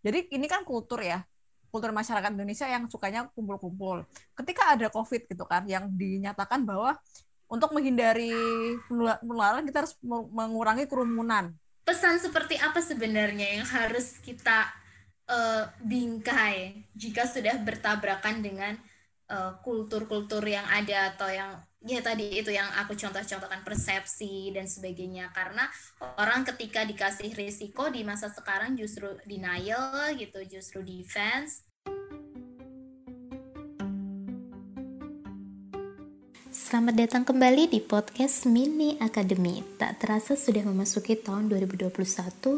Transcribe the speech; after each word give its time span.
Jadi 0.00 0.32
ini 0.32 0.46
kan 0.48 0.64
kultur 0.64 1.04
ya, 1.04 1.20
kultur 1.68 1.92
masyarakat 1.92 2.32
Indonesia 2.32 2.66
yang 2.66 2.88
sukanya 2.88 3.28
kumpul-kumpul. 3.36 4.04
Ketika 4.34 4.74
ada 4.74 4.88
COVID 4.88 5.28
gitu 5.28 5.44
kan, 5.44 5.68
yang 5.68 5.92
dinyatakan 5.92 6.64
bahwa 6.64 6.96
untuk 7.50 7.74
menghindari 7.74 8.30
penularan 9.22 9.66
kita 9.66 9.82
harus 9.84 9.94
mengurangi 10.30 10.86
kerumunan. 10.86 11.50
Pesan 11.82 12.22
seperti 12.22 12.54
apa 12.54 12.78
sebenarnya 12.78 13.58
yang 13.58 13.66
harus 13.66 14.22
kita 14.22 14.70
uh, 15.26 15.66
bingkai 15.82 16.86
jika 16.94 17.26
sudah 17.26 17.58
bertabrakan 17.58 18.38
dengan 18.46 18.78
eh, 19.26 19.52
kultur-kultur 19.66 20.46
uh, 20.46 20.52
yang 20.54 20.66
ada 20.70 21.14
atau 21.14 21.26
yang 21.26 21.58
ya 21.80 22.04
tadi 22.04 22.28
itu 22.36 22.52
yang 22.52 22.68
aku 22.76 22.92
contoh-contohkan 22.92 23.64
persepsi 23.64 24.52
dan 24.52 24.68
sebagainya 24.68 25.32
karena 25.32 25.64
orang 26.20 26.44
ketika 26.44 26.84
dikasih 26.84 27.32
risiko 27.32 27.88
di 27.88 28.04
masa 28.04 28.28
sekarang 28.28 28.76
justru 28.76 29.16
denial 29.24 30.12
gitu 30.16 30.44
justru 30.44 30.84
defense 30.84 31.64
Selamat 36.50 36.98
datang 36.98 37.22
kembali 37.22 37.70
di 37.70 37.78
podcast 37.78 38.42
Mini 38.46 38.98
Academy. 38.98 39.62
Tak 39.78 40.02
terasa 40.02 40.34
sudah 40.34 40.66
memasuki 40.66 41.14
tahun 41.14 41.46
2021 41.46 41.94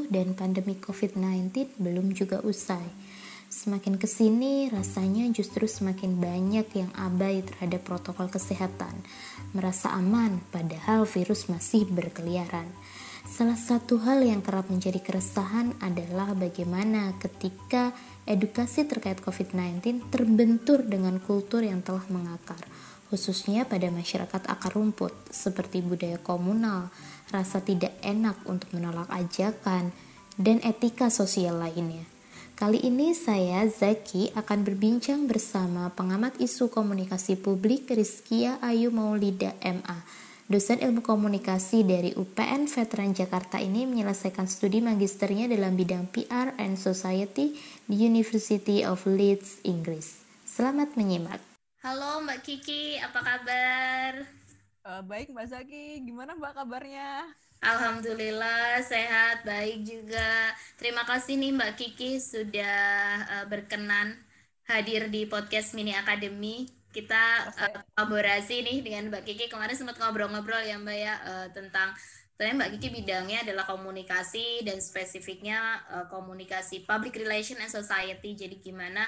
dan 0.08 0.32
pandemi 0.32 0.80
COVID-19 0.80 1.76
belum 1.76 2.16
juga 2.16 2.40
usai. 2.40 3.11
Semakin 3.52 4.00
ke 4.00 4.08
sini 4.08 4.72
rasanya 4.72 5.28
justru 5.28 5.68
semakin 5.68 6.16
banyak 6.16 6.72
yang 6.72 6.88
abai 6.96 7.44
terhadap 7.44 7.84
protokol 7.84 8.32
kesehatan. 8.32 8.96
Merasa 9.52 9.92
aman 9.92 10.40
padahal 10.48 11.04
virus 11.04 11.52
masih 11.52 11.84
berkeliaran. 11.84 12.64
Salah 13.28 13.60
satu 13.60 14.00
hal 14.08 14.24
yang 14.24 14.40
kerap 14.40 14.72
menjadi 14.72 15.04
keresahan 15.04 15.76
adalah 15.84 16.32
bagaimana 16.32 17.12
ketika 17.20 17.92
edukasi 18.24 18.88
terkait 18.88 19.20
COVID-19 19.20 20.08
terbentur 20.08 20.80
dengan 20.88 21.20
kultur 21.20 21.60
yang 21.60 21.84
telah 21.84 22.08
mengakar 22.08 22.64
khususnya 23.12 23.68
pada 23.68 23.92
masyarakat 23.92 24.48
akar 24.48 24.72
rumput 24.72 25.12
seperti 25.28 25.84
budaya 25.84 26.16
komunal, 26.16 26.88
rasa 27.28 27.60
tidak 27.60 27.92
enak 28.00 28.40
untuk 28.48 28.72
menolak 28.72 29.04
ajakan, 29.12 29.92
dan 30.40 30.64
etika 30.64 31.12
sosial 31.12 31.60
lainnya. 31.60 32.11
Kali 32.62 32.78
ini 32.78 33.10
saya, 33.10 33.66
Zaki, 33.66 34.30
akan 34.38 34.62
berbincang 34.62 35.26
bersama 35.26 35.90
pengamat 35.98 36.38
isu 36.38 36.70
komunikasi 36.70 37.34
publik 37.34 37.90
Rizkia 37.90 38.62
Ayu 38.62 38.94
Maulida 38.94 39.50
MA. 39.66 39.98
Dosen 40.46 40.78
ilmu 40.78 41.02
komunikasi 41.02 41.82
dari 41.82 42.14
UPN 42.14 42.70
Veteran 42.70 43.18
Jakarta 43.18 43.58
ini 43.58 43.82
menyelesaikan 43.82 44.46
studi 44.46 44.78
magisternya 44.78 45.50
dalam 45.50 45.74
bidang 45.74 46.06
PR 46.14 46.54
and 46.62 46.78
Society 46.78 47.58
di 47.90 47.98
University 47.98 48.86
of 48.86 49.10
Leeds, 49.10 49.66
Inggris. 49.66 50.22
Selamat 50.46 50.94
menyimak. 50.94 51.42
Halo 51.82 52.22
Mbak 52.22 52.46
Kiki, 52.46 52.94
apa 53.02 53.26
kabar? 53.26 54.41
Uh, 54.82 54.98
baik 55.06 55.30
Mbak 55.30 55.46
Zaki, 55.46 56.02
gimana 56.02 56.34
Mbak 56.34 56.58
kabarnya? 56.58 57.30
Alhamdulillah 57.62 58.82
sehat, 58.82 59.46
baik 59.46 59.86
juga. 59.86 60.50
Terima 60.74 61.06
kasih 61.06 61.38
nih 61.38 61.54
Mbak 61.54 61.72
Kiki 61.78 62.18
sudah 62.18 62.82
uh, 63.30 63.44
berkenan 63.46 64.18
hadir 64.66 65.06
di 65.06 65.22
podcast 65.30 65.78
Mini 65.78 65.94
Academy. 65.94 66.66
Kita 66.90 67.54
uh, 67.54 67.78
kolaborasi 67.94 68.66
nih 68.66 68.82
dengan 68.82 69.06
Mbak 69.14 69.22
Kiki. 69.22 69.46
Kemarin 69.46 69.78
sempat 69.78 70.02
ngobrol-ngobrol 70.02 70.66
ya 70.66 70.74
Mbak 70.82 70.98
ya 70.98 71.14
uh, 71.30 71.46
tentang 71.54 71.94
Sebenarnya 72.42 72.58
Mbak 72.58 72.72
Kiki 72.74 72.88
bidangnya 72.90 73.38
adalah 73.46 73.64
komunikasi 73.70 74.66
dan 74.66 74.82
spesifiknya 74.82 75.78
uh, 75.94 76.10
komunikasi 76.10 76.82
public 76.82 77.14
relation 77.14 77.54
and 77.62 77.70
society. 77.70 78.34
Jadi 78.34 78.58
gimana 78.58 79.06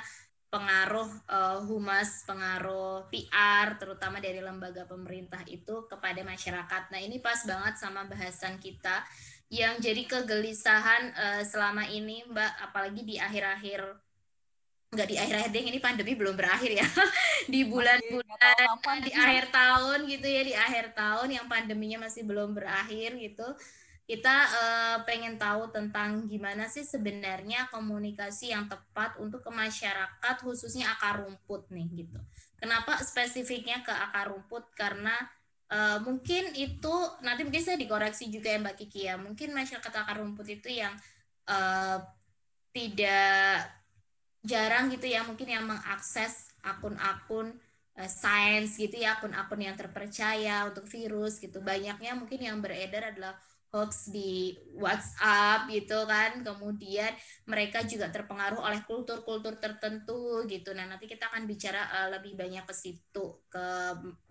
pengaruh 0.54 1.10
uh, 1.26 1.58
humas, 1.66 2.22
pengaruh 2.22 3.10
PR, 3.10 3.74
terutama 3.74 4.22
dari 4.22 4.38
lembaga 4.38 4.86
pemerintah 4.86 5.42
itu 5.50 5.90
kepada 5.90 6.22
masyarakat. 6.22 6.94
Nah 6.94 7.00
ini 7.02 7.18
pas 7.18 7.42
banget 7.42 7.74
sama 7.74 8.06
bahasan 8.06 8.62
kita 8.62 9.02
yang 9.50 9.82
jadi 9.82 10.06
kegelisahan 10.06 11.10
uh, 11.10 11.42
selama 11.42 11.90
ini, 11.90 12.22
Mbak, 12.30 12.52
apalagi 12.70 13.02
di 13.02 13.18
akhir-akhir 13.18 13.82
nggak 14.94 15.08
di 15.10 15.16
akhir-akhir 15.18 15.50
deh 15.50 15.64
ini 15.74 15.78
pandemi 15.82 16.14
belum 16.14 16.38
berakhir 16.38 16.70
ya. 16.70 16.86
Di 17.52 17.66
bulan-bulan 17.66 19.02
di 19.04 19.12
akhir 19.12 19.52
tahun 19.52 20.08
gitu 20.08 20.24
ya 20.24 20.42
di 20.46 20.54
akhir 20.56 20.96
tahun 20.96 21.28
yang 21.28 21.44
pandeminya 21.44 22.08
masih 22.08 22.24
belum 22.24 22.56
berakhir 22.56 23.12
gitu 23.20 23.44
kita 24.04 24.36
uh, 24.36 24.98
pengen 25.08 25.40
tahu 25.40 25.72
tentang 25.72 26.28
gimana 26.28 26.68
sih 26.68 26.84
sebenarnya 26.84 27.72
komunikasi 27.72 28.52
yang 28.52 28.68
tepat 28.68 29.16
untuk 29.16 29.40
ke 29.40 29.48
masyarakat 29.48 30.36
khususnya 30.44 30.92
akar 30.92 31.24
rumput 31.24 31.72
nih 31.72 31.88
gitu. 32.04 32.20
Kenapa 32.60 33.00
spesifiknya 33.00 33.80
ke 33.80 33.92
akar 33.92 34.28
rumput? 34.28 34.68
Karena 34.76 35.16
uh, 35.72 36.04
mungkin 36.04 36.52
itu 36.52 36.94
nanti 37.24 37.48
mungkin 37.48 37.64
saya 37.64 37.80
dikoreksi 37.80 38.28
juga 38.28 38.52
ya 38.52 38.60
Mbak 38.60 38.76
Kiki 38.84 39.00
ya. 39.08 39.16
Mungkin 39.16 39.56
masyarakat 39.56 39.92
akar 39.96 40.20
rumput 40.20 40.52
itu 40.52 40.68
yang 40.68 40.92
uh, 41.48 42.04
tidak 42.76 43.72
jarang 44.44 44.92
gitu 44.92 45.08
ya 45.08 45.24
mungkin 45.24 45.48
yang 45.48 45.64
mengakses 45.64 46.52
akun-akun 46.60 47.56
sains 47.94 48.74
gitu 48.74 49.00
ya 49.00 49.16
akun-akun 49.16 49.64
yang 49.64 49.78
terpercaya 49.78 50.68
untuk 50.68 50.84
virus 50.84 51.40
gitu. 51.40 51.64
Banyaknya 51.64 52.12
mungkin 52.18 52.42
yang 52.42 52.60
beredar 52.60 53.14
adalah 53.14 53.38
hoax 53.74 54.14
di 54.14 54.54
WhatsApp 54.78 55.66
gitu 55.66 56.06
kan. 56.06 56.46
Kemudian 56.46 57.10
mereka 57.50 57.82
juga 57.82 58.06
terpengaruh 58.14 58.62
oleh 58.62 58.86
kultur-kultur 58.86 59.58
tertentu 59.58 60.46
gitu. 60.46 60.70
Nah 60.78 60.86
nanti 60.86 61.10
kita 61.10 61.26
akan 61.34 61.50
bicara 61.50 61.90
uh, 61.90 62.08
lebih 62.14 62.38
banyak 62.38 62.62
ke 62.62 62.74
situ 62.74 63.42
ke 63.50 63.66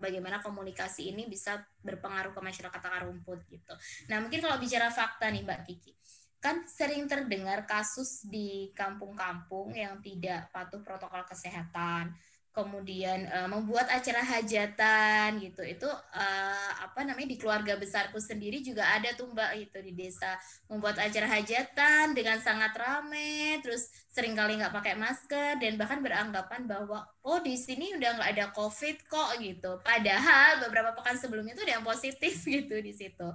bagaimana 0.00 0.40
komunikasi 0.40 1.12
ini 1.12 1.28
bisa 1.28 1.60
berpengaruh 1.84 2.32
ke 2.32 2.40
masyarakat 2.40 2.80
akar 2.80 3.04
rumput 3.04 3.44
gitu. 3.52 3.76
Nah 4.08 4.24
mungkin 4.24 4.40
kalau 4.40 4.56
bicara 4.56 4.88
fakta 4.88 5.28
nih 5.28 5.44
Mbak 5.44 5.60
Kiki. 5.68 5.92
Kan 6.40 6.68
sering 6.68 7.08
terdengar 7.08 7.64
kasus 7.64 8.28
di 8.28 8.68
kampung-kampung 8.76 9.72
yang 9.72 10.00
tidak 10.04 10.52
patuh 10.52 10.84
protokol 10.84 11.24
kesehatan 11.24 12.12
kemudian 12.54 13.26
uh, 13.26 13.50
membuat 13.50 13.90
acara 13.90 14.22
hajatan 14.22 15.42
gitu. 15.42 15.66
Itu 15.66 15.90
uh, 15.90 16.70
apa 16.78 17.02
namanya 17.02 17.34
di 17.34 17.36
keluarga 17.36 17.74
besarku 17.74 18.22
sendiri 18.22 18.62
juga 18.62 18.86
ada 18.94 19.10
tuh 19.18 19.34
mbak 19.34 19.58
itu 19.58 19.78
di 19.82 19.92
desa. 19.92 20.38
Membuat 20.70 21.02
acara 21.02 21.26
hajatan 21.26 22.14
dengan 22.14 22.38
sangat 22.38 22.70
ramai 22.78 23.58
terus 23.58 23.90
sering 24.06 24.38
kali 24.38 24.54
nggak 24.54 24.70
pakai 24.70 24.94
masker 24.94 25.58
dan 25.58 25.74
bahkan 25.74 25.98
beranggapan 25.98 26.70
bahwa 26.70 27.02
oh 27.26 27.42
di 27.42 27.58
sini 27.58 27.98
udah 27.98 28.22
nggak 28.22 28.30
ada 28.38 28.46
covid 28.54 29.02
kok 29.10 29.34
gitu. 29.42 29.82
Padahal 29.82 30.62
beberapa 30.62 30.94
pekan 30.94 31.18
sebelumnya 31.18 31.58
tuh 31.58 31.66
ada 31.66 31.82
yang 31.82 31.84
positif 31.84 32.38
gitu 32.54 32.78
di 32.78 32.94
situ. 32.94 33.28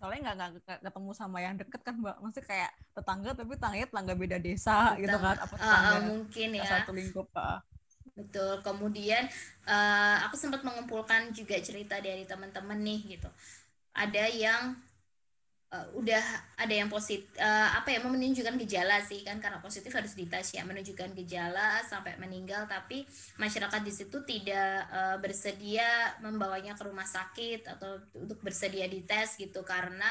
Soalnya 0.00 0.32
nggak 0.32 0.36
nggak 0.40 0.78
ketemu 0.88 1.10
sama 1.12 1.44
yang 1.44 1.60
deket 1.60 1.84
kan 1.84 2.00
mbak? 2.00 2.16
Maksudnya 2.16 2.48
kayak 2.48 2.70
tetangga 2.96 3.30
tapi 3.36 3.52
tangganya 3.60 3.86
tetangga 3.92 4.14
beda 4.16 4.38
desa 4.40 4.96
gitu 4.96 5.16
kan? 5.20 5.36
Apa 5.36 5.52
tetangga 5.52 5.96
uh, 6.00 6.04
mungkin 6.08 6.48
ya. 6.56 6.64
satu 6.64 6.96
lingkup 6.96 7.28
uh. 7.36 7.60
Betul. 8.14 8.62
Kemudian 8.62 9.26
uh, 9.66 10.16
aku 10.26 10.38
sempat 10.38 10.62
mengumpulkan 10.62 11.34
juga 11.34 11.58
cerita 11.58 11.98
dari 11.98 12.22
teman-teman 12.22 12.78
nih 12.78 13.18
gitu. 13.18 13.30
Ada 13.94 14.30
yang 14.30 14.78
uh, 15.74 15.86
udah 15.98 16.22
ada 16.54 16.74
yang 16.74 16.86
positif 16.86 17.26
uh, 17.42 17.74
apa 17.74 17.90
ya 17.90 17.98
menunjukkan 18.06 18.54
gejala 18.62 19.02
sih 19.02 19.26
kan 19.26 19.42
karena 19.42 19.58
positif 19.58 19.90
harus 19.90 20.14
dites 20.14 20.54
ya 20.54 20.62
menunjukkan 20.62 21.10
gejala 21.18 21.82
sampai 21.82 22.14
meninggal 22.22 22.70
tapi 22.70 23.02
masyarakat 23.42 23.80
di 23.82 23.92
situ 23.92 24.22
tidak 24.22 24.86
uh, 24.94 25.16
bersedia 25.18 26.14
membawanya 26.22 26.78
ke 26.78 26.82
rumah 26.86 27.06
sakit 27.06 27.66
atau 27.66 27.98
untuk 28.14 28.38
bersedia 28.40 28.86
dites 28.86 29.34
gitu 29.34 29.66
karena 29.66 30.10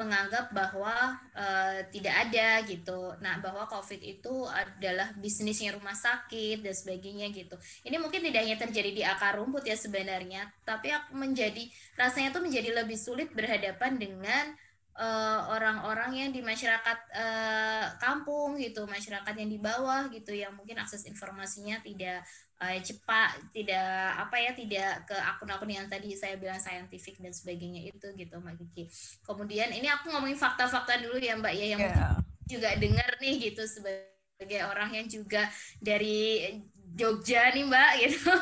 menganggap 0.00 0.48
bahwa 0.56 1.20
uh, 1.36 1.78
tidak 1.92 2.14
ada 2.24 2.64
gitu. 2.64 3.12
Nah, 3.20 3.36
bahwa 3.44 3.68
COVID 3.68 4.00
itu 4.00 4.48
adalah 4.48 5.12
bisnisnya 5.20 5.76
rumah 5.76 5.92
sakit 5.92 6.64
dan 6.64 6.72
sebagainya 6.72 7.28
gitu. 7.36 7.60
Ini 7.84 8.00
mungkin 8.00 8.24
tidak 8.24 8.40
hanya 8.40 8.56
terjadi 8.56 8.90
di 8.96 9.02
akar 9.04 9.36
rumput 9.36 9.68
ya 9.68 9.76
sebenarnya, 9.76 10.48
tapi 10.64 10.88
menjadi 11.12 11.68
rasanya 12.00 12.32
tuh 12.32 12.40
menjadi 12.40 12.72
lebih 12.72 12.96
sulit 12.96 13.28
berhadapan 13.36 14.00
dengan 14.00 14.56
eh, 14.96 15.40
orang-orang 15.52 16.10
uh, 16.16 16.18
yang 16.24 16.30
di 16.32 16.40
masyarakat 16.40 16.98
uh, 17.12 17.86
kampung 18.00 18.56
gitu, 18.56 18.88
masyarakat 18.88 19.34
yang 19.36 19.50
di 19.52 19.60
bawah 19.60 20.08
gitu 20.08 20.32
yang 20.32 20.56
mungkin 20.56 20.80
akses 20.80 21.04
informasinya 21.04 21.78
tidak 21.84 22.24
uh, 22.60 22.78
cepat 22.84 23.40
tidak 23.50 23.88
apa 24.20 24.36
ya 24.36 24.52
tidak 24.52 25.08
ke 25.08 25.16
akun-akun 25.16 25.72
yang 25.72 25.88
tadi 25.88 26.12
saya 26.14 26.36
bilang 26.36 26.60
saintifik 26.60 27.16
dan 27.18 27.32
sebagainya 27.32 27.88
itu 27.88 28.06
gitu 28.14 28.34
Mbak 28.36 28.54
Kiki. 28.60 28.84
Kemudian 29.24 29.72
ini 29.72 29.88
aku 29.88 30.12
ngomongin 30.12 30.36
fakta-fakta 30.36 31.00
dulu 31.00 31.16
ya 31.16 31.34
Mbak 31.40 31.54
ya 31.56 31.66
yang 31.76 31.82
yeah. 31.82 32.14
juga 32.44 32.76
dengar 32.76 33.16
nih 33.18 33.50
gitu 33.50 33.64
sebagai 33.64 34.60
orang 34.68 34.92
yang 34.94 35.06
juga 35.08 35.48
dari 35.80 36.60
Jogja 36.94 37.50
nih 37.54 37.64
Mbak 37.64 37.90
gitu 38.04 38.32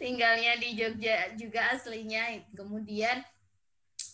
tinggalnya 0.00 0.56
di 0.56 0.74
Jogja 0.74 1.34
juga 1.36 1.76
aslinya 1.76 2.40
kemudian 2.56 3.20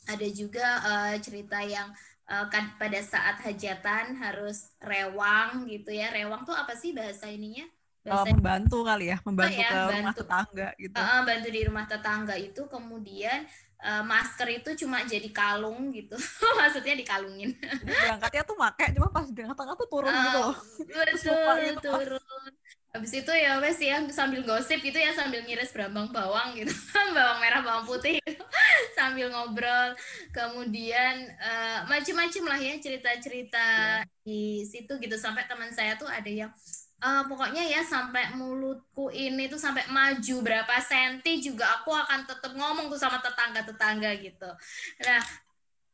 ada 0.04 0.26
juga 0.28 0.66
uh, 0.84 1.16
cerita 1.16 1.64
yang 1.64 1.88
uh, 2.28 2.46
kan 2.52 2.76
pada 2.76 3.00
saat 3.00 3.40
hajatan 3.40 4.20
harus 4.20 4.72
rewang 4.80 5.68
gitu 5.68 5.92
ya. 5.92 6.12
Rewang 6.12 6.44
tuh 6.44 6.56
apa 6.56 6.76
sih 6.76 6.92
bahasa 6.92 7.28
ininya? 7.28 7.64
Bahasa 8.04 8.28
uh, 8.28 8.36
membantu 8.36 8.78
kali 8.84 9.08
ya, 9.08 9.16
membantu 9.24 9.56
oh, 9.56 9.64
ya, 9.64 9.68
ke 9.68 9.74
bantu. 9.80 9.96
rumah 9.96 10.14
tetangga 10.14 10.68
gitu. 10.76 11.00
Uh, 11.00 11.20
bantu 11.24 11.48
di 11.48 11.60
rumah 11.64 11.84
tetangga 11.88 12.34
itu 12.36 12.62
kemudian 12.68 13.38
uh, 13.80 14.02
masker 14.04 14.48
itu 14.60 14.70
cuma 14.84 15.04
jadi 15.08 15.28
kalung 15.32 15.88
gitu. 15.92 16.16
Maksudnya 16.60 16.94
dikalungin. 17.00 17.56
Berangkatnya 17.84 18.42
tuh 18.44 18.56
pakai 18.60 18.92
cuma 18.92 19.08
pas 19.08 19.24
di 19.24 19.40
tengah-tengah 19.40 19.74
tuh 19.80 19.88
turun 19.88 20.12
uh, 20.12 20.20
gitu 20.20 20.38
loh. 20.40 20.56
Betul, 20.84 21.56
gitu. 21.64 21.90
turun. 21.92 22.52
Habis 22.94 23.10
itu 23.10 23.32
ya 23.34 23.58
wes 23.58 23.80
ya 23.82 23.98
sambil 24.14 24.46
gosip 24.46 24.78
gitu 24.78 24.94
ya 24.94 25.10
sambil 25.10 25.42
ngiris 25.42 25.74
berambang 25.74 26.14
bawang 26.14 26.54
gitu. 26.54 26.70
bawang 27.16 27.38
merah, 27.42 27.60
bawang 27.64 27.84
putih 27.88 28.22
gitu. 28.22 28.44
sambil 28.98 29.32
ngobrol. 29.32 29.96
Kemudian 30.30 31.34
uh, 31.40 31.88
macam-macam 31.90 32.44
lah 32.54 32.60
ya 32.60 32.74
cerita-cerita 32.78 33.66
yeah. 34.04 34.22
di 34.22 34.62
situ 34.62 34.92
gitu 35.00 35.16
sampai 35.18 35.48
teman 35.50 35.72
saya 35.74 35.98
tuh 35.98 36.06
ada 36.06 36.30
yang 36.30 36.52
uh, 37.04 37.22
pokoknya 37.28 37.60
ya 37.68 37.84
sampai 37.84 38.32
mulutku 38.32 39.12
ini 39.12 39.46
tuh 39.46 39.60
sampai 39.60 39.84
maju 39.92 40.36
berapa 40.40 40.74
senti 40.80 41.44
juga 41.44 41.68
aku 41.80 41.92
akan 41.92 42.24
tetap 42.24 42.52
ngomong 42.56 42.88
tuh 42.88 42.98
sama 42.98 43.20
tetangga-tetangga 43.20 44.10
gitu. 44.24 44.50
Nah, 45.04 45.20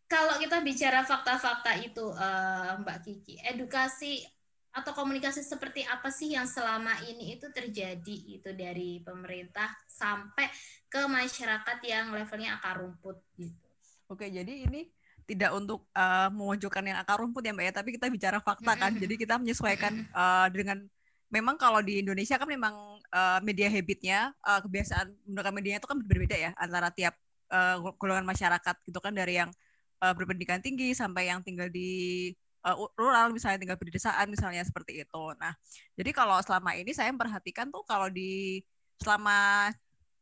kalau 0.07 0.39
kita 0.39 0.63
bicara 0.63 1.03
fakta-fakta 1.03 1.83
itu 1.83 2.15
uh, 2.15 2.79
Mbak 2.83 2.99
Kiki, 3.03 3.35
edukasi 3.43 4.23
atau 4.71 4.95
komunikasi 4.95 5.43
seperti 5.43 5.83
apa 5.83 6.15
sih 6.15 6.39
yang 6.39 6.47
selama 6.47 6.95
ini 7.11 7.35
itu 7.35 7.51
terjadi 7.51 8.17
itu 8.39 8.55
dari 8.55 9.03
pemerintah 9.03 9.67
sampai 9.91 10.47
ke 10.87 11.03
masyarakat 11.11 11.79
yang 11.83 12.15
levelnya 12.15 12.55
akar 12.55 12.79
rumput 12.79 13.19
gitu. 13.35 13.67
Oke, 14.07 14.31
jadi 14.31 14.67
ini 14.67 14.87
tidak 15.27 15.55
untuk 15.55 15.87
uh, 15.95 16.31
mewujudkan 16.31 16.83
yang 16.87 16.99
akar 16.99 17.19
rumput 17.19 17.43
ya 17.43 17.55
Mbak 17.55 17.67
ya, 17.67 17.75
tapi 17.75 17.89
kita 17.95 18.07
bicara 18.11 18.39
fakta 18.43 18.75
kan. 18.79 18.95
Jadi 18.95 19.15
kita 19.15 19.39
menyesuaikan 19.39 20.07
uh, 20.11 20.47
dengan 20.51 20.87
memang 21.31 21.55
kalau 21.55 21.79
di 21.81 22.03
Indonesia 22.03 22.37
kan 22.37 22.51
memang 22.51 22.75
uh, 23.15 23.39
media 23.41 23.71
habitnya, 23.71 24.35
uh, 24.43 24.59
kebiasaan 24.61 25.15
menggunakan 25.25 25.55
medianya 25.55 25.79
itu 25.79 25.89
kan 25.89 25.99
berbeda 26.03 26.37
ya 26.37 26.51
antara 26.59 26.91
tiap 26.91 27.15
uh, 27.55 27.79
golongan 27.97 28.27
masyarakat 28.27 28.77
gitu 28.85 28.99
kan 28.99 29.15
dari 29.15 29.39
yang 29.39 29.51
uh, 30.03 30.13
berpendidikan 30.13 30.59
tinggi 30.59 30.91
sampai 30.93 31.31
yang 31.31 31.41
tinggal 31.47 31.71
di 31.71 32.31
uh, 32.67 32.77
rural 32.99 33.31
misalnya 33.31 33.63
tinggal 33.63 33.79
di 33.79 33.87
pedesaan 33.89 34.27
misalnya 34.27 34.67
seperti 34.67 35.07
itu. 35.07 35.25
Nah, 35.39 35.55
jadi 35.95 36.11
kalau 36.11 36.43
selama 36.43 36.75
ini 36.75 36.91
saya 36.91 37.15
memperhatikan 37.15 37.71
tuh 37.71 37.87
kalau 37.87 38.11
di 38.11 38.61
selama 39.01 39.71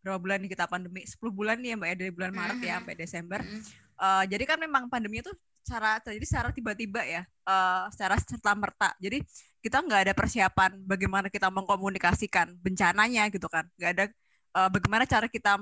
berapa 0.04 0.20
bulan 0.22 0.46
kita 0.46 0.70
pandemi 0.70 1.02
10 1.02 1.18
bulan 1.34 1.58
nih 1.58 1.74
ya 1.74 1.76
Mbak 1.76 1.88
ya 1.88 1.96
dari 1.98 2.12
bulan 2.14 2.32
Maret 2.32 2.58
ya 2.62 2.72
sampai 2.78 2.94
Desember. 2.94 3.40
Uh, 3.98 4.24
jadi 4.30 4.44
kan 4.46 4.58
memang 4.62 4.86
pandemi 4.86 5.18
itu 5.18 5.32
secara 5.66 5.98
jadi 6.00 6.24
secara 6.24 6.48
tiba-tiba 6.54 7.02
ya, 7.02 7.22
uh, 7.44 7.90
secara 7.90 8.14
serta 8.16 8.52
merta. 8.54 8.94
Jadi 9.02 9.20
kita 9.58 9.82
nggak 9.82 10.00
ada 10.08 10.14
persiapan 10.14 10.78
bagaimana 10.86 11.26
kita 11.26 11.50
mengkomunikasikan 11.50 12.54
bencananya 12.62 13.26
gitu 13.32 13.50
kan, 13.50 13.66
nggak 13.74 13.90
ada 13.94 14.04
uh, 14.54 14.70
bagaimana 14.70 15.04
cara 15.04 15.26
kita 15.26 15.58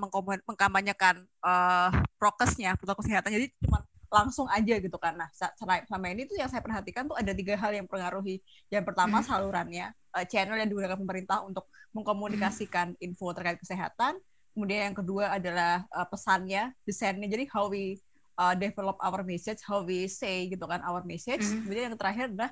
mengkampanyekan 0.47 1.25
uh, 1.43 1.91
prokesnya, 2.21 2.77
protokol 2.77 3.05
kesehatan. 3.05 3.33
Jadi 3.35 3.53
cuma 3.65 3.83
langsung 4.07 4.47
aja 4.49 4.79
gitu 4.79 4.97
kan. 4.97 5.19
Nah, 5.19 5.29
selama 5.35 6.07
ini 6.15 6.25
tuh 6.31 6.39
yang 6.39 6.47
saya 6.47 6.63
perhatikan 6.63 7.11
tuh 7.11 7.19
ada 7.19 7.35
tiga 7.35 7.59
hal 7.59 7.75
yang 7.75 7.85
mempengaruhi. 7.91 8.39
Yang 8.71 8.85
pertama 8.87 9.21
hmm. 9.21 9.27
salurannya, 9.27 9.87
uh, 10.15 10.25
channel 10.25 10.57
yang 10.57 10.71
digunakan 10.71 10.97
pemerintah 10.97 11.43
untuk 11.43 11.67
mengkomunikasikan 11.93 12.95
hmm. 12.95 13.05
info 13.05 13.35
terkait 13.35 13.59
kesehatan. 13.59 14.17
Kemudian 14.57 14.93
yang 14.93 14.97
kedua 14.97 15.37
adalah 15.37 15.85
uh, 15.93 16.07
pesannya, 16.09 16.73
desainnya. 16.89 17.29
Jadi 17.29 17.45
how 17.53 17.69
we 17.69 18.01
uh, 18.41 18.57
develop 18.57 18.97
our 19.03 19.21
message, 19.21 19.61
how 19.67 19.85
we 19.85 20.09
say 20.09 20.49
gitu 20.49 20.65
kan 20.65 20.81
our 20.87 21.05
message. 21.05 21.45
Hmm. 21.45 21.67
Kemudian 21.67 21.93
yang 21.93 21.99
terakhir 21.99 22.33
adalah 22.33 22.51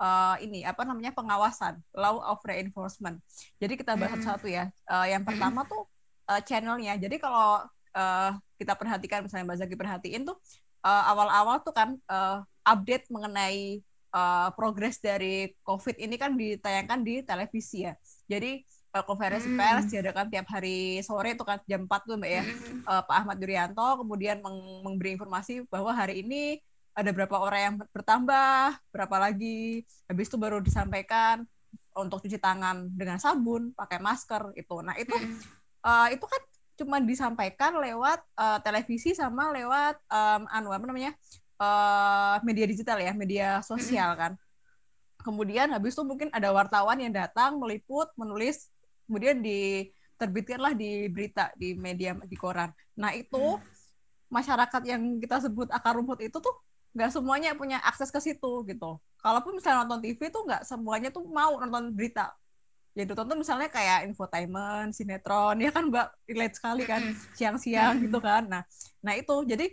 uh, 0.00 0.36
ini 0.40 0.62
apa 0.62 0.84
namanya 0.84 1.12
pengawasan, 1.12 1.80
law 1.96 2.20
of 2.24 2.40
reinforcement. 2.44 3.20
Jadi 3.60 3.74
kita 3.76 3.96
bahas 3.96 4.20
hmm. 4.20 4.28
satu 4.28 4.46
ya. 4.48 4.68
Uh, 4.88 5.06
yang 5.08 5.24
pertama 5.24 5.64
tuh 5.64 5.84
uh, 6.28 6.40
channelnya. 6.44 6.96
Jadi 7.00 7.16
kalau 7.20 7.64
uh, 7.96 8.30
kita 8.56 8.72
perhatikan 8.76 9.24
misalnya 9.24 9.44
Mbak 9.48 9.58
Zaki 9.64 9.74
perhatiin 9.76 10.22
tuh 10.24 10.36
uh, 10.84 11.02
awal-awal 11.12 11.60
tuh 11.64 11.74
kan 11.74 11.96
uh, 12.08 12.44
update 12.66 13.08
mengenai 13.12 13.80
uh, 14.12 14.48
progres 14.54 15.00
dari 15.00 15.52
COVID 15.64 15.96
ini 16.00 16.16
kan 16.16 16.36
ditayangkan 16.36 17.00
di 17.02 17.24
televisi 17.24 17.84
ya. 17.86 17.94
Jadi 18.26 18.62
uh, 18.96 19.04
konferensi 19.04 19.48
hmm. 19.48 19.58
pers 19.58 19.86
diadakan 19.92 20.26
tiap 20.32 20.46
hari 20.50 21.00
sore 21.04 21.36
itu 21.36 21.44
kan 21.44 21.60
jam 21.64 21.84
4 21.84 22.08
tuh 22.08 22.16
Mbak 22.16 22.30
ya. 22.30 22.42
Hmm. 22.42 22.80
Uh, 22.84 23.02
Pak 23.04 23.16
Ahmad 23.24 23.36
Yuryanto 23.40 23.88
kemudian 24.00 24.38
meng 24.40 24.58
memberi 24.84 25.16
informasi 25.16 25.64
bahwa 25.68 25.92
hari 25.92 26.24
ini 26.24 26.60
ada 26.96 27.10
berapa 27.12 27.36
orang 27.36 27.60
yang 27.60 27.74
bertambah, 27.92 28.80
berapa 28.88 29.16
lagi. 29.20 29.84
Habis 30.08 30.32
itu 30.32 30.36
baru 30.40 30.64
disampaikan 30.64 31.44
untuk 31.92 32.24
cuci 32.24 32.40
tangan 32.40 32.88
dengan 32.96 33.20
sabun, 33.20 33.76
pakai 33.76 34.00
masker 34.00 34.56
itu. 34.56 34.80
Nah, 34.80 34.96
itu 34.96 35.12
hmm. 35.12 35.36
uh, 35.84 36.08
itu 36.08 36.24
kan 36.24 36.42
cuma 36.76 36.96
disampaikan 37.00 37.76
lewat 37.80 38.20
uh, 38.36 38.60
televisi 38.60 39.16
sama 39.16 39.48
lewat 39.52 39.96
um, 40.12 40.44
anu 40.52 40.68
apa 40.76 40.84
namanya 40.84 41.12
uh, 41.56 42.36
media 42.44 42.68
digital 42.68 43.00
ya 43.00 43.16
media 43.16 43.64
sosial 43.64 44.12
kan 44.12 44.32
kemudian 45.24 45.72
habis 45.72 45.96
itu 45.96 46.04
mungkin 46.04 46.28
ada 46.36 46.52
wartawan 46.52 47.00
yang 47.00 47.16
datang 47.16 47.56
meliput 47.56 48.12
menulis 48.20 48.68
kemudian 49.08 49.40
diterbitkanlah 49.40 50.76
di 50.76 51.08
berita 51.08 51.48
di 51.56 51.72
media 51.72 52.12
di 52.12 52.36
koran 52.36 52.68
nah 52.92 53.16
itu 53.16 53.56
masyarakat 54.28 54.82
yang 54.84 55.16
kita 55.16 55.48
sebut 55.48 55.72
akar 55.72 55.96
rumput 55.96 56.28
itu 56.28 56.36
tuh 56.36 56.54
nggak 56.96 57.12
semuanya 57.12 57.52
punya 57.52 57.76
akses 57.84 58.08
ke 58.08 58.16
situ 58.24 58.64
gitu. 58.64 58.96
Kalaupun 59.20 59.60
misalnya 59.60 59.84
nonton 59.84 60.00
TV 60.00 60.32
tuh 60.32 60.48
nggak 60.48 60.64
semuanya 60.64 61.12
tuh 61.12 61.28
mau 61.28 61.60
nonton 61.60 61.92
berita. 61.92 62.32
Ya 62.96 63.04
ditonton 63.04 63.36
misalnya 63.36 63.68
kayak 63.68 64.08
infotainment, 64.08 64.96
sinetron, 64.96 65.60
ya 65.60 65.68
kan 65.68 65.92
Mbak? 65.92 66.08
Relate 66.32 66.56
sekali 66.56 66.88
kan 66.88 67.04
siang-siang 67.36 68.00
gitu 68.00 68.16
kan. 68.24 68.48
Nah, 68.48 68.64
nah 69.04 69.12
itu 69.12 69.44
jadi 69.44 69.68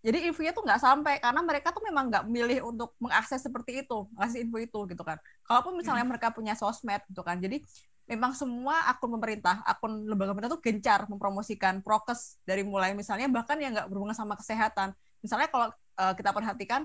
jadi 0.00 0.30
infonya 0.30 0.56
tuh 0.56 0.64
nggak 0.64 0.80
sampai 0.80 1.20
karena 1.20 1.44
mereka 1.44 1.74
tuh 1.74 1.84
memang 1.84 2.08
nggak 2.08 2.24
milih 2.30 2.64
untuk 2.64 2.96
mengakses 2.96 3.44
seperti 3.44 3.84
itu, 3.84 4.08
ngasih 4.16 4.48
info 4.48 4.56
itu 4.56 4.80
gitu 4.88 5.02
kan. 5.04 5.20
Kalaupun 5.44 5.76
misalnya 5.76 6.08
mereka 6.08 6.32
punya 6.32 6.56
sosmed 6.56 7.04
gitu 7.10 7.20
kan, 7.20 7.36
jadi 7.36 7.60
memang 8.06 8.32
semua 8.38 8.86
akun 8.86 9.10
pemerintah, 9.18 9.60
akun 9.66 10.06
lembaga 10.06 10.30
pemerintah 10.32 10.54
tuh 10.56 10.62
gencar 10.62 11.10
mempromosikan 11.10 11.82
prokes 11.82 12.38
dari 12.46 12.62
mulai 12.62 12.94
misalnya 12.94 13.26
bahkan 13.26 13.58
yang 13.58 13.74
nggak 13.74 13.90
berhubungan 13.90 14.14
sama 14.14 14.38
kesehatan. 14.38 14.94
Misalnya 15.20 15.50
kalau 15.50 15.68
uh, 15.98 16.12
kita 16.16 16.30
perhatikan, 16.32 16.84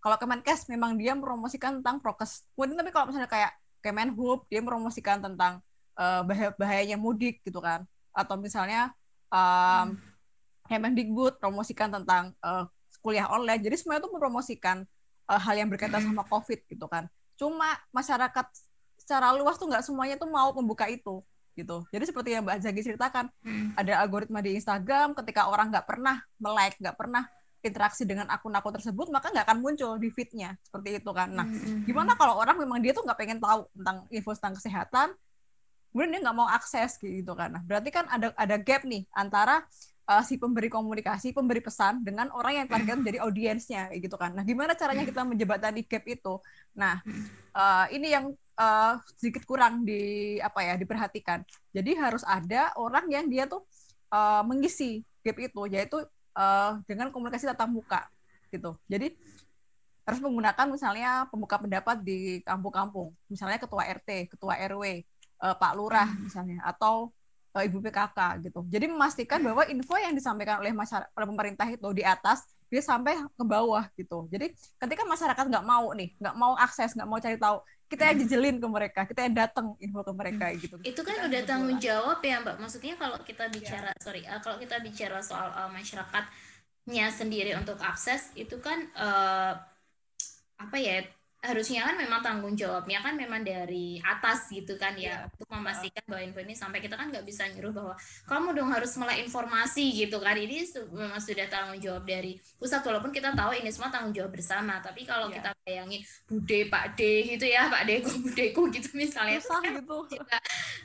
kalau 0.00 0.16
Kemenkes 0.16 0.68
memang 0.72 0.96
dia 0.96 1.12
mempromosikan 1.12 1.80
tentang 1.80 2.00
prokes. 2.00 2.48
Kemudian 2.56 2.80
tapi 2.80 2.92
kalau 2.92 3.12
misalnya 3.12 3.28
kayak 3.28 3.52
Kemenhub 3.80 4.44
dia 4.48 4.60
mempromosikan 4.60 5.20
tentang 5.20 5.64
uh, 5.96 6.20
bahaya 6.24 6.50
bahayanya 6.56 6.96
mudik 7.00 7.40
gitu 7.44 7.60
kan 7.60 7.84
atau 8.12 8.36
misalnya 8.40 8.92
um, 9.32 9.96
Kemendikbud 10.70 11.42
promosikan 11.42 11.90
tentang 11.90 12.36
uh, 12.44 12.66
kuliah 13.02 13.26
online 13.26 13.62
jadi 13.64 13.74
semuanya 13.80 14.06
itu 14.06 14.10
mempromosikan 14.12 14.86
uh, 15.26 15.40
hal 15.40 15.54
yang 15.56 15.68
berkaitan 15.72 16.02
sama 16.04 16.22
COVID 16.26 16.68
gitu 16.68 16.86
kan 16.86 17.06
cuma 17.34 17.78
masyarakat 17.90 18.46
secara 19.00 19.32
luas 19.34 19.56
tuh 19.56 19.66
nggak 19.66 19.82
semuanya 19.82 20.14
tuh 20.20 20.28
mau 20.28 20.52
membuka 20.52 20.86
itu 20.86 21.24
gitu 21.58 21.82
jadi 21.90 22.04
seperti 22.06 22.36
yang 22.38 22.46
Mbak 22.46 22.58
Zagi 22.62 22.80
ceritakan 22.86 23.26
hmm. 23.42 23.74
ada 23.74 23.98
algoritma 24.04 24.38
di 24.44 24.54
Instagram 24.54 25.16
ketika 25.18 25.50
orang 25.50 25.72
nggak 25.72 25.86
pernah 25.88 26.22
melike 26.38 26.78
nggak 26.78 26.94
pernah 26.94 27.26
interaksi 27.60 28.08
dengan 28.08 28.26
akun-akun 28.32 28.76
tersebut 28.80 29.12
maka 29.12 29.28
nggak 29.32 29.44
akan 29.46 29.58
muncul 29.60 29.96
di 30.00 30.08
feednya. 30.12 30.56
Seperti 30.64 31.00
itu 31.00 31.10
kan. 31.12 31.28
Nah 31.32 31.46
mm-hmm. 31.46 31.84
gimana 31.84 32.16
kalau 32.16 32.40
orang 32.40 32.56
memang 32.56 32.80
dia 32.80 32.96
tuh 32.96 33.04
nggak 33.04 33.18
pengen 33.18 33.38
tahu 33.38 33.68
tentang 33.76 33.96
info 34.10 34.30
tentang 34.36 34.54
kesehatan 34.56 35.08
kemudian 35.90 36.10
dia 36.14 36.20
nggak 36.22 36.36
mau 36.38 36.48
akses 36.48 36.96
gitu 37.02 37.32
kan. 37.34 37.50
Nah 37.54 37.62
berarti 37.66 37.90
kan 37.90 38.06
ada 38.06 38.30
ada 38.38 38.56
gap 38.56 38.86
nih 38.86 39.04
antara 39.10 39.66
uh, 40.06 40.22
si 40.26 40.38
pemberi 40.38 40.66
komunikasi 40.66 41.30
pemberi 41.30 41.62
pesan 41.62 42.02
dengan 42.02 42.30
orang 42.34 42.64
yang 42.64 42.66
target 42.70 42.96
menjadi 42.98 43.18
audiensnya 43.22 43.90
gitu 43.98 44.14
kan. 44.14 44.34
Nah 44.34 44.42
gimana 44.46 44.74
caranya 44.78 45.06
kita 45.06 45.22
menjembatani 45.26 45.82
gap 45.86 46.04
itu? 46.06 46.38
Nah 46.78 47.02
uh, 47.54 47.86
ini 47.90 48.14
yang 48.14 48.30
uh, 48.58 48.98
sedikit 49.18 49.46
kurang 49.46 49.82
di 49.86 50.38
apa 50.42 50.62
ya 50.62 50.74
diperhatikan. 50.78 51.42
Jadi 51.74 51.94
harus 51.98 52.22
ada 52.26 52.70
orang 52.78 53.10
yang 53.10 53.26
dia 53.26 53.50
tuh 53.50 53.66
uh, 54.14 54.42
mengisi 54.46 55.02
gap 55.26 55.36
itu 55.42 55.62
yaitu 55.70 55.98
uh, 56.34 56.78
dengan 56.86 57.10
komunikasi 57.14 57.48
tatap 57.48 57.70
muka 57.70 58.06
gitu. 58.50 58.74
Jadi 58.90 59.14
harus 60.04 60.18
menggunakan 60.18 60.66
misalnya 60.66 61.10
pembuka 61.30 61.60
pendapat 61.60 62.02
di 62.02 62.42
kampung-kampung, 62.42 63.14
misalnya 63.30 63.62
ketua 63.62 63.86
RT, 63.86 64.32
ketua 64.34 64.58
RW, 64.58 64.82
uh, 64.82 64.90
eh, 65.46 65.54
Pak 65.54 65.72
Lurah 65.78 66.08
misalnya, 66.18 66.58
atau 66.66 67.14
uh, 67.54 67.62
Ibu 67.62 67.78
PKK 67.78 68.42
gitu. 68.42 68.66
Jadi 68.66 68.90
memastikan 68.90 69.38
bahwa 69.38 69.62
info 69.70 69.94
yang 69.98 70.14
disampaikan 70.16 70.58
oleh 70.58 70.74
masyarakat, 70.74 71.10
oleh 71.14 71.26
pemerintah 71.30 71.66
itu 71.70 71.88
di 71.94 72.02
atas 72.02 72.42
dia 72.70 72.82
sampai 72.82 73.18
ke 73.18 73.44
bawah 73.46 73.86
gitu. 73.98 74.30
Jadi 74.30 74.54
ketika 74.54 75.02
masyarakat 75.02 75.44
nggak 75.46 75.66
mau 75.66 75.90
nih, 75.94 76.14
nggak 76.18 76.34
mau 76.38 76.54
akses, 76.54 76.94
nggak 76.94 77.08
mau 77.08 77.18
cari 77.18 77.36
tahu, 77.38 77.58
kita 77.90 78.06
yang 78.06 78.18
jejelin 78.22 78.56
ke 78.62 78.68
mereka, 78.70 79.00
kita 79.02 79.26
yang 79.26 79.34
datang 79.34 79.74
info 79.82 80.06
ke 80.06 80.12
mereka 80.14 80.46
hmm. 80.46 80.56
gitu. 80.62 80.76
Itu 80.86 81.02
kan 81.02 81.26
udah 81.26 81.42
tanggung 81.42 81.82
jawab 81.82 82.22
ya 82.22 82.38
Mbak. 82.38 82.56
Maksudnya 82.62 82.94
kalau 82.94 83.18
kita 83.26 83.50
bicara, 83.50 83.90
yeah. 83.90 83.98
sorry, 83.98 84.22
uh, 84.30 84.38
kalau 84.38 84.62
kita 84.62 84.78
bicara 84.78 85.18
soal 85.18 85.50
uh, 85.50 85.66
masyarakat 85.74 86.24
nya 86.86 87.10
sendiri 87.10 87.52
untuk 87.58 87.76
akses 87.82 88.30
itu 88.38 88.56
kan 88.62 88.88
uh, 88.96 89.52
apa 90.56 90.76
ya 90.80 91.04
harusnya 91.40 91.88
kan 91.88 91.96
memang 91.96 92.20
tanggung 92.20 92.52
jawabnya 92.52 93.00
kan 93.00 93.16
memang 93.16 93.40
dari 93.40 93.96
atas 94.04 94.52
gitu 94.52 94.76
kan 94.76 94.92
ya, 94.92 95.24
ya. 95.24 95.32
untuk 95.32 95.48
memastikan 95.48 96.04
bahwa 96.04 96.20
info 96.20 96.40
ini 96.44 96.52
sampai 96.52 96.84
kita 96.84 97.00
kan 97.00 97.08
nggak 97.08 97.24
bisa 97.24 97.48
nyuruh 97.48 97.72
bahwa 97.72 97.94
kamu 98.28 98.48
dong 98.60 98.70
harus 98.76 98.92
mulai 99.00 99.24
informasi 99.24 100.04
gitu 100.04 100.20
kan. 100.20 100.36
Ini 100.36 100.68
memang 100.92 101.16
sudah 101.16 101.48
tanggung 101.48 101.80
jawab 101.80 102.04
dari 102.04 102.36
pusat 102.60 102.84
walaupun 102.84 103.08
kita 103.08 103.32
tahu 103.32 103.56
ini 103.56 103.72
semua 103.72 103.88
tanggung 103.88 104.12
jawab 104.12 104.36
bersama. 104.36 104.84
Tapi 104.84 105.08
kalau 105.08 105.32
ya. 105.32 105.40
kita 105.40 105.50
bayangin 105.64 106.00
bude 106.28 106.60
pak 106.68 106.84
d 106.92 107.00
gitu 107.36 107.46
ya 107.48 107.72
pak 107.72 107.88
deko 107.88 108.10
budeku 108.24 108.62
gitu 108.68 108.88
misalnya 108.92 109.40
Susah 109.40 109.64
kan 109.64 109.80
gitu. 109.80 109.96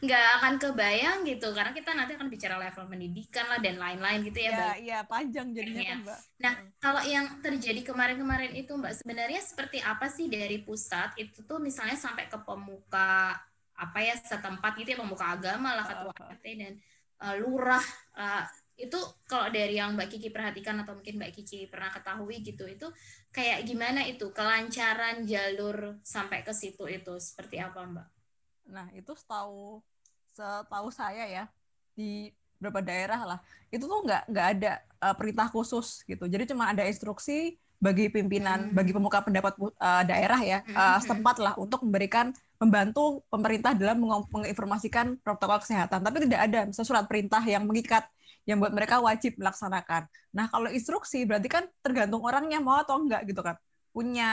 nggak 0.08 0.26
akan 0.40 0.54
kebayang 0.56 1.20
gitu. 1.28 1.52
Karena 1.52 1.76
kita 1.76 1.92
nanti 1.92 2.16
akan 2.16 2.32
bicara 2.32 2.56
level 2.56 2.88
pendidikan 2.88 3.46
lah 3.52 3.60
dan 3.60 3.76
lain-lain 3.76 4.24
gitu 4.24 4.40
ya, 4.40 4.52
ya 4.56 4.72
iya 4.80 5.00
panjang 5.04 5.52
jadinya 5.52 5.84
kan 5.84 6.00
mbak 6.08 6.20
nah 6.46 6.54
kalau 6.78 7.02
yang 7.02 7.42
terjadi 7.42 7.82
kemarin-kemarin 7.82 8.54
itu 8.54 8.78
mbak 8.78 9.02
sebenarnya 9.02 9.42
seperti 9.42 9.82
apa 9.82 10.06
sih 10.06 10.30
dari 10.30 10.62
pusat? 10.62 11.18
Itu 11.18 11.42
tuh 11.42 11.58
misalnya 11.58 11.98
sampai 11.98 12.30
ke 12.30 12.38
pemuka 12.38 13.34
apa 13.76 14.00
ya 14.00 14.14
setempat 14.14 14.78
gitu 14.78 14.94
ya 14.94 15.00
pemuka 15.02 15.34
agama 15.34 15.74
lah 15.74 15.84
ketua 15.84 16.14
RT 16.38 16.46
dan 16.56 16.74
uh, 17.26 17.36
lurah 17.36 17.84
uh, 18.16 18.46
itu 18.80 18.96
kalau 19.28 19.50
dari 19.50 19.76
yang 19.82 19.98
Mbak 19.98 20.16
Kiki 20.16 20.30
perhatikan 20.30 20.80
atau 20.86 20.96
mungkin 20.96 21.18
Mbak 21.18 21.32
Kiki 21.42 21.68
pernah 21.68 21.90
ketahui 21.90 22.40
gitu 22.46 22.70
itu 22.70 22.88
kayak 23.34 23.66
gimana 23.66 24.06
itu? 24.06 24.30
Kelancaran 24.30 25.26
jalur 25.26 25.98
sampai 26.06 26.46
ke 26.46 26.54
situ 26.54 26.86
itu 26.86 27.18
seperti 27.18 27.58
apa 27.58 27.82
Mbak? 27.82 28.08
Nah 28.70 28.88
itu 28.94 29.18
setahu 29.18 29.82
setahu 30.30 30.94
saya 30.94 31.26
ya 31.26 31.44
di 31.98 32.30
beberapa 32.60 32.84
daerah 32.84 33.22
lah 33.24 33.40
itu 33.72 33.84
tuh 33.84 34.00
nggak 34.04 34.24
nggak 34.32 34.48
ada 34.60 34.74
uh, 35.06 35.14
perintah 35.14 35.46
khusus 35.54 36.02
gitu 36.10 36.26
jadi 36.26 36.50
cuma 36.50 36.74
ada 36.74 36.82
instruksi 36.90 37.62
bagi 37.76 38.08
pimpinan, 38.08 38.72
hmm. 38.72 38.76
bagi 38.76 38.96
pemuka 38.96 39.20
pendapat 39.22 39.54
uh, 39.60 40.04
daerah 40.08 40.40
ya 40.40 40.60
uh, 40.74 40.98
setempat 40.98 41.38
lah 41.44 41.54
untuk 41.60 41.84
memberikan 41.84 42.32
membantu 42.56 43.22
pemerintah 43.28 43.76
dalam 43.76 44.00
menginformasikan 44.32 45.20
protokol 45.20 45.60
kesehatan. 45.60 46.00
Tapi 46.00 46.18
tidak 46.24 46.40
ada 46.50 46.60
misalnya 46.66 46.88
surat 46.88 47.06
perintah 47.06 47.44
yang 47.44 47.68
mengikat 47.68 48.08
yang 48.48 48.62
buat 48.62 48.72
mereka 48.72 49.02
wajib 49.04 49.36
melaksanakan. 49.36 50.08
Nah 50.32 50.46
kalau 50.48 50.72
instruksi 50.72 51.28
berarti 51.28 51.52
kan 51.52 51.68
tergantung 51.84 52.24
orangnya 52.24 52.64
mau 52.64 52.80
atau 52.80 53.02
enggak 53.02 53.26
gitu 53.28 53.42
kan 53.44 53.58
punya 53.96 54.32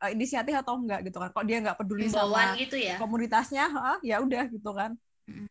uh, 0.00 0.08
inisiatif 0.08 0.52
atau 0.56 0.76
enggak 0.76 1.00
gitu 1.08 1.16
kan. 1.16 1.28
Kok 1.32 1.44
dia 1.48 1.58
nggak 1.64 1.78
peduli 1.80 2.06
sama 2.12 2.54
gitu 2.60 2.76
ya? 2.76 2.96
komunitasnya, 3.00 3.64
uh, 3.72 3.98
ya 4.04 4.20
udah 4.20 4.44
gitu 4.52 4.70
kan. 4.72 4.94
Hmm. 5.24 5.48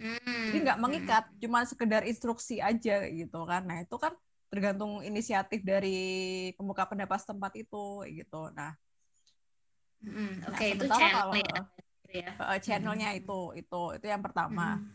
Hmm. 0.00 0.48
Jadi 0.48 0.58
nggak 0.64 0.80
mengikat, 0.80 1.24
cuma 1.44 1.60
sekedar 1.68 2.08
instruksi 2.08 2.56
aja 2.56 3.04
gitu 3.04 3.44
kan. 3.44 3.68
Nah 3.68 3.84
itu 3.84 3.96
kan 4.00 4.16
tergantung 4.50 5.00
inisiatif 5.06 5.62
dari 5.62 6.50
pemuka 6.58 6.82
pendapat 6.82 7.22
setempat 7.22 7.54
itu 7.54 8.02
gitu 8.10 8.50
nah 8.50 8.74
hmm, 10.02 10.50
oke 10.50 10.58
okay, 10.58 10.74
nah, 10.74 10.76
itu 10.76 10.84
channel 10.90 11.30
ya, 11.38 11.58
ya. 12.10 12.30
Uh, 12.34 12.58
channelnya 12.58 13.08
hmm. 13.14 13.20
itu 13.22 13.40
itu 13.62 13.82
itu 13.94 14.06
yang 14.10 14.20
pertama 14.20 14.82
hmm. 14.82 14.90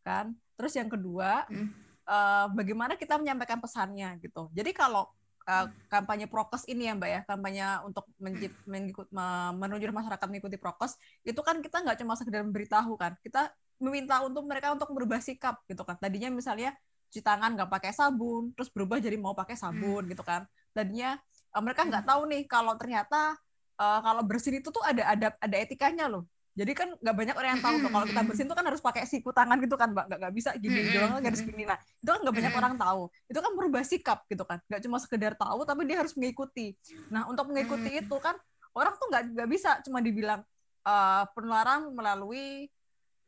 kan 0.00 0.32
terus 0.56 0.72
yang 0.72 0.88
kedua 0.88 1.44
hmm. 1.52 1.68
uh, 2.08 2.48
bagaimana 2.56 2.96
kita 2.96 3.20
menyampaikan 3.20 3.60
pesannya 3.60 4.16
gitu 4.24 4.48
jadi 4.56 4.72
kalau 4.72 5.04
uh, 5.44 5.68
kampanye 5.92 6.24
prokes 6.24 6.64
ini 6.64 6.88
ya 6.88 6.96
mbak 6.96 7.10
ya 7.12 7.20
kampanye 7.28 7.64
untuk 7.84 8.08
menjit, 8.16 8.56
mengikut 8.64 9.12
menunjuk 9.60 9.92
masyarakat 9.92 10.26
mengikuti 10.32 10.56
prokes 10.56 10.96
itu 11.28 11.40
kan 11.44 11.60
kita 11.60 11.84
nggak 11.84 12.00
cuma 12.00 12.16
sekedar 12.16 12.40
memberitahu 12.40 12.96
kan 12.96 13.12
kita 13.20 13.52
meminta 13.84 14.24
untuk 14.24 14.48
mereka 14.48 14.72
untuk 14.72 14.88
merubah 14.96 15.20
sikap 15.20 15.60
gitu 15.68 15.84
kan. 15.84 16.00
Tadinya 16.00 16.32
misalnya 16.32 16.72
cuci 17.12 17.20
tangan 17.22 17.54
nggak 17.54 17.70
pakai 17.70 17.92
sabun 17.94 18.50
terus 18.56 18.72
berubah 18.72 18.98
jadi 18.98 19.14
mau 19.20 19.36
pakai 19.36 19.54
sabun 19.54 20.08
hmm. 20.08 20.10
gitu 20.16 20.24
kan. 20.24 20.48
Tadinya 20.72 21.14
uh, 21.52 21.62
mereka 21.62 21.86
nggak 21.86 22.02
hmm. 22.02 22.10
tahu 22.10 22.22
nih 22.26 22.42
kalau 22.48 22.74
ternyata 22.80 23.36
uh, 23.78 24.00
kalau 24.02 24.22
bersin 24.24 24.58
itu 24.58 24.72
tuh 24.72 24.82
ada 24.82 25.06
ada 25.12 25.28
ada 25.38 25.56
etikanya 25.60 26.08
loh. 26.08 26.24
Jadi 26.54 26.70
kan 26.70 26.90
nggak 26.98 27.14
banyak 27.18 27.34
orang 27.34 27.50
yang 27.58 27.62
tahu 27.66 27.76
tuh 27.82 27.90
kalau 27.90 28.06
kita 28.06 28.20
hmm. 28.22 28.28
bersin 28.30 28.46
tuh 28.46 28.56
kan 28.58 28.66
harus 28.66 28.82
pakai 28.82 29.02
siku 29.06 29.30
tangan 29.30 29.58
gitu 29.62 29.76
kan 29.78 29.94
mbak. 29.94 30.06
Nggak 30.10 30.32
bisa 30.34 30.50
gini 30.58 30.90
doang 30.90 31.20
garis 31.20 31.42
gini. 31.44 31.62
Nah 31.68 31.78
itu 31.78 32.10
kan 32.10 32.20
nggak 32.24 32.34
banyak 32.34 32.54
orang 32.58 32.74
tahu. 32.78 33.02
Itu 33.30 33.38
kan 33.38 33.52
berubah 33.54 33.82
sikap 33.86 34.18
gitu 34.26 34.42
kan. 34.42 34.58
Nggak 34.66 34.80
cuma 34.86 34.96
sekedar 34.98 35.32
tahu 35.38 35.60
tapi 35.62 35.86
dia 35.86 36.02
harus 36.02 36.14
mengikuti. 36.18 36.74
Nah 37.12 37.30
untuk 37.30 37.46
mengikuti 37.52 38.00
itu 38.00 38.16
kan 38.18 38.34
orang 38.74 38.94
tuh 38.98 39.06
nggak 39.06 39.22
nggak 39.38 39.48
bisa 39.50 39.70
cuma 39.86 40.02
dibilang 40.02 40.42
uh, 40.86 41.24
penularan 41.34 41.90
melalui 41.90 42.70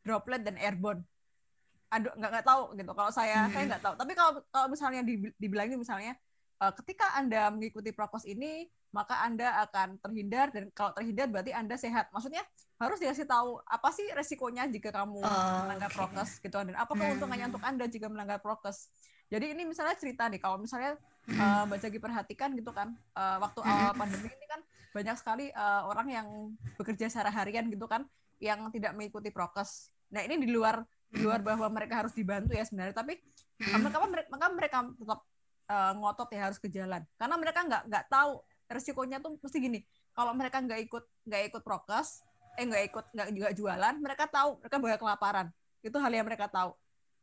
droplet 0.06 0.46
dan 0.46 0.54
airborne 0.62 1.02
aduh 1.90 2.12
nggak 2.14 2.30
nggak 2.30 2.46
tahu 2.46 2.62
gitu 2.78 2.92
kalau 2.94 3.10
saya 3.14 3.46
hmm. 3.46 3.52
saya 3.54 3.64
nggak 3.74 3.82
tahu 3.82 3.94
tapi 3.94 4.12
kalau 4.14 4.32
kalau 4.50 4.66
misalnya 4.70 5.02
dibilangin 5.38 5.78
misalnya 5.78 6.14
uh, 6.62 6.72
ketika 6.82 7.14
anda 7.14 7.50
mengikuti 7.50 7.94
prokes 7.94 8.26
ini 8.26 8.66
maka 8.90 9.22
anda 9.22 9.60
akan 9.68 10.00
terhindar 10.00 10.48
dan 10.50 10.72
kalau 10.72 10.90
terhindar 10.96 11.28
berarti 11.28 11.52
anda 11.52 11.76
sehat 11.76 12.08
maksudnya 12.10 12.42
harus 12.80 12.98
dikasih 12.98 13.28
tahu 13.28 13.60
apa 13.68 13.88
sih 13.92 14.06
resikonya 14.16 14.66
jika 14.72 14.88
kamu 14.88 15.20
oh, 15.20 15.58
melanggar 15.68 15.90
okay. 15.92 15.98
prokes 16.00 16.30
gitu 16.40 16.56
dan 16.56 16.76
apa 16.76 16.92
keuntungannya 16.96 17.46
hmm. 17.46 17.52
untuk 17.54 17.64
anda 17.66 17.84
jika 17.86 18.06
melanggar 18.08 18.38
prokes 18.40 18.90
jadi 19.26 19.52
ini 19.52 19.66
misalnya 19.66 19.98
cerita 19.98 20.26
nih 20.30 20.40
kalau 20.42 20.58
misalnya 20.58 20.98
hmm. 21.28 21.38
uh, 21.38 21.62
mbak 21.70 21.78
Jagi 21.82 21.98
perhatikan 22.02 22.50
gitu 22.56 22.70
kan 22.74 22.94
uh, 23.14 23.38
waktu 23.42 23.60
awal 23.62 23.92
pandemi 23.94 24.30
ini 24.32 24.46
kan 24.48 24.60
banyak 24.96 25.16
sekali 25.20 25.46
uh, 25.52 25.86
orang 25.86 26.08
yang 26.08 26.28
bekerja 26.80 27.12
secara 27.12 27.28
harian 27.28 27.68
gitu 27.68 27.84
kan 27.84 28.08
yang 28.40 28.64
tidak 28.72 28.96
mengikuti 28.96 29.28
prokes 29.28 29.92
nah 30.10 30.22
ini 30.22 30.38
di 30.38 30.50
luar 30.50 30.82
di 31.10 31.22
luar 31.22 31.40
bahwa 31.40 31.66
mereka 31.70 32.04
harus 32.04 32.12
dibantu 32.12 32.52
ya 32.52 32.66
sebenarnya. 32.66 32.94
Tapi 32.94 33.18
maka 33.80 33.98
mereka 34.04 34.28
maka 34.28 34.46
mereka 34.52 34.78
tetap 34.92 35.20
uh, 35.70 35.92
ngotot 35.96 36.28
ya 36.34 36.40
harus 36.50 36.58
ke 36.58 36.68
jalan. 36.68 37.02
Karena 37.16 37.36
mereka 37.38 37.60
nggak 37.64 37.82
nggak 37.88 38.04
tahu 38.10 38.42
resikonya 38.66 39.18
tuh 39.22 39.38
mesti 39.38 39.58
gini. 39.58 39.80
Kalau 40.12 40.32
mereka 40.34 40.58
nggak 40.60 40.80
ikut 40.86 41.04
nggak 41.26 41.42
ikut 41.52 41.62
prokes 41.62 42.26
eh 42.56 42.64
nggak 42.64 42.84
ikut 42.88 43.04
nggak 43.12 43.28
juga 43.36 43.48
jualan 43.52 43.94
mereka 44.00 44.24
tahu 44.28 44.60
mereka 44.60 44.76
bakal 44.80 44.98
kelaparan. 45.06 45.46
Itu 45.80 45.96
hal 46.02 46.12
yang 46.12 46.26
mereka 46.26 46.50
tahu. 46.50 46.74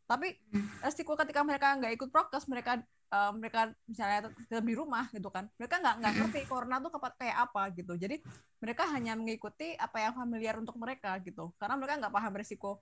Tapi 0.03 0.35
resiko 0.83 1.15
ketika 1.19 1.41
mereka 1.43 1.75
nggak 1.79 1.93
ikut 1.95 2.09
prokes 2.11 2.45
mereka 2.47 2.79
uh, 3.13 3.31
mereka 3.37 3.69
misalnya 3.85 4.33
tetap 4.33 4.65
di 4.65 4.73
rumah 4.73 5.05
gitu 5.13 5.29
kan 5.29 5.45
mereka 5.61 5.77
nggak 5.77 5.95
nggak 6.01 6.13
ngerti 6.17 6.39
corona 6.49 6.81
tuh 6.81 6.91
kayak 7.21 7.37
apa 7.49 7.69
gitu. 7.77 7.93
Jadi 7.93 8.17
mereka 8.57 8.89
hanya 8.89 9.13
mengikuti 9.13 9.77
apa 9.77 10.01
yang 10.01 10.13
familiar 10.17 10.57
untuk 10.57 10.75
mereka 10.81 11.21
gitu. 11.21 11.53
Karena 11.61 11.77
mereka 11.77 12.01
nggak 12.01 12.13
paham 12.13 12.33
resiko 12.33 12.81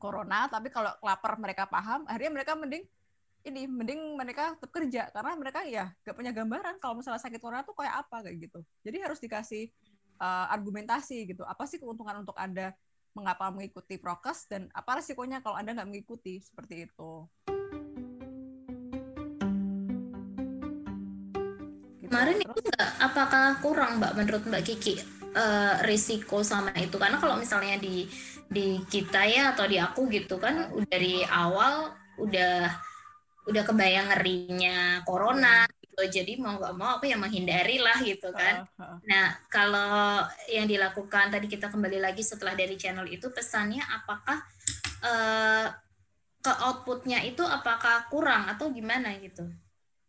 corona 0.00 0.48
tapi 0.48 0.72
kalau 0.72 0.92
lapar 1.04 1.36
mereka 1.36 1.68
paham 1.68 2.08
akhirnya 2.08 2.32
mereka 2.32 2.52
mending 2.56 2.84
ini 3.40 3.64
mending 3.64 4.20
mereka 4.20 4.52
tetap 4.60 4.70
kerja. 4.70 5.02
Karena 5.08 5.32
mereka 5.32 5.64
ya 5.64 5.88
gak 6.04 6.12
punya 6.12 6.32
gambaran 6.36 6.76
kalau 6.76 7.00
misalnya 7.00 7.24
sakit 7.24 7.40
corona 7.40 7.64
tuh 7.64 7.72
kayak 7.72 8.04
apa 8.04 8.28
kayak 8.28 8.36
gitu. 8.36 8.60
Jadi 8.84 8.96
harus 9.00 9.16
dikasih 9.16 9.72
uh, 10.20 10.52
argumentasi 10.52 11.32
gitu. 11.32 11.42
Apa 11.48 11.64
sih 11.64 11.80
keuntungan 11.80 12.20
untuk 12.20 12.36
anda? 12.36 12.76
Mengapa 13.10 13.50
mengikuti 13.50 13.98
prokes 13.98 14.46
dan 14.46 14.70
apa 14.70 15.02
resikonya 15.02 15.42
kalau 15.42 15.58
anda 15.58 15.74
nggak 15.74 15.88
mengikuti? 15.88 16.38
Seperti 16.38 16.86
itu 16.86 17.26
kemarin 22.10 22.42
itu 22.42 22.58
enggak, 22.58 22.90
apakah 22.98 23.46
kurang 23.62 24.02
mbak 24.02 24.18
menurut 24.18 24.42
mbak 24.50 24.66
Kiki 24.66 24.98
uh, 25.38 25.78
risiko 25.86 26.42
sama 26.42 26.74
itu? 26.74 26.98
Karena 26.98 27.22
kalau 27.22 27.38
misalnya 27.38 27.78
di 27.78 28.10
di 28.50 28.82
kita 28.90 29.22
ya 29.30 29.54
atau 29.54 29.70
di 29.70 29.78
aku 29.78 30.10
gitu 30.10 30.42
kan 30.42 30.74
dari 30.90 31.22
awal 31.22 31.94
udah 32.18 32.66
udah 33.46 33.62
kebayang 33.62 34.10
ngerinya 34.10 35.06
corona 35.06 35.70
gitu. 35.78 36.02
Jadi 36.02 36.42
mau 36.42 36.58
nggak 36.58 36.74
mau 36.74 36.98
aku 36.98 37.06
yang 37.06 37.22
menghindari 37.22 37.78
lah 37.78 38.02
gitu 38.02 38.34
kan. 38.34 38.66
nah 39.06 39.38
kalau 39.46 40.26
yang 40.50 40.66
dilakukan 40.66 41.30
tadi 41.30 41.46
kita 41.46 41.70
kembali 41.70 42.02
lagi 42.02 42.26
setelah 42.26 42.58
dari 42.58 42.74
channel 42.74 43.06
itu 43.06 43.30
pesannya 43.30 43.86
apakah 43.86 44.42
uh, 45.06 45.66
ke 46.42 46.52
outputnya 46.66 47.22
itu 47.22 47.46
apakah 47.46 48.10
kurang 48.10 48.50
atau 48.50 48.74
gimana 48.74 49.14
gitu? 49.22 49.46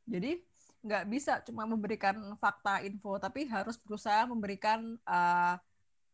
Jadi 0.10 0.51
nggak 0.82 1.06
bisa 1.14 1.34
cuma 1.46 1.70
memberikan 1.70 2.18
fakta 2.42 2.82
info 2.82 3.22
tapi 3.22 3.46
harus 3.46 3.78
berusaha 3.78 4.26
memberikan 4.26 4.98
uh, 5.06 5.56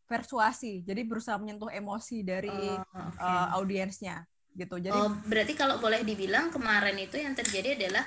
persuasi 0.04 0.84
jadi 0.84 1.04
berusaha 1.04 1.40
menyentuh 1.40 1.72
emosi 1.72 2.20
dari 2.20 2.52
oh, 2.52 2.80
okay. 2.80 3.20
uh, 3.20 3.28
eh, 3.28 3.46
audiensnya 3.56 4.16
gitu 4.56 4.76
jadi 4.80 4.96
oh, 4.96 5.12
berarti 5.28 5.52
kalau 5.56 5.80
boleh 5.80 6.04
dibilang 6.04 6.52
kemarin 6.52 6.96
itu 7.00 7.20
yang 7.20 7.32
terjadi 7.36 7.76
adalah 7.80 8.04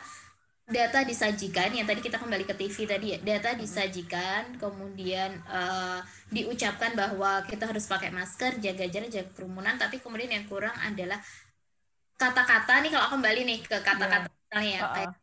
data 0.69 1.03
disajikan 1.03 1.73
yang 1.73 1.85
tadi 1.89 1.99
kita 1.99 2.21
kembali 2.21 2.45
ke 2.45 2.55
TV 2.55 2.75
tadi 2.85 3.05
ya 3.13 3.19
data 3.21 3.57
disajikan 3.57 4.55
kemudian 4.61 5.41
uh, 5.49 5.99
diucapkan 6.29 6.93
bahwa 6.93 7.41
kita 7.49 7.69
harus 7.69 7.85
pakai 7.89 8.13
masker 8.13 8.61
jaga 8.61 8.85
jarak 8.87 9.09
jaga 9.09 9.29
kerumunan 9.33 9.75
tapi 9.81 9.97
kemudian 9.97 10.31
yang 10.31 10.45
kurang 10.45 10.73
adalah 10.79 11.17
kata-kata 12.15 12.85
nih 12.85 12.91
kalau 12.93 13.07
kembali 13.17 13.41
nih 13.49 13.59
ke 13.65 13.77
kata-kata 13.81 14.29
yeah. 14.29 14.37
misalnya 14.45 14.71
ya 14.71 14.81
uh 14.81 14.85
-uh. 14.85 14.93
kata-kata 14.93 15.20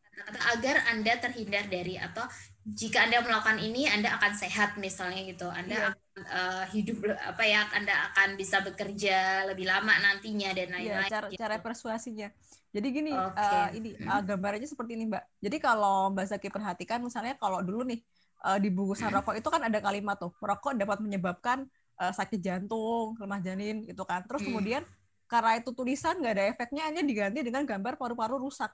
agar 0.54 0.76
anda 0.90 1.14
terhindar 1.20 1.70
dari 1.70 1.94
atau 1.98 2.26
jika 2.68 3.08
anda 3.08 3.22
melakukan 3.24 3.62
ini 3.62 3.88
anda 3.88 4.12
akan 4.18 4.32
sehat 4.36 4.76
misalnya 4.76 5.24
gitu 5.24 5.48
anda 5.48 5.92
yeah 5.92 6.08
uh, 6.26 6.64
hidup 6.70 6.98
apa 7.14 7.42
ya 7.46 7.66
anda 7.74 7.94
akan 8.12 8.34
bisa 8.34 8.62
bekerja 8.64 9.46
lebih 9.46 9.68
lama 9.68 9.94
nantinya 9.98 10.50
dan 10.54 10.74
iya, 10.74 10.74
lain-lain. 10.74 11.06
Ya, 11.06 11.12
cara 11.12 11.26
gitu. 11.30 11.40
cara 11.40 11.56
persuasinya. 11.62 12.28
Jadi 12.68 12.86
gini, 12.92 13.12
okay. 13.16 13.40
uh, 13.40 13.68
ini 13.72 13.90
uh, 14.04 14.22
gambarannya 14.22 14.68
seperti 14.68 14.98
ini 14.98 15.08
Mbak. 15.08 15.24
Jadi 15.40 15.56
kalau 15.56 16.12
Mbak 16.12 16.26
Zaki 16.28 16.48
perhatikan, 16.52 17.00
misalnya 17.00 17.34
kalau 17.40 17.64
dulu 17.64 17.86
nih 17.88 18.00
uh, 18.44 18.58
di 18.60 18.68
bungkusan 18.68 19.08
rokok 19.08 19.40
itu 19.40 19.48
kan 19.48 19.62
ada 19.64 19.78
kalimat 19.80 20.20
tuh, 20.20 20.34
rokok 20.36 20.76
dapat 20.76 21.00
menyebabkan 21.00 21.64
uh, 21.96 22.12
sakit 22.12 22.40
jantung, 22.44 23.16
lemah 23.16 23.40
janin, 23.40 23.88
gitu 23.88 24.04
kan. 24.04 24.20
Terus 24.28 24.44
hmm. 24.44 24.48
kemudian 24.52 24.82
karena 25.28 25.60
itu 25.60 25.72
tulisan 25.72 26.20
nggak 26.20 26.34
ada 26.36 26.44
efeknya, 26.52 26.82
hanya 26.92 27.00
diganti 27.00 27.40
dengan 27.40 27.64
gambar 27.64 27.96
paru-paru 27.96 28.36
rusak. 28.36 28.72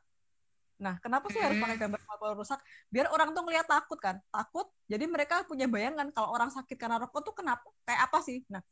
Nah, 0.79 0.99
kenapa 0.99 1.31
sih 1.31 1.39
harus 1.39 1.59
pakai 1.59 1.79
gambar 1.79 2.01
paru 2.03 2.35
rusak? 2.43 2.59
Biar 2.91 3.11
orang 3.15 3.31
tuh 3.31 3.43
ngeliat 3.47 3.67
takut 3.67 3.99
kan, 4.01 4.19
takut. 4.29 4.67
Jadi 4.91 5.05
mereka 5.07 5.47
punya 5.47 5.71
bayangan 5.71 6.11
kalau 6.11 6.35
orang 6.35 6.51
sakit 6.51 6.75
karena 6.75 6.99
rokok 6.99 7.21
tuh 7.23 7.35
kenapa, 7.37 7.67
kayak 7.87 8.01
apa 8.11 8.19
sih? 8.23 8.43
Nah, 8.51 8.63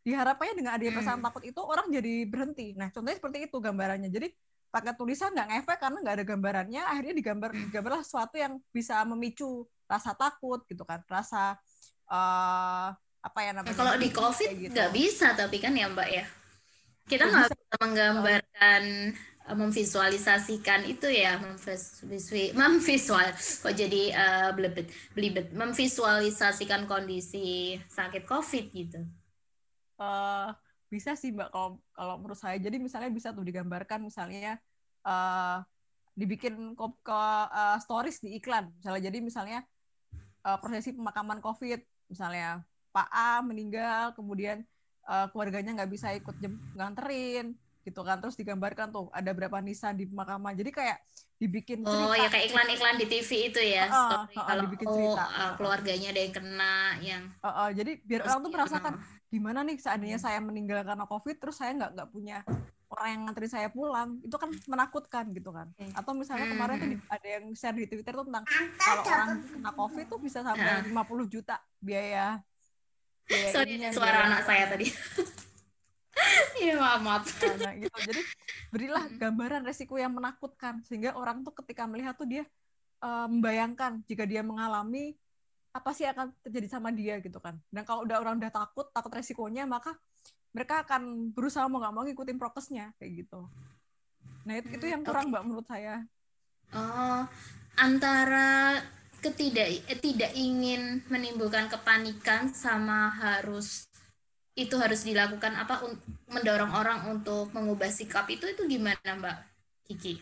diharapkannya 0.00 0.54
dengan 0.56 0.72
adanya 0.80 0.96
pesan 0.96 1.20
takut 1.20 1.42
itu 1.44 1.60
orang 1.60 1.92
jadi 1.92 2.24
berhenti. 2.24 2.72
Nah, 2.72 2.88
contohnya 2.88 3.20
seperti 3.20 3.38
itu 3.44 3.56
gambarannya. 3.60 4.08
Jadi 4.08 4.32
pakai 4.70 4.94
tulisan 4.94 5.34
nggak 5.34 5.48
ngefek 5.50 5.78
karena 5.82 5.98
nggak 5.98 6.14
ada 6.14 6.24
gambarannya 6.24 6.82
akhirnya 6.86 7.14
digambar 7.18 7.50
digambarlah 7.50 8.02
sesuatu 8.06 8.38
yang 8.38 8.54
bisa 8.70 9.02
memicu 9.02 9.66
rasa 9.90 10.14
takut 10.14 10.62
gitu 10.70 10.86
kan 10.86 11.02
rasa 11.10 11.58
uh, 12.06 12.94
apa 13.20 13.38
ya 13.42 13.50
namanya 13.50 13.74
kalau 13.74 13.98
di 13.98 14.08
covid 14.14 14.50
gitu. 14.54 14.70
nggak 14.70 14.90
gitu. 14.94 14.98
bisa 15.02 15.34
tapi 15.34 15.58
kan 15.58 15.74
ya 15.74 15.90
mbak 15.90 16.08
ya 16.08 16.24
kita 17.10 17.26
nggak 17.26 17.50
bisa. 17.50 17.76
menggambarkan 17.82 18.82
memvisualisasikan 19.54 20.86
itu 20.86 21.06
ya 21.10 21.38
memvisual 22.54 23.26
kok 23.36 23.74
jadi 23.74 24.02
uh, 24.14 24.50
belibet 24.54 24.90
belibet 25.14 25.46
memvisualisasikan 25.54 26.84
kondisi 26.90 27.78
sakit 27.88 28.26
covid 28.26 28.70
gitu. 28.70 29.00
Uh, 30.00 30.50
bisa 30.90 31.14
sih 31.14 31.30
mbak 31.30 31.54
kalau 31.54 31.78
kalau 31.94 32.14
menurut 32.18 32.38
saya. 32.38 32.58
Jadi 32.58 32.82
misalnya 32.82 33.10
bisa 33.14 33.30
tuh 33.30 33.46
digambarkan 33.46 34.02
misalnya 34.02 34.58
uh, 35.06 35.62
dibikin 36.18 36.74
ke, 36.74 36.86
ke 37.06 37.20
uh, 37.54 37.78
stories 37.78 38.18
di 38.18 38.36
iklan. 38.36 38.74
Misalnya 38.82 39.02
jadi 39.08 39.18
misalnya 39.22 39.58
uh, 40.42 40.58
prosesi 40.58 40.90
pemakaman 40.92 41.38
covid. 41.38 41.78
Misalnya 42.10 42.66
Pak 42.90 43.08
A 43.14 43.38
meninggal 43.46 44.18
kemudian 44.18 44.66
uh, 45.06 45.30
keluarganya 45.30 45.78
nggak 45.78 45.92
bisa 45.94 46.10
ikut 46.18 46.34
nganterin 46.74 47.54
gitu 47.80 48.00
kan 48.04 48.20
terus 48.20 48.36
digambarkan 48.36 48.92
tuh 48.92 49.08
ada 49.10 49.32
berapa 49.32 49.56
nisan 49.64 49.96
di 49.96 50.04
pemakaman 50.04 50.52
jadi 50.52 50.70
kayak 50.70 50.98
dibikin 51.40 51.80
cerita. 51.80 52.04
oh 52.04 52.12
ya 52.12 52.28
kayak 52.28 52.52
iklan-iklan 52.52 52.96
di 53.00 53.06
TV 53.08 53.30
itu 53.48 53.60
ya 53.64 53.88
uh, 53.88 53.96
story 53.96 54.36
uh, 54.36 54.40
uh, 54.40 54.44
kalau 54.44 54.62
dibikin 54.68 54.86
cerita. 54.92 55.24
oh 55.24 55.32
uh, 55.32 55.52
keluarganya 55.56 56.08
ada 56.12 56.20
yang 56.20 56.34
kena 56.36 56.74
yang 57.00 57.22
uh, 57.40 57.48
uh, 57.48 57.68
jadi 57.72 57.92
biar 58.04 58.20
orang 58.28 58.40
tuh 58.44 58.52
merasakan 58.52 58.92
gimana 59.32 59.58
nih 59.64 59.76
seandainya 59.80 60.18
hmm. 60.20 60.26
saya 60.28 60.38
meninggal 60.44 60.84
karena 60.84 61.08
covid 61.08 61.36
terus 61.40 61.56
saya 61.56 61.72
nggak 61.72 61.90
nggak 61.96 62.08
punya 62.12 62.44
orang 62.90 63.08
yang 63.08 63.20
ngantri 63.24 63.48
saya 63.48 63.68
pulang 63.72 64.20
itu 64.20 64.36
kan 64.36 64.50
menakutkan 64.68 65.24
gitu 65.32 65.54
kan 65.54 65.72
atau 65.96 66.12
misalnya 66.12 66.50
kemarin 66.52 66.76
tuh 66.76 66.88
hmm. 66.92 67.16
ada 67.16 67.28
yang 67.40 67.44
share 67.56 67.76
di 67.78 67.86
twitter 67.88 68.12
tuh 68.12 68.26
tentang 68.28 68.44
kalau 68.76 69.02
orang 69.08 69.30
kena 69.40 69.70
covid 69.72 70.06
tuh 70.10 70.20
bisa 70.20 70.44
sampai 70.44 70.92
50 70.92 71.32
juta 71.32 71.56
biaya, 71.80 72.42
biaya 73.24 73.48
Sorry, 73.54 73.80
suara 73.94 74.12
biaya. 74.12 74.28
anak 74.28 74.40
saya 74.44 74.64
tadi 74.68 74.86
Iya 76.60 76.76
maaf, 76.76 77.00
maaf. 77.00 77.24
Nah, 77.60 77.72
gitu. 77.76 77.98
Jadi 78.12 78.22
berilah 78.68 79.04
hmm. 79.08 79.16
gambaran 79.16 79.62
resiko 79.64 79.96
yang 79.96 80.12
menakutkan 80.12 80.84
sehingga 80.84 81.16
orang 81.16 81.40
tuh 81.42 81.56
ketika 81.64 81.88
melihat 81.88 82.14
tuh 82.14 82.28
dia 82.28 82.44
uh, 83.00 83.26
membayangkan 83.26 84.04
jika 84.06 84.28
dia 84.28 84.44
mengalami 84.44 85.16
apa 85.70 85.90
sih 85.94 86.06
akan 86.06 86.34
terjadi 86.42 86.66
sama 86.66 86.90
dia 86.90 87.22
gitu 87.22 87.38
kan 87.38 87.54
dan 87.70 87.86
kalau 87.86 88.02
udah 88.02 88.18
orang 88.18 88.42
udah 88.42 88.50
takut 88.50 88.90
takut 88.90 89.12
resikonya 89.14 89.70
maka 89.70 89.94
mereka 90.50 90.82
akan 90.82 91.30
berusaha 91.30 91.62
mau 91.70 91.78
nggak 91.78 91.94
mau 91.94 92.02
ngikutin 92.02 92.38
prokesnya 92.42 92.90
kayak 92.98 93.22
gitu 93.22 93.46
nah 94.42 94.58
itu, 94.58 94.66
itu 94.74 94.86
yang 94.90 95.06
kurang 95.06 95.30
okay. 95.30 95.32
mbak 95.38 95.42
menurut 95.46 95.66
saya 95.70 96.02
oh 96.74 97.22
antara 97.78 98.82
ketidak 99.22 99.68
eh, 99.86 99.98
tidak 100.02 100.34
ingin 100.34 101.06
menimbulkan 101.06 101.70
kepanikan 101.70 102.50
sama 102.50 103.14
harus 103.14 103.86
itu 104.58 104.74
harus 104.76 105.06
dilakukan 105.06 105.54
apa 105.54 105.86
mendorong 106.26 106.72
orang 106.74 107.06
untuk 107.10 107.54
mengubah 107.54 107.88
sikap 107.88 108.26
itu 108.28 108.50
itu 108.50 108.66
gimana 108.66 109.10
mbak 109.16 109.36
Kiki? 109.86 110.18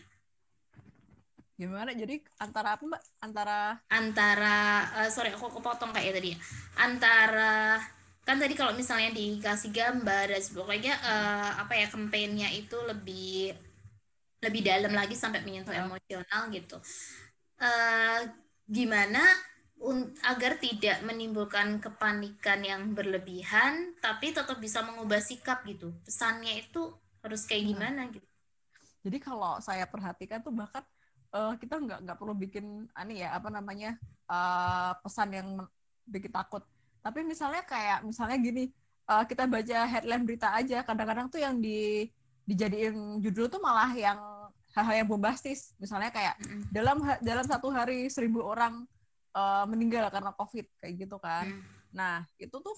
Gimana? 1.59 1.91
Jadi 1.91 2.23
antara 2.39 2.79
apa 2.79 2.83
mbak? 2.87 3.01
Antara 3.19 3.57
antara 3.91 4.55
uh, 4.95 5.09
sorry 5.11 5.35
aku 5.35 5.59
kepotong 5.59 5.91
kayak 5.91 6.21
tadi. 6.21 6.31
Antara 6.79 7.83
kan 8.23 8.37
tadi 8.37 8.53
kalau 8.53 8.77
misalnya 8.77 9.09
dikasih 9.11 9.73
gambar 9.73 10.31
dan 10.31 10.41
sebagainya 10.41 10.93
uh, 11.01 11.65
apa 11.65 11.73
ya 11.75 11.89
kampanyenya 11.89 12.53
itu 12.53 12.77
lebih 12.85 13.57
lebih 14.39 14.61
dalam 14.63 14.93
lagi 14.95 15.17
sampai 15.19 15.43
menyentuh 15.43 15.75
ya. 15.75 15.83
emosional 15.83 16.47
gitu. 16.53 16.77
Uh, 17.59 18.23
gimana 18.69 19.19
agar 20.27 20.59
tidak 20.59 20.99
menimbulkan 21.07 21.79
kepanikan 21.79 22.59
yang 22.61 22.91
berlebihan 22.91 23.95
tapi 24.03 24.35
tetap 24.35 24.59
bisa 24.59 24.83
mengubah 24.83 25.23
sikap 25.23 25.63
gitu 25.63 25.95
pesannya 26.03 26.67
itu 26.67 26.91
harus 27.23 27.47
kayak 27.47 27.63
nah. 27.63 27.69
gimana 27.71 28.01
gitu 28.11 28.27
jadi 29.07 29.17
kalau 29.23 29.63
saya 29.63 29.87
perhatikan 29.87 30.43
tuh 30.43 30.51
bahkan 30.51 30.83
uh, 31.31 31.55
kita 31.55 31.79
nggak 31.79 31.99
nggak 32.03 32.17
perlu 32.19 32.35
bikin 32.35 32.91
ani 32.91 33.23
ya 33.23 33.31
apa 33.31 33.47
namanya 33.47 33.95
uh, 34.27 34.99
pesan 34.99 35.31
yang 35.31 35.47
bikin 36.03 36.31
takut 36.35 36.61
tapi 36.99 37.23
misalnya 37.23 37.63
kayak 37.63 38.03
misalnya 38.03 38.35
gini 38.35 38.75
uh, 39.07 39.23
kita 39.23 39.47
baca 39.47 39.79
headline 39.87 40.27
berita 40.27 40.51
aja 40.51 40.83
kadang-kadang 40.83 41.31
tuh 41.31 41.39
yang 41.39 41.55
di 41.55 42.11
dijadiin 42.43 43.23
judul 43.23 43.47
tuh 43.47 43.61
malah 43.63 43.95
yang 43.95 44.19
hal-hal 44.75 45.05
yang 45.05 45.09
bombastis 45.09 45.71
misalnya 45.79 46.11
kayak 46.11 46.35
mm 46.41 46.45
-hmm. 46.45 46.61
dalam 46.75 46.97
dalam 47.23 47.45
satu 47.47 47.71
hari 47.71 48.11
seribu 48.11 48.43
orang 48.43 48.83
uh, 49.33 49.65
meninggal 49.69 50.09
karena 50.09 50.31
covid 50.33 50.65
kayak 50.81 50.93
gitu 51.05 51.17
kan 51.21 51.45
mm. 51.49 51.61
nah 51.93 52.25
itu 52.37 52.53
tuh 52.53 52.77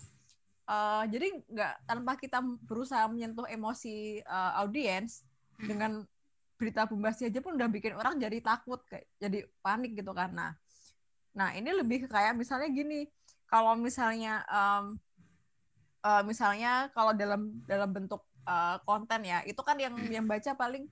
uh, 0.68 1.04
jadi 1.08 1.42
nggak 1.48 1.74
tanpa 1.88 2.16
kita 2.20 2.40
berusaha 2.66 3.08
menyentuh 3.08 3.48
emosi 3.48 4.24
uh, 4.26 4.62
audiens 4.64 5.24
mm. 5.60 5.68
dengan 5.68 5.92
berita 6.62 6.86
bombastis 6.86 7.34
aja 7.34 7.42
pun 7.42 7.58
udah 7.58 7.70
bikin 7.72 7.98
orang 7.98 8.22
jadi 8.22 8.38
takut 8.38 8.86
kayak 8.86 9.10
jadi 9.18 9.50
panik 9.66 9.98
gitu 9.98 10.14
kan 10.14 10.30
nah 10.30 10.52
nah 11.34 11.50
ini 11.58 11.74
lebih 11.74 12.06
kayak 12.06 12.38
misalnya 12.38 12.70
gini 12.70 13.08
kalau 13.50 13.74
misalnya 13.74 14.46
um, 14.52 15.00
uh, 16.06 16.22
misalnya 16.22 16.92
kalau 16.94 17.16
dalam 17.18 17.58
dalam 17.66 17.90
bentuk 17.90 18.22
uh, 18.46 18.78
konten 18.86 19.26
ya 19.26 19.42
itu 19.48 19.60
kan 19.66 19.78
yang 19.80 19.98
yang 20.10 20.26
baca 20.28 20.54
paling 20.54 20.86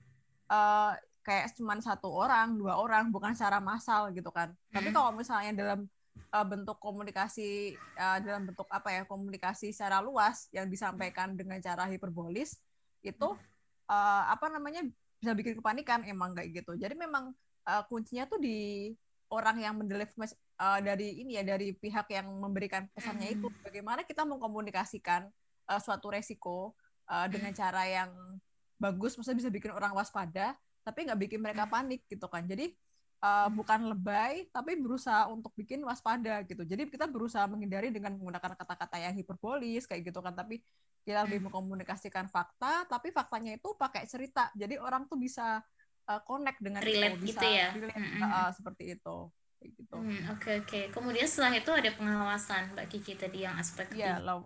uh, 0.50 0.96
kayak 1.20 1.52
cuma 1.56 1.76
satu 1.80 2.08
orang 2.08 2.56
dua 2.56 2.80
orang 2.80 3.12
bukan 3.12 3.36
secara 3.36 3.60
massal 3.60 4.08
gitu 4.12 4.32
kan 4.32 4.52
tapi 4.72 4.88
hmm. 4.88 4.96
kalau 4.96 5.10
misalnya 5.12 5.52
dalam 5.52 5.80
uh, 6.32 6.46
bentuk 6.46 6.80
komunikasi 6.80 7.76
uh, 8.00 8.18
dalam 8.24 8.48
bentuk 8.48 8.66
apa 8.72 8.88
ya 8.90 9.02
komunikasi 9.04 9.72
secara 9.72 10.00
luas 10.00 10.48
yang 10.50 10.66
disampaikan 10.68 11.36
dengan 11.36 11.60
cara 11.60 11.84
hiperbolis 11.88 12.56
itu 13.04 13.28
uh, 13.88 14.22
apa 14.28 14.48
namanya 14.48 14.84
bisa 15.20 15.36
bikin 15.36 15.60
kepanikan 15.60 16.00
emang 16.08 16.32
kayak 16.32 16.64
gitu 16.64 16.72
jadi 16.80 16.96
memang 16.96 17.36
uh, 17.68 17.82
kuncinya 17.88 18.24
tuh 18.24 18.40
di 18.40 18.90
orang 19.30 19.62
yang 19.62 19.74
mendeliver 19.76 20.26
uh, 20.58 20.80
dari 20.80 21.22
ini 21.22 21.38
ya 21.38 21.44
dari 21.46 21.76
pihak 21.76 22.08
yang 22.10 22.26
memberikan 22.28 22.88
pesannya 22.96 23.36
itu 23.36 23.46
hmm. 23.46 23.60
bagaimana 23.62 24.00
kita 24.02 24.24
mengkomunikasikan 24.24 25.28
uh, 25.68 25.80
suatu 25.80 26.10
resiko 26.10 26.74
uh, 27.06 27.26
dengan 27.28 27.52
cara 27.54 27.86
yang 27.86 28.10
bagus 28.80 29.14
maksudnya 29.14 29.44
bisa 29.44 29.52
bikin 29.52 29.76
orang 29.76 29.92
waspada 29.92 30.56
tapi 30.84 31.08
nggak 31.08 31.20
bikin 31.28 31.40
mereka 31.40 31.64
hmm. 31.68 31.72
panik 31.72 32.00
gitu 32.08 32.26
kan. 32.26 32.44
Jadi 32.44 32.72
uh, 33.20 33.48
bukan 33.52 33.92
lebay 33.92 34.48
tapi 34.50 34.76
berusaha 34.80 35.28
untuk 35.28 35.52
bikin 35.54 35.84
waspada 35.84 36.42
gitu. 36.44 36.64
Jadi 36.64 36.88
kita 36.88 37.06
berusaha 37.06 37.44
menghindari 37.46 37.92
dengan 37.92 38.16
menggunakan 38.16 38.56
kata-kata 38.56 38.96
yang 39.00 39.14
hiperbolis 39.16 39.84
kayak 39.84 40.08
gitu 40.08 40.20
kan. 40.24 40.32
Tapi 40.32 40.60
kita 41.00 41.24
lebih 41.24 41.48
mengkomunikasikan 41.48 42.28
fakta 42.28 42.84
tapi 42.88 43.12
faktanya 43.12 43.56
itu 43.56 43.72
pakai 43.76 44.04
cerita. 44.08 44.48
Jadi 44.56 44.76
orang 44.80 45.08
tuh 45.08 45.16
bisa 45.16 45.60
uh, 46.08 46.20
connect 46.24 46.60
dengan 46.60 46.80
relate 46.84 47.16
itu, 47.20 47.24
bisa 47.32 47.40
gitu 47.40 47.46
ya? 47.48 47.68
relate, 47.72 47.96
mm 47.96 48.08
-hmm. 48.08 48.22
uh, 48.24 48.50
seperti 48.52 48.84
itu. 48.96 49.18
Gitu. 49.60 49.92
Oke 49.92 50.00
hmm, 50.00 50.24
oke 50.32 50.40
okay, 50.40 50.56
okay. 50.64 50.84
kemudian 50.88 51.28
setelah 51.28 51.52
itu 51.52 51.68
ada 51.68 51.92
pengawasan 51.92 52.72
mbak 52.72 52.96
Kiki 52.96 53.12
tadi 53.12 53.44
yang 53.44 53.60
aspek 53.60 53.92
ya 53.92 54.16
yeah, 54.16 54.16
law 54.16 54.40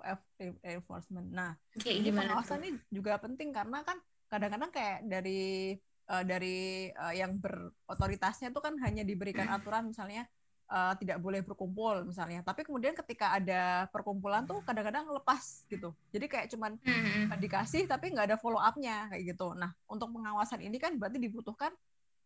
enforcement. 0.66 1.30
Nah 1.30 1.54
okay, 1.70 2.02
ini 2.02 2.10
pengawasan 2.10 2.66
ini 2.66 2.82
juga 2.90 3.14
penting 3.22 3.54
karena 3.54 3.86
kan 3.86 3.94
kadang-kadang 4.26 4.74
kayak 4.74 5.06
dari 5.06 5.78
uh, 6.10 6.24
dari 6.24 6.90
uh, 6.92 7.14
yang 7.14 7.38
berotoritasnya 7.40 8.52
itu 8.52 8.60
kan 8.60 8.74
hanya 8.82 9.02
diberikan 9.06 9.48
aturan 9.48 9.88
misalnya 9.88 10.28
uh, 10.68 10.92
tidak 10.96 11.20
boleh 11.20 11.40
berkumpul 11.44 12.04
misalnya. 12.04 12.40
Tapi 12.44 12.64
kemudian 12.64 12.92
ketika 12.96 13.36
ada 13.36 13.88
perkumpulan 13.90 14.44
tuh 14.44 14.60
kadang-kadang 14.64 15.08
lepas 15.12 15.64
gitu. 15.68 15.92
Jadi 16.12 16.26
kayak 16.28 16.46
cuman 16.52 16.76
mm-hmm. 16.80 17.36
dikasih 17.40 17.84
tapi 17.88 18.12
nggak 18.12 18.34
ada 18.34 18.38
follow 18.40 18.60
up-nya 18.60 19.12
kayak 19.12 19.34
gitu. 19.36 19.52
Nah 19.56 19.72
untuk 19.88 20.12
pengawasan 20.12 20.60
ini 20.64 20.76
kan 20.80 20.96
berarti 20.96 21.20
dibutuhkan 21.20 21.72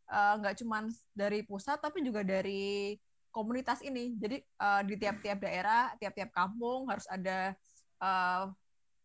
nggak 0.08 0.54
uh, 0.56 0.58
cuman 0.64 0.88
dari 1.12 1.44
pusat 1.44 1.84
tapi 1.84 2.00
juga 2.00 2.24
dari 2.24 2.96
komunitas 3.28 3.84
ini. 3.84 4.16
Jadi 4.16 4.40
uh, 4.58 4.82
di 4.82 4.94
tiap-tiap 4.96 5.38
daerah, 5.38 5.92
tiap-tiap 6.00 6.32
kampung 6.32 6.88
harus 6.88 7.04
ada 7.12 7.52
uh, 8.00 8.48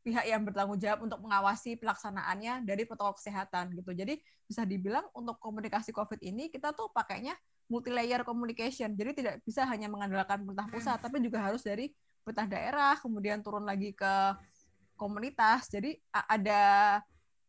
pihak 0.04 0.28
yang 0.28 0.44
bertanggung 0.44 0.76
jawab 0.78 1.08
untuk 1.08 1.24
mengawasi 1.24 1.80
pelaksanaannya 1.80 2.68
dari 2.68 2.84
protokol 2.84 3.16
kesehatan 3.16 3.72
gitu. 3.72 3.96
Jadi 3.96 4.20
bisa 4.44 4.68
dibilang 4.68 5.08
untuk 5.16 5.40
komunikasi 5.40 5.96
COVID 5.96 6.20
ini 6.20 6.52
kita 6.52 6.76
tuh 6.76 6.92
pakainya 6.92 7.34
multi 7.72 7.90
layer 7.90 8.28
communication. 8.28 8.92
Jadi 8.94 9.24
tidak 9.24 9.40
bisa 9.48 9.64
hanya 9.64 9.88
mengandalkan 9.88 10.44
pemerintah 10.44 10.68
pusat, 10.68 11.00
tapi 11.00 11.24
juga 11.24 11.40
harus 11.40 11.64
dari 11.64 11.96
pemerintah 12.22 12.48
daerah, 12.52 12.94
kemudian 13.00 13.40
turun 13.40 13.64
lagi 13.64 13.96
ke 13.96 14.14
komunitas. 15.00 15.72
Jadi 15.72 15.96
ada 16.12 17.00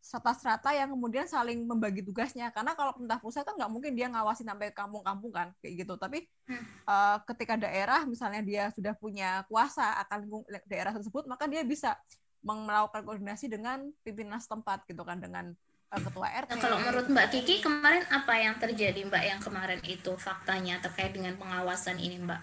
strata-strata 0.04 0.76
yang 0.76 0.92
kemudian 0.92 1.24
saling 1.24 1.64
membagi 1.64 2.04
tugasnya 2.04 2.52
karena 2.52 2.76
kalau 2.76 2.92
pemerintah 2.92 3.16
pusat 3.24 3.40
kan 3.40 3.56
nggak 3.56 3.72
mungkin 3.72 3.96
dia 3.96 4.12
ngawasin 4.12 4.44
sampai 4.52 4.68
kampung-kampung 4.76 5.32
kan 5.32 5.48
kayak 5.64 5.80
gitu 5.80 5.96
tapi 5.96 6.28
hmm. 6.44 6.84
uh, 6.84 7.16
ketika 7.24 7.56
daerah 7.56 8.04
misalnya 8.04 8.44
dia 8.44 8.68
sudah 8.76 8.92
punya 9.00 9.48
kuasa 9.48 9.96
akan 10.04 10.44
daerah 10.68 10.92
tersebut 10.92 11.24
maka 11.24 11.48
dia 11.48 11.64
bisa 11.64 11.96
melakukan 12.44 13.02
koordinasi 13.02 13.48
dengan 13.48 13.88
pimpinan 14.04 14.38
setempat 14.38 14.84
gitu 14.84 15.00
kan 15.02 15.16
dengan 15.16 15.56
uh, 15.88 16.00
ketua 16.00 16.28
RT. 16.44 16.50
Nah, 16.52 16.60
kalau 16.60 16.78
menurut 16.78 17.06
Mbak 17.08 17.28
Kiki 17.32 17.64
kemarin 17.64 18.04
apa 18.12 18.34
yang 18.36 18.60
terjadi 18.60 19.00
Mbak 19.08 19.24
yang 19.24 19.40
kemarin 19.40 19.80
itu 19.88 20.12
faktanya 20.20 20.76
terkait 20.84 21.16
dengan 21.16 21.34
pengawasan 21.40 21.96
ini 21.96 22.20
Mbak? 22.20 22.40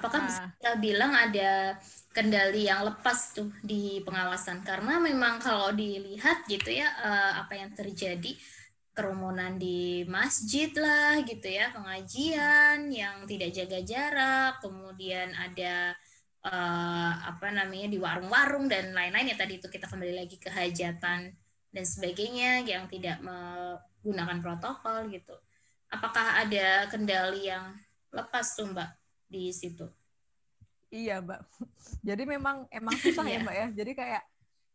Apakah 0.00 0.24
nah. 0.24 0.26
bisa 0.26 0.42
kita 0.56 0.72
bilang 0.80 1.12
ada 1.12 1.76
kendali 2.16 2.68
yang 2.68 2.88
lepas 2.88 3.36
tuh 3.36 3.52
di 3.60 4.00
pengawasan 4.04 4.64
karena 4.64 4.96
memang 5.00 5.40
kalau 5.40 5.72
dilihat 5.72 6.48
gitu 6.48 6.72
ya 6.72 6.88
uh, 7.00 7.44
apa 7.44 7.56
yang 7.60 7.70
terjadi 7.76 8.32
kerumunan 8.92 9.56
di 9.56 10.04
masjid 10.04 10.68
lah 10.76 11.16
gitu 11.24 11.48
ya 11.48 11.72
pengajian 11.72 12.92
yang 12.92 13.24
tidak 13.24 13.48
jaga 13.56 13.80
jarak 13.80 14.60
kemudian 14.60 15.32
ada 15.32 15.96
uh, 16.46 17.12
apa 17.22 17.54
namanya 17.54 17.88
di 17.90 17.98
warung-warung 17.98 18.66
dan 18.66 18.90
lain-lain 18.90 19.32
ya 19.32 19.36
tadi 19.38 19.62
itu 19.62 19.70
kita 19.70 19.86
kembali 19.86 20.14
lagi 20.26 20.36
ke 20.38 20.50
hajatan 20.50 21.30
dan 21.72 21.84
sebagainya 21.88 22.66
yang 22.68 22.84
tidak 22.90 23.22
menggunakan 23.24 24.38
protokol 24.44 25.08
gitu. 25.08 25.34
Apakah 25.88 26.44
ada 26.44 26.88
kendali 26.88 27.48
yang 27.48 27.76
lepas 28.12 28.56
tuh 28.56 28.68
Mbak 28.68 28.90
di 29.28 29.52
situ? 29.52 29.88
Iya 30.92 31.24
Mbak. 31.24 31.40
Jadi 32.08 32.22
memang 32.28 32.68
emang 32.68 32.94
susah 33.00 33.24
ya 33.24 33.40
iya. 33.40 33.44
Mbak 33.44 33.56
ya. 33.56 33.66
Jadi 33.72 33.92
kayak 33.96 34.22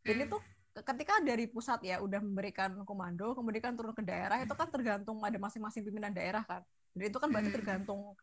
ini 0.07 0.23
hmm. 0.25 0.33
tuh 0.33 0.41
ketika 0.77 1.13
dari 1.21 1.45
pusat 1.49 1.81
ya 1.85 2.01
udah 2.01 2.21
memberikan 2.21 2.73
komando, 2.85 3.33
kemudian 3.33 3.73
turun 3.77 3.93
ke 3.93 4.05
daerah 4.05 4.41
itu 4.41 4.53
kan 4.53 4.69
tergantung 4.69 5.21
ada 5.21 5.37
masing-masing 5.37 5.85
pimpinan 5.85 6.13
daerah 6.13 6.41
kan. 6.45 6.61
Jadi 6.97 7.13
itu 7.13 7.17
kan 7.21 7.29
berarti 7.29 7.49
hmm. 7.53 7.57
tergantung 7.61 8.17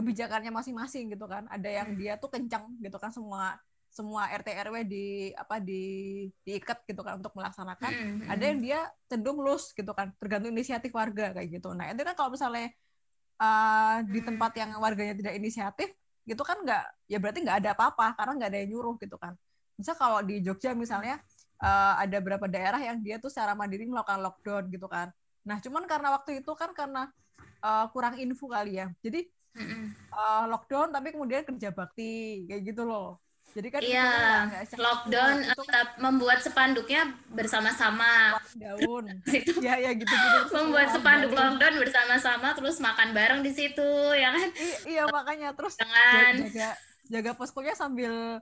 kebijakannya 0.00 0.48
masing-masing 0.48 1.12
gitu 1.12 1.28
kan. 1.28 1.44
Ada 1.52 1.84
yang 1.84 1.88
hmm. 1.92 1.98
dia 2.00 2.12
tuh 2.16 2.32
kencang 2.32 2.72
gitu 2.80 2.96
kan 2.96 3.12
semua 3.12 3.60
semua 3.90 4.30
RT 4.30 4.48
RW 4.70 4.76
di 4.86 5.34
apa 5.34 5.58
di 5.58 5.82
diikat 6.46 6.86
gitu 6.86 7.02
kan 7.02 7.18
untuk 7.18 7.34
melaksanakan. 7.34 7.90
Mm-hmm. 7.90 8.30
ada 8.30 8.44
yang 8.46 8.58
dia 8.62 8.80
cenderung 9.10 9.42
lus 9.42 9.74
gitu 9.74 9.90
kan 9.90 10.14
tergantung 10.16 10.54
inisiatif 10.54 10.94
warga 10.94 11.34
kayak 11.34 11.58
gitu. 11.58 11.74
Nah 11.74 11.90
itu 11.90 12.06
kan 12.06 12.14
kalau 12.14 12.30
misalnya 12.30 12.70
uh, 13.42 13.98
di 14.06 14.22
tempat 14.22 14.54
yang 14.54 14.78
warganya 14.78 15.18
tidak 15.18 15.34
inisiatif 15.34 15.90
gitu 16.22 16.42
kan 16.46 16.62
nggak 16.62 16.84
ya 17.10 17.18
berarti 17.18 17.42
nggak 17.42 17.58
ada 17.66 17.70
apa-apa 17.74 18.14
karena 18.14 18.32
nggak 18.38 18.50
ada 18.54 18.58
yang 18.62 18.70
nyuruh 18.78 18.94
gitu 19.02 19.18
kan. 19.18 19.34
Misal 19.74 19.98
kalau 19.98 20.22
di 20.22 20.38
Jogja 20.38 20.70
misalnya 20.70 21.18
uh, 21.58 21.98
ada 21.98 22.22
beberapa 22.22 22.46
daerah 22.46 22.78
yang 22.78 23.02
dia 23.02 23.18
tuh 23.18 23.28
secara 23.28 23.58
mandiri 23.58 23.90
melakukan 23.90 24.22
lockdown 24.22 24.70
gitu 24.70 24.86
kan. 24.86 25.10
Nah 25.42 25.58
cuman 25.58 25.82
karena 25.90 26.14
waktu 26.14 26.46
itu 26.46 26.52
kan 26.54 26.70
karena 26.78 27.10
uh, 27.58 27.90
kurang 27.90 28.22
info 28.22 28.46
kali 28.46 28.78
ya. 28.78 28.86
Jadi 29.02 29.26
uh, 29.56 30.44
lockdown 30.50 30.94
tapi 30.94 31.14
kemudian 31.14 31.42
kerja 31.42 31.74
bakti 31.74 32.44
kayak 32.46 32.62
gitu 32.74 32.82
loh. 32.86 33.18
Jadi 33.50 33.66
kan 33.66 33.82
iya 33.82 34.10
lockdown 34.78 35.42
itu, 35.42 35.62
uh, 35.66 35.86
membuat 35.98 36.38
spanduknya 36.38 37.18
bersama-sama. 37.34 38.38
Daun. 38.54 39.10
Ya 39.58 39.74
ya 39.74 39.90
gitu 39.90 40.06
gitu 40.06 40.54
membuat 40.54 40.94
spanduk 40.94 41.34
daun. 41.34 41.58
lockdown 41.58 41.74
bersama-sama 41.82 42.54
terus 42.54 42.78
makan 42.78 43.10
bareng 43.10 43.40
di 43.42 43.50
situ 43.50 43.90
ya 44.14 44.30
kan? 44.30 44.48
I 44.54 44.68
iya 44.94 45.04
makanya. 45.10 45.50
Terus 45.58 45.74
Jangan. 45.74 46.46
jaga 46.46 46.70
jaga 47.10 47.30
poskonya 47.34 47.74
sambil 47.74 48.38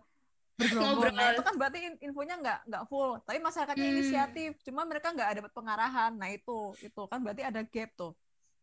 bergerombol. 0.61 1.09
Nah, 1.09 1.33
itu 1.33 1.43
kan 1.47 1.55
berarti 1.57 1.79
infonya 2.05 2.37
nggak 2.37 2.61
nggak 2.69 2.85
full. 2.93 3.17
Tapi 3.25 3.39
masyarakatnya 3.41 3.89
hmm. 3.89 3.95
inisiatif 3.97 4.51
cuma 4.61 4.85
mereka 4.85 5.17
nggak 5.17 5.29
ada 5.33 5.41
pengarahan 5.49 6.13
nah 6.21 6.29
itu 6.29 6.77
itu 6.85 7.03
kan 7.09 7.25
berarti 7.25 7.49
ada 7.49 7.65
gap 7.65 7.97
tuh 7.97 8.13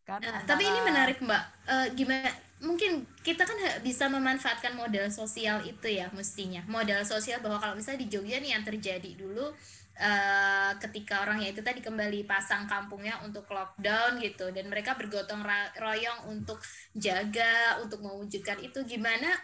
kan? 0.05 0.21
Uh, 0.21 0.29
antara... 0.29 0.47
tapi 0.47 0.63
ini 0.69 0.79
menarik 0.85 1.17
mbak. 1.19 1.43
Uh, 1.65 1.87
gimana 1.97 2.29
mungkin 2.63 3.03
kita 3.25 3.43
kan 3.43 3.57
bisa 3.83 4.07
memanfaatkan 4.07 4.77
model 4.77 5.11
sosial 5.11 5.59
itu 5.65 5.85
ya 5.89 6.07
mestinya. 6.15 6.63
Modal 6.69 7.03
sosial 7.03 7.43
bahwa 7.43 7.59
kalau 7.59 7.75
misalnya 7.75 8.05
di 8.05 8.09
Jogja 8.13 8.39
nih 8.39 8.55
yang 8.55 8.63
terjadi 8.63 9.11
dulu 9.17 9.51
uh, 9.99 10.71
ketika 10.79 11.23
orangnya 11.23 11.51
itu 11.51 11.61
tadi 11.63 11.79
kembali 11.79 12.23
pasang 12.27 12.67
kampungnya 12.67 13.19
untuk 13.23 13.47
lockdown 13.51 14.19
gitu 14.19 14.51
dan 14.51 14.67
mereka 14.67 14.95
bergotong 14.95 15.43
royong 15.79 16.31
untuk 16.31 16.59
jaga 16.95 17.79
untuk 17.83 18.03
mewujudkan 18.03 18.59
itu 18.63 18.83
gimana 18.87 19.35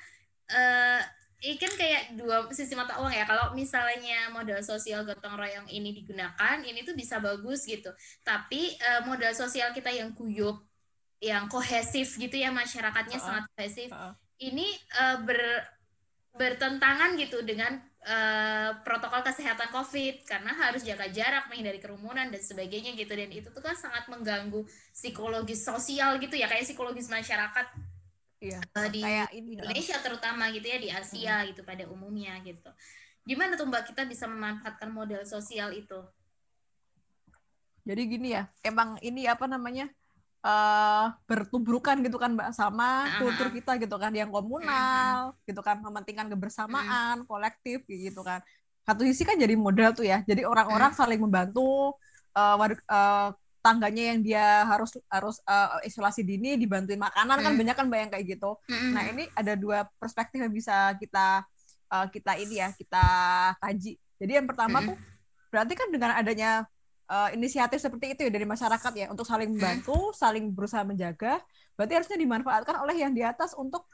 uh, 0.52 1.02
ini 1.42 1.58
kan 1.58 1.74
kayak 1.74 2.14
dua 2.22 2.46
sisi 2.54 2.78
mata 2.78 3.02
uang 3.02 3.10
ya. 3.10 3.26
Kalau 3.26 3.58
misalnya 3.58 4.30
modal 4.30 4.62
sosial 4.62 5.02
gotong 5.02 5.34
royong 5.34 5.66
ini 5.74 5.90
digunakan, 5.90 6.62
ini 6.62 6.86
tuh 6.86 6.94
bisa 6.94 7.18
bagus 7.18 7.66
gitu. 7.66 7.90
Tapi 8.22 8.78
uh, 8.78 9.02
modal 9.10 9.34
sosial 9.34 9.74
kita 9.74 9.90
yang 9.90 10.14
guyup, 10.14 10.62
yang 11.18 11.50
kohesif 11.50 12.14
gitu 12.22 12.38
ya 12.38 12.54
masyarakatnya 12.54 13.18
uh 13.18 13.22
-uh. 13.22 13.26
sangat 13.26 13.44
kohesif. 13.58 13.90
Uh 13.90 14.14
-uh. 14.14 14.14
Ini 14.38 14.68
uh, 15.02 15.18
ber 15.26 15.42
bertentangan 16.32 17.20
gitu 17.20 17.44
dengan 17.44 17.76
uh, 18.08 18.72
protokol 18.88 19.20
kesehatan 19.20 19.68
COVID 19.68 20.24
karena 20.24 20.56
harus 20.56 20.86
jaga 20.88 21.12
jarak 21.12 21.52
menghindari 21.52 21.82
kerumunan 21.82 22.32
dan 22.32 22.40
sebagainya 22.40 22.96
gitu 22.96 23.12
dan 23.12 23.28
itu 23.28 23.52
tuh 23.52 23.60
kan 23.60 23.76
sangat 23.76 24.08
mengganggu 24.08 24.64
psikologis 24.96 25.68
sosial 25.68 26.16
gitu 26.24 26.40
ya 26.40 26.48
kayak 26.48 26.64
psikologis 26.64 27.12
masyarakat 27.12 27.68
Iya. 28.42 28.60
Uh, 28.74 28.90
di 28.90 29.06
kayak 29.06 29.30
ini, 29.38 29.54
Indonesia 29.54 29.98
terutama 30.02 30.50
gitu 30.50 30.66
ya 30.66 30.78
di 30.82 30.90
Asia 30.90 31.36
hmm. 31.40 31.48
gitu 31.54 31.62
pada 31.62 31.86
umumnya 31.86 32.42
gitu. 32.42 32.74
Gimana 33.22 33.54
tuh 33.54 33.70
Mbak 33.70 33.94
kita 33.94 34.02
bisa 34.10 34.26
memanfaatkan 34.26 34.90
model 34.90 35.22
sosial 35.30 35.70
itu? 35.78 36.02
Jadi 37.86 38.02
gini 38.10 38.34
ya, 38.34 38.50
emang 38.66 38.98
ini 39.06 39.30
apa 39.30 39.46
namanya? 39.46 39.90
Uh, 40.42 41.14
bertubrukan 41.30 42.02
gitu 42.02 42.18
kan 42.18 42.34
Mbak 42.34 42.50
sama 42.58 43.06
uh-huh. 43.06 43.30
kultur 43.30 43.54
kita 43.54 43.78
gitu 43.78 43.94
kan 44.02 44.10
yang 44.10 44.34
komunal 44.34 45.38
uh-huh. 45.38 45.46
gitu 45.46 45.62
kan 45.62 45.78
mementingkan 45.78 46.34
kebersamaan 46.34 47.22
uh-huh. 47.22 47.30
kolektif 47.30 47.86
gitu 47.86 48.26
kan 48.26 48.42
satu 48.82 49.06
sisi 49.06 49.22
kan 49.22 49.38
jadi 49.38 49.54
modal 49.54 49.94
tuh 49.94 50.02
ya 50.02 50.26
jadi 50.26 50.50
orang-orang 50.50 50.98
saling 50.98 51.22
membantu 51.22 51.94
uh, 52.34 52.58
uh, 52.58 53.38
tangganya 53.62 54.14
yang 54.14 54.20
dia 54.26 54.46
harus 54.66 54.98
harus 55.08 55.38
uh, 55.46 55.78
isolasi 55.86 56.26
dini 56.26 56.58
dibantuin 56.58 56.98
makanan 56.98 57.38
kan 57.38 57.42
hmm. 57.42 57.46
kan 57.46 57.54
banyak 57.62 57.76
kan 57.78 57.88
bayang 57.88 58.10
kayak 58.10 58.26
gitu. 58.38 58.58
Hmm. 58.66 58.92
Nah 58.98 59.04
ini 59.08 59.30
ada 59.38 59.54
dua 59.54 59.86
perspektif 60.02 60.42
yang 60.42 60.52
bisa 60.52 60.98
kita 60.98 61.46
uh, 61.94 62.08
kita 62.10 62.36
ini 62.42 62.60
ya 62.60 62.74
kita 62.74 63.06
kaji. 63.62 63.94
Jadi 64.18 64.32
yang 64.42 64.50
pertama 64.50 64.82
hmm. 64.82 64.88
tuh 64.92 64.98
berarti 65.54 65.74
kan 65.78 65.88
dengan 65.94 66.12
adanya 66.18 66.66
uh, 67.12 67.30
inisiatif 67.36 67.78
seperti 67.78 68.18
itu 68.18 68.22
ya 68.28 68.32
dari 68.34 68.48
masyarakat 68.48 68.94
ya 68.98 69.08
untuk 69.14 69.28
saling 69.28 69.54
membantu, 69.54 70.16
saling 70.16 70.50
berusaha 70.50 70.82
menjaga, 70.88 71.44
berarti 71.76 71.94
harusnya 72.00 72.18
dimanfaatkan 72.18 72.76
oleh 72.82 72.96
yang 72.98 73.12
di 73.12 73.22
atas 73.22 73.52
untuk 73.54 73.86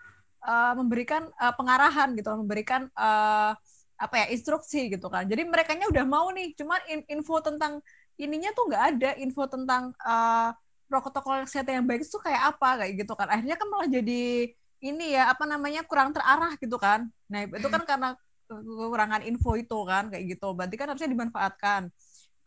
uh, 0.45 0.73
memberikan 0.77 1.27
uh, 1.41 1.53
pengarahan 1.57 2.13
gitu, 2.13 2.29
memberikan 2.37 2.85
uh, 2.93 3.57
apa 3.97 4.15
ya 4.21 4.25
instruksi 4.29 4.93
gitu 4.93 5.09
kan. 5.09 5.25
Jadi 5.25 5.41
mereka 5.49 5.73
udah 5.73 6.05
mau 6.05 6.29
nih, 6.29 6.53
cuma 6.53 6.77
info 7.09 7.41
tentang 7.41 7.81
ininya 8.17 8.49
tuh 8.53 8.69
nggak 8.69 8.83
ada 8.93 9.09
info 9.21 9.45
tentang 9.45 9.93
uh, 10.01 10.51
protokol 10.89 11.43
kesehatan 11.45 11.83
yang 11.83 11.87
baik 11.87 12.07
itu 12.07 12.17
kayak 12.17 12.55
apa 12.55 12.83
kayak 12.83 12.93
gitu 13.05 13.13
kan. 13.13 13.27
Akhirnya 13.29 13.55
kan 13.59 13.67
malah 13.69 13.89
jadi 13.89 14.51
ini 14.77 15.05
ya 15.13 15.33
apa 15.33 15.43
namanya 15.45 15.83
kurang 15.85 16.15
terarah 16.15 16.53
gitu 16.57 16.77
kan. 16.81 17.09
Nah 17.29 17.45
itu 17.45 17.67
kan 17.67 17.83
karena 17.85 18.09
kekurangan 18.47 19.21
info 19.27 19.53
itu 19.59 19.77
kan 19.83 20.09
kayak 20.09 20.37
gitu. 20.37 20.47
Berarti 20.55 20.75
kan 20.79 20.87
harusnya 20.89 21.11
dimanfaatkan. 21.11 21.81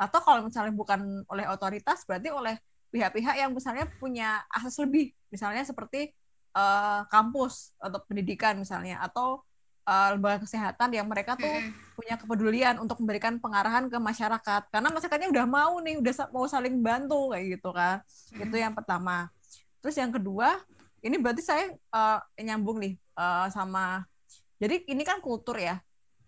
Atau 0.00 0.20
kalau 0.24 0.40
misalnya 0.48 0.72
bukan 0.72 1.22
oleh 1.28 1.44
otoritas 1.46 2.02
berarti 2.09 2.33
oleh 2.33 2.56
pihak-pihak 2.90 3.37
yang 3.38 3.50
misalnya 3.52 3.87
punya 4.00 4.42
akses 4.50 4.80
lebih. 4.80 5.12
Misalnya 5.28 5.62
seperti 5.62 6.11
uh, 6.56 7.04
kampus 7.12 7.76
atau 7.78 8.00
pendidikan 8.09 8.56
misalnya. 8.56 8.98
Atau 9.04 9.44
uh, 9.87 10.09
lembaga 10.16 10.45
kesehatan 10.45 10.90
yang 10.93 11.07
mereka 11.07 11.37
tuh 11.37 11.49
hmm. 11.49 11.97
punya 11.97 12.14
kepedulian 12.19 12.77
untuk 12.81 13.01
memberikan 13.01 13.37
pengarahan 13.38 13.87
ke 13.87 13.99
masyarakat. 14.01 14.62
Karena 14.73 14.88
masyarakatnya 14.90 15.29
udah 15.33 15.47
mau 15.47 15.79
nih 15.81 16.01
udah 16.01 16.14
mau 16.33 16.45
saling 16.49 16.81
bantu 16.81 17.33
kayak 17.33 17.61
gitu 17.61 17.71
kan. 17.73 18.01
Hmm. 18.35 18.45
itu 18.45 18.57
yang 18.57 18.75
pertama. 18.77 19.31
Terus 19.81 19.97
yang 19.97 20.12
kedua 20.12 20.61
ini 21.01 21.16
berarti 21.16 21.43
saya 21.45 21.73
uh, 21.93 22.21
nyambung 22.37 22.81
nih 22.81 22.95
uh, 23.16 23.49
sama 23.49 24.05
jadi 24.61 24.85
ini 24.93 25.03
kan 25.09 25.25
kultur 25.25 25.57
ya 25.57 25.81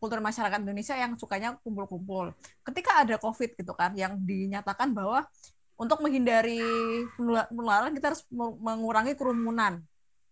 kultur 0.02 0.18
masyarakat 0.18 0.58
Indonesia 0.66 0.98
yang 0.98 1.14
sukanya 1.14 1.54
kumpul-kumpul. 1.62 2.34
Ketika 2.66 3.06
ada 3.06 3.14
covid 3.22 3.54
gitu 3.54 3.70
kan 3.70 3.94
yang 3.94 4.18
dinyatakan 4.18 4.90
bahwa 4.90 5.22
untuk 5.78 6.02
menghindari 6.02 6.58
penularan 7.14 7.94
kita 7.94 8.10
harus 8.10 8.26
mengurangi 8.58 9.14
kerumunan. 9.14 9.78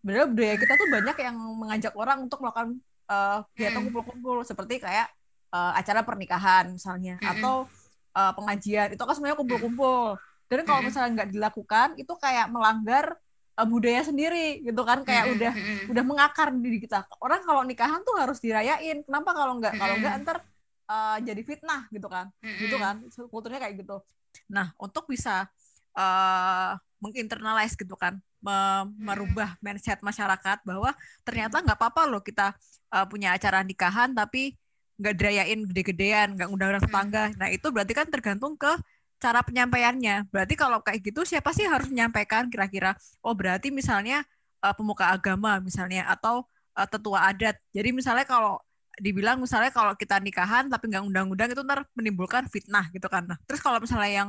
Sebenarnya 0.02 0.26
budaya 0.26 0.54
kita 0.58 0.72
tuh 0.74 0.88
banyak 0.90 1.16
yang 1.22 1.36
mengajak 1.54 1.94
orang 1.94 2.18
untuk 2.26 2.42
melakukan 2.42 2.82
uh, 3.10 3.42
kegiatan 3.52 3.82
kumpul-kumpul 3.90 4.46
seperti 4.46 4.78
kayak 4.78 5.10
uh, 5.50 5.74
acara 5.74 6.06
pernikahan 6.06 6.70
misalnya 6.70 7.18
atau 7.18 7.66
uh, 8.14 8.32
pengajian 8.38 8.94
itu 8.94 9.02
kan 9.02 9.14
sebenarnya 9.18 9.38
kumpul-kumpul. 9.38 10.16
Dan 10.50 10.66
kalau 10.66 10.82
misalnya 10.82 11.22
nggak 11.22 11.30
dilakukan 11.30 11.88
itu 11.94 12.10
kayak 12.18 12.50
melanggar 12.50 13.14
uh, 13.58 13.66
budaya 13.66 14.02
sendiri 14.06 14.62
gitu 14.62 14.82
kan. 14.86 15.02
Kayak 15.02 15.34
udah 15.34 15.52
udah 15.90 16.04
mengakar 16.06 16.54
di 16.54 16.58
diri 16.62 16.78
kita. 16.82 17.06
Orang 17.18 17.42
kalau 17.42 17.62
nikahan 17.66 18.02
tuh 18.06 18.18
harus 18.18 18.38
dirayain. 18.38 19.02
Kenapa 19.02 19.30
kalau 19.34 19.58
nggak 19.58 19.74
kalau 19.78 19.94
nggak 19.98 20.14
ntar 20.26 20.38
uh, 20.90 21.18
jadi 21.22 21.42
fitnah 21.42 21.90
gitu 21.90 22.06
kan. 22.06 22.30
Gitu 22.42 22.76
kan 22.78 23.02
kulturnya 23.30 23.62
kayak 23.62 23.78
gitu. 23.82 24.02
Nah 24.50 24.74
untuk 24.78 25.06
bisa 25.06 25.46
uh, 25.94 26.74
menginternalize 26.98 27.74
gitu 27.74 27.94
kan 27.94 28.18
merubah 28.96 29.54
mindset 29.60 30.00
masyarakat 30.00 30.64
bahwa 30.64 30.96
ternyata 31.22 31.60
nggak 31.60 31.76
apa-apa 31.76 32.02
loh 32.08 32.24
kita 32.24 32.56
uh, 32.88 33.04
punya 33.04 33.36
acara 33.36 33.60
nikahan 33.60 34.16
tapi 34.16 34.56
nggak 35.00 35.14
dirayain 35.16 35.60
gede-gedean, 35.64 36.28
nggak 36.36 36.48
undang 36.52 36.76
orang 36.76 36.84
tetangga. 36.84 37.24
Nah 37.40 37.48
itu 37.48 37.66
berarti 37.72 37.92
kan 37.96 38.06
tergantung 38.08 38.52
ke 38.56 38.68
cara 39.20 39.40
penyampaiannya. 39.40 40.28
Berarti 40.28 40.54
kalau 40.56 40.84
kayak 40.84 41.00
gitu 41.00 41.24
siapa 41.24 41.52
sih 41.56 41.64
harus 41.64 41.88
menyampaikan 41.88 42.52
kira-kira? 42.52 42.92
Oh 43.24 43.32
berarti 43.32 43.72
misalnya 43.72 44.24
uh, 44.60 44.76
pemuka 44.76 45.08
agama 45.08 45.60
misalnya 45.60 46.04
atau 46.08 46.44
uh, 46.76 46.88
tetua 46.88 47.32
adat. 47.32 47.56
Jadi 47.72 47.96
misalnya 47.96 48.28
kalau 48.28 48.60
dibilang 49.00 49.40
misalnya 49.40 49.72
kalau 49.72 49.96
kita 49.96 50.20
nikahan 50.20 50.68
tapi 50.68 50.92
nggak 50.92 51.04
undang-undang 51.08 51.48
itu 51.48 51.64
ntar 51.64 51.88
menimbulkan 51.96 52.44
fitnah 52.52 52.92
gitu 52.92 53.08
kan. 53.08 53.24
Nah, 53.24 53.40
terus 53.48 53.64
kalau 53.64 53.80
misalnya 53.80 54.12
yang 54.12 54.28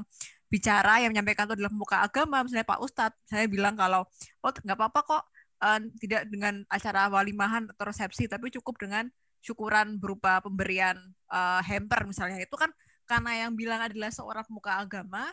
bicara 0.52 1.00
yang 1.00 1.16
menyampaikan 1.16 1.48
itu 1.48 1.56
adalah 1.56 1.72
pemuka 1.72 2.04
agama 2.04 2.44
misalnya 2.44 2.68
Pak 2.68 2.80
Ustadz 2.84 3.20
saya 3.24 3.48
bilang 3.48 3.80
kalau 3.80 4.04
oh 4.44 4.52
nggak 4.52 4.76
apa-apa 4.76 5.00
kok 5.08 5.24
uh, 5.64 5.80
tidak 6.02 6.28
dengan 6.28 6.66
acara 6.68 7.08
walimahan 7.08 7.70
atau 7.72 7.88
resepsi 7.88 8.28
tapi 8.28 8.52
cukup 8.52 8.76
dengan 8.82 9.08
syukuran 9.42 9.98
berupa 9.98 10.42
pemberian 10.42 10.98
uh, 11.30 11.62
hamper 11.66 12.06
misalnya. 12.06 12.42
Itu 12.42 12.58
kan 12.58 12.70
karena 13.10 13.46
yang 13.48 13.58
bilang 13.58 13.82
adalah 13.82 14.14
seorang 14.14 14.46
pemuka 14.46 14.78
agama 14.78 15.30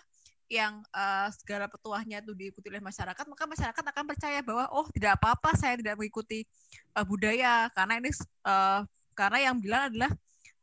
yang 0.48 0.80
uh, 0.96 1.28
segala 1.36 1.68
petuahnya 1.68 2.24
itu 2.24 2.32
diikuti 2.32 2.72
oleh 2.72 2.80
masyarakat 2.80 3.20
maka 3.28 3.44
masyarakat 3.44 3.84
akan 3.84 4.04
percaya 4.08 4.40
bahwa 4.40 4.64
oh 4.72 4.88
tidak 4.96 5.20
apa-apa 5.20 5.52
saya 5.60 5.76
tidak 5.76 6.00
mengikuti 6.00 6.48
uh, 6.96 7.04
budaya. 7.04 7.68
Karena 7.76 8.00
ini 8.00 8.10
uh, 8.48 8.80
karena 9.12 9.38
yang 9.52 9.56
bilang 9.60 9.92
adalah 9.92 10.10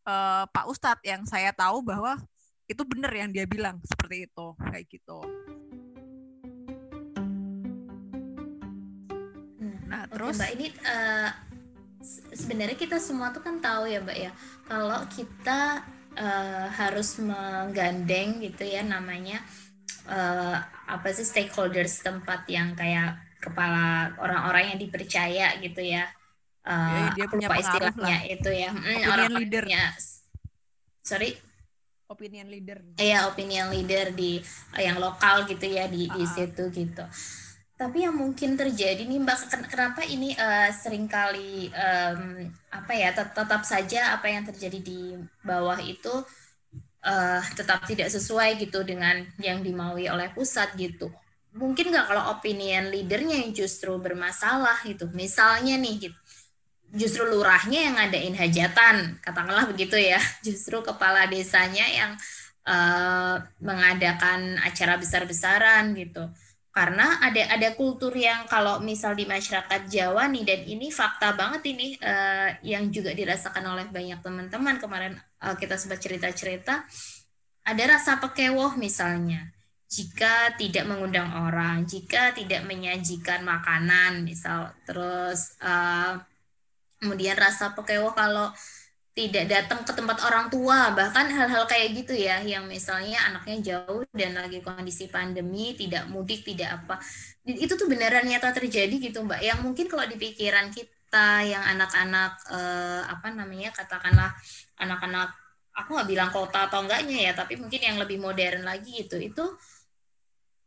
uh, 0.10 0.44
Pak 0.50 0.66
Ustadz 0.74 1.06
yang 1.06 1.22
saya 1.30 1.54
tahu 1.54 1.86
bahwa 1.86 2.18
itu 2.66 2.82
benar 2.86 3.14
yang 3.14 3.30
dia 3.30 3.46
bilang 3.46 3.78
seperti 3.86 4.26
itu 4.26 4.48
kayak 4.58 4.86
gitu. 4.90 5.20
Nah 9.86 10.10
terus? 10.10 10.36
Mbak 10.36 10.52
ini 10.58 10.68
uh, 10.82 11.30
sebenarnya 12.34 12.78
kita 12.78 12.98
semua 12.98 13.32
tuh 13.32 13.42
kan 13.42 13.58
tahu 13.62 13.90
ya 13.90 14.02
mbak 14.02 14.18
ya 14.18 14.32
kalau 14.70 15.02
kita 15.10 15.82
uh, 16.18 16.68
harus 16.70 17.18
menggandeng 17.18 18.42
gitu 18.42 18.66
ya 18.66 18.86
namanya 18.86 19.42
uh, 20.10 20.58
apa 20.86 21.08
sih 21.14 21.26
stakeholders 21.26 22.02
tempat 22.06 22.46
yang 22.50 22.78
kayak 22.78 23.18
kepala 23.42 24.14
orang-orang 24.22 24.74
yang 24.74 24.80
dipercaya 24.82 25.58
gitu 25.62 25.82
ya 25.82 26.06
uh, 26.66 27.14
ya, 27.14 27.26
dia 27.26 27.26
punya 27.30 27.48
istilahnya 27.58 28.18
lah. 28.22 28.22
itu 28.26 28.50
ya. 28.54 28.70
Mm, 28.74 29.02
orang 29.10 29.34
leadernya 29.38 29.84
sorry 31.06 31.38
opinion 32.10 32.48
leader. 32.50 32.80
Iya, 32.98 33.30
opinion 33.30 33.74
leader 33.74 34.14
di 34.14 34.42
yang 34.78 34.98
lokal 35.02 35.46
gitu 35.50 35.66
ya 35.66 35.90
di 35.90 36.08
uh 36.10 36.14
di 36.16 36.26
situ 36.26 36.64
gitu. 36.72 37.06
Tapi 37.76 38.08
yang 38.08 38.16
mungkin 38.16 38.56
terjadi 38.56 39.04
nih 39.04 39.20
Mbak, 39.20 39.68
kenapa 39.68 40.08
ini 40.08 40.32
uh, 40.32 40.72
sering 40.72 41.12
kali 41.12 41.68
um, 41.76 42.48
apa 42.72 42.92
ya 42.96 43.12
tet 43.12 43.36
tetap 43.36 43.68
saja 43.68 44.16
apa 44.16 44.32
yang 44.32 44.48
terjadi 44.48 44.80
di 44.80 45.20
bawah 45.44 45.76
itu 45.84 46.24
uh, 47.04 47.42
tetap 47.52 47.84
tidak 47.84 48.08
sesuai 48.08 48.64
gitu 48.64 48.80
dengan 48.88 49.28
yang 49.44 49.60
dimaui 49.60 50.08
oleh 50.08 50.32
pusat 50.32 50.72
gitu. 50.80 51.12
Mungkin 51.52 51.92
nggak 51.92 52.08
kalau 52.16 52.32
opinion 52.32 52.96
leadernya 52.96 53.44
yang 53.44 53.52
justru 53.52 53.92
bermasalah 54.00 54.80
gitu. 54.88 55.12
Misalnya 55.12 55.76
nih 55.76 56.08
gitu 56.08 56.20
justru 56.96 57.28
lurahnya 57.28 57.92
yang 57.92 57.96
ngadain 58.00 58.36
hajatan, 58.36 59.20
katakanlah 59.20 59.68
begitu 59.68 60.00
ya. 60.00 60.18
Justru 60.48 60.80
kepala 60.80 61.28
desanya 61.28 61.84
yang 61.84 62.12
uh, 62.64 63.44
mengadakan 63.60 64.56
acara 64.64 64.96
besar-besaran 64.96 65.92
gitu. 65.94 66.26
Karena 66.72 67.24
ada 67.24 67.56
ada 67.56 67.72
kultur 67.72 68.12
yang 68.12 68.48
kalau 68.52 68.84
misal 68.84 69.16
di 69.16 69.24
masyarakat 69.24 69.88
Jawa 69.88 70.28
nih 70.28 70.44
dan 70.44 70.60
ini 70.68 70.92
fakta 70.92 71.32
banget 71.32 71.64
ini 71.72 71.96
uh, 72.04 72.52
yang 72.68 72.92
juga 72.92 73.16
dirasakan 73.16 73.64
oleh 73.64 73.88
banyak 73.88 74.20
teman-teman 74.20 74.76
kemarin 74.76 75.16
uh, 75.40 75.56
kita 75.56 75.80
sempat 75.80 76.04
cerita-cerita 76.04 76.84
ada 77.64 77.84
rasa 77.88 78.20
pekewoh 78.20 78.76
misalnya 78.76 79.56
jika 79.88 80.52
tidak 80.60 80.84
mengundang 80.84 81.32
orang, 81.32 81.88
jika 81.88 82.36
tidak 82.36 82.68
menyajikan 82.68 83.48
makanan 83.48 84.28
misal 84.28 84.76
terus 84.84 85.56
uh, 85.64 86.20
kemudian 87.06 87.38
rasa 87.38 87.78
pekewo 87.78 88.18
kalau 88.18 88.50
tidak 89.16 89.46
datang 89.48 89.86
ke 89.86 89.94
tempat 89.94 90.18
orang 90.26 90.50
tua. 90.50 90.92
Bahkan 90.92 91.26
hal-hal 91.32 91.64
kayak 91.70 91.88
gitu 92.04 92.18
ya 92.18 92.42
yang 92.42 92.66
misalnya 92.66 93.22
anaknya 93.30 93.78
jauh 93.78 94.04
dan 94.12 94.36
lagi 94.36 94.60
kondisi 94.66 95.08
pandemi 95.08 95.78
tidak 95.78 96.10
mudik 96.10 96.42
tidak 96.42 96.84
apa. 96.84 96.98
Itu 97.46 97.78
tuh 97.78 97.86
beneran 97.86 98.26
nyata 98.26 98.52
terjadi 98.58 98.98
gitu 98.98 99.22
mbak. 99.24 99.40
Yang 99.40 99.60
mungkin 99.62 99.86
kalau 99.88 100.04
di 100.10 100.18
pikiran 100.18 100.74
kita 100.74 101.46
yang 101.46 101.64
anak-anak 101.78 102.44
eh, 102.50 103.02
apa 103.06 103.28
namanya 103.32 103.70
katakanlah 103.72 104.34
anak-anak 104.82 105.32
aku 105.76 105.96
nggak 105.96 106.10
bilang 106.12 106.32
kota 106.32 106.72
atau 106.72 106.84
enggaknya 106.84 107.32
ya 107.32 107.34
tapi 107.36 107.60
mungkin 107.60 107.84
yang 107.84 107.98
lebih 108.00 108.20
modern 108.20 108.64
lagi 108.64 109.04
gitu 109.04 109.20
itu 109.20 109.44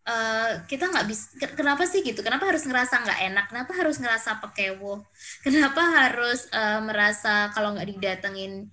Uh, 0.09 0.65
kita 0.65 0.89
nggak 0.89 1.05
bisa 1.05 1.37
kenapa 1.53 1.85
sih 1.85 2.01
gitu? 2.01 2.25
Kenapa 2.25 2.49
harus 2.49 2.65
ngerasa 2.65 3.05
nggak 3.05 3.21
enak? 3.29 3.45
Kenapa 3.53 3.73
harus 3.77 4.01
ngerasa 4.01 4.41
pekewo 4.41 5.05
kenapa 5.45 5.85
harus 5.85 6.49
uh, 6.49 6.81
merasa 6.81 7.53
kalau 7.53 7.77
nggak 7.77 7.93
didatengin 7.93 8.73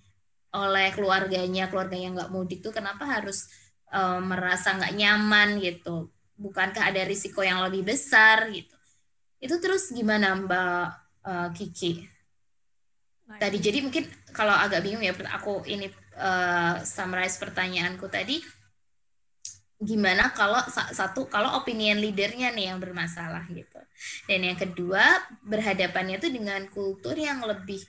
oleh 0.55 0.95
keluarganya 0.95 1.67
keluarganya 1.67 2.15
nggak 2.15 2.31
mudik 2.31 2.63
tuh 2.63 2.71
kenapa 2.71 3.03
harus 3.03 3.51
uh, 3.91 4.23
merasa 4.23 4.79
nggak 4.79 4.95
nyaman 4.95 5.59
gitu? 5.59 6.07
Bukankah 6.39 6.95
ada 6.95 7.03
risiko 7.03 7.43
yang 7.43 7.59
lebih 7.67 7.83
besar 7.83 8.47
gitu? 8.55 8.75
Itu 9.43 9.59
terus 9.59 9.91
gimana 9.91 10.39
mbak 10.39 10.87
uh, 11.27 11.49
Kiki? 11.51 12.07
Tadi 13.25 13.57
jadi 13.59 13.83
mungkin 13.83 14.07
kalau 14.31 14.53
agak 14.53 14.85
bingung 14.85 15.03
ya 15.03 15.11
aku 15.35 15.65
ini 15.67 15.89
uh, 16.15 16.79
summarize 16.85 17.41
pertanyaanku 17.41 18.05
tadi 18.07 18.39
gimana 19.85 20.33
kalau 20.33 20.59
satu 20.91 21.29
kalau 21.29 21.55
opinion 21.61 22.01
leadernya 22.01 22.51
nih 22.51 22.73
yang 22.73 22.81
bermasalah 22.81 23.45
gitu. 23.53 23.79
Dan 24.25 24.43
yang 24.43 24.57
kedua 24.57 25.01
berhadapannya 25.45 26.17
tuh 26.19 26.33
dengan 26.33 26.65
kultur 26.67 27.15
yang 27.15 27.45
lebih 27.45 27.79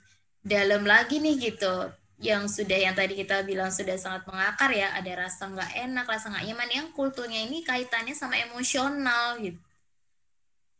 dalam 0.44 0.84
lagi 0.84 1.18
nih 1.18 1.52
gitu. 1.52 1.90
Yang 2.16 2.62
sudah 2.62 2.78
yang 2.80 2.94
tadi 2.96 3.16
kita 3.16 3.44
bilang 3.44 3.68
sudah 3.72 3.96
sangat 3.96 4.24
mengakar 4.24 4.72
ya 4.72 4.92
ada 4.94 5.26
rasa 5.26 5.48
nggak 5.48 5.72
enak 5.88 6.06
rasa 6.06 6.32
nggak 6.32 6.44
nyaman 6.48 6.70
yang 6.70 6.86
kulturnya 6.92 7.44
ini 7.44 7.64
kaitannya 7.64 8.12
sama 8.12 8.36
emosional 8.40 9.40
gitu. 9.40 9.60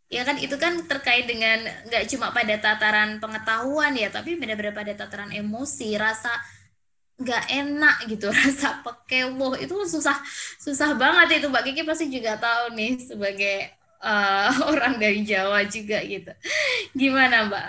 Ya 0.06 0.22
kan 0.22 0.38
itu 0.38 0.54
kan 0.54 0.86
terkait 0.86 1.26
dengan 1.26 1.66
nggak 1.90 2.06
cuma 2.14 2.30
pada 2.30 2.54
tataran 2.62 3.18
pengetahuan 3.18 3.90
ya 3.98 4.06
tapi 4.06 4.38
benar-benar 4.38 4.70
pada 4.70 4.94
tataran 4.94 5.34
emosi 5.34 5.98
rasa 5.98 6.30
nggak 7.16 7.44
enak 7.48 7.96
gitu 8.12 8.28
rasa 8.36 8.84
pekewo 8.84 9.56
itu 9.56 9.72
susah 9.88 10.16
susah 10.60 10.92
banget 10.96 11.40
itu 11.40 11.46
mbak 11.48 11.64
Kiki 11.64 11.82
pasti 11.84 12.12
juga 12.12 12.36
tahu 12.36 12.76
nih 12.76 12.92
sebagai 13.00 13.72
uh, 14.04 14.52
orang 14.72 15.00
dari 15.00 15.24
Jawa 15.24 15.64
juga 15.64 16.00
gitu 16.04 16.32
gimana 16.92 17.48
mbak? 17.48 17.68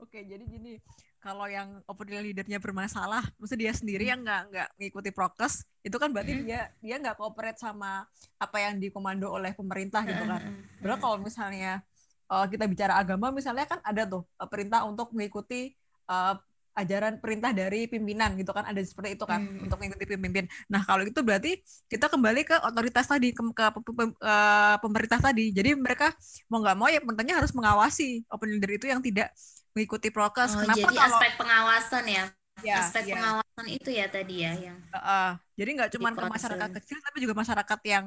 Oke 0.00 0.24
jadi 0.24 0.44
gini 0.44 0.80
kalau 1.22 1.46
yang 1.46 1.78
opinion 1.86 2.26
leadernya 2.26 2.58
bermasalah, 2.58 3.22
mesti 3.38 3.54
dia 3.54 3.70
sendiri 3.70 4.10
yang 4.10 4.26
nggak 4.26 4.42
nggak 4.50 4.68
mengikuti 4.74 5.14
prokes, 5.14 5.62
itu 5.86 5.94
kan 5.94 6.10
berarti 6.10 6.34
hmm. 6.34 6.42
dia 6.42 6.74
dia 6.82 6.98
nggak 6.98 7.14
cooperate 7.14 7.62
sama 7.62 8.02
apa 8.42 8.58
yang 8.58 8.82
dikomando 8.82 9.30
oleh 9.30 9.54
pemerintah 9.54 10.02
gitu 10.02 10.18
kan. 10.26 10.42
Berarti 10.82 10.98
kalau 10.98 11.22
misalnya 11.22 11.78
uh, 12.26 12.42
kita 12.50 12.66
bicara 12.66 12.98
agama, 12.98 13.30
misalnya 13.30 13.70
kan 13.70 13.78
ada 13.86 14.02
tuh 14.02 14.26
uh, 14.34 14.50
perintah 14.50 14.82
untuk 14.82 15.14
mengikuti 15.14 15.78
uh, 16.10 16.34
ajaran 16.72 17.20
perintah 17.20 17.52
dari 17.52 17.84
pimpinan 17.84 18.32
gitu 18.36 18.50
kan 18.56 18.64
ada 18.64 18.80
seperti 18.80 19.20
itu 19.20 19.24
kan 19.28 19.44
hmm. 19.44 19.68
untuk 19.68 19.76
mengikuti 19.76 20.06
pemimpin. 20.08 20.44
Nah 20.72 20.80
kalau 20.84 21.04
itu 21.04 21.20
berarti 21.20 21.60
kita 21.88 22.08
kembali 22.08 22.48
ke 22.48 22.56
otoritas 22.64 23.04
tadi 23.04 23.36
ke, 23.36 23.42
ke, 23.52 23.64
ke, 23.72 23.92
ke 24.16 24.36
pemerintah 24.80 25.20
tadi. 25.20 25.52
Jadi 25.52 25.76
mereka 25.76 26.12
mau 26.48 26.64
nggak 26.64 26.76
mau 26.76 26.88
ya 26.88 27.00
pemerintahnya 27.04 27.36
harus 27.36 27.52
mengawasi 27.52 28.24
open 28.32 28.56
leader 28.56 28.70
itu 28.80 28.86
yang 28.88 29.04
tidak 29.04 29.30
mengikuti 29.76 30.08
prokes. 30.08 30.56
Oh, 30.56 30.64
Kenapa 30.64 30.78
jadi 30.80 30.94
kalau, 30.96 31.08
aspek 31.12 31.32
pengawasan 31.36 32.04
ya? 32.08 32.24
ya 32.62 32.84
aspek 32.84 33.04
ya. 33.10 33.14
pengawasan 33.18 33.66
itu 33.68 33.90
ya 33.90 34.06
tadi 34.08 34.34
ya 34.44 34.52
yang. 34.56 34.78
Uh, 34.92 34.96
uh, 34.96 35.30
jadi 35.58 35.70
nggak 35.76 35.90
cuma 35.98 36.08
ke 36.12 36.24
masyarakat 36.24 36.70
kecil 36.80 36.98
tapi 37.00 37.16
juga 37.24 37.34
masyarakat 37.36 37.80
yang 37.84 38.04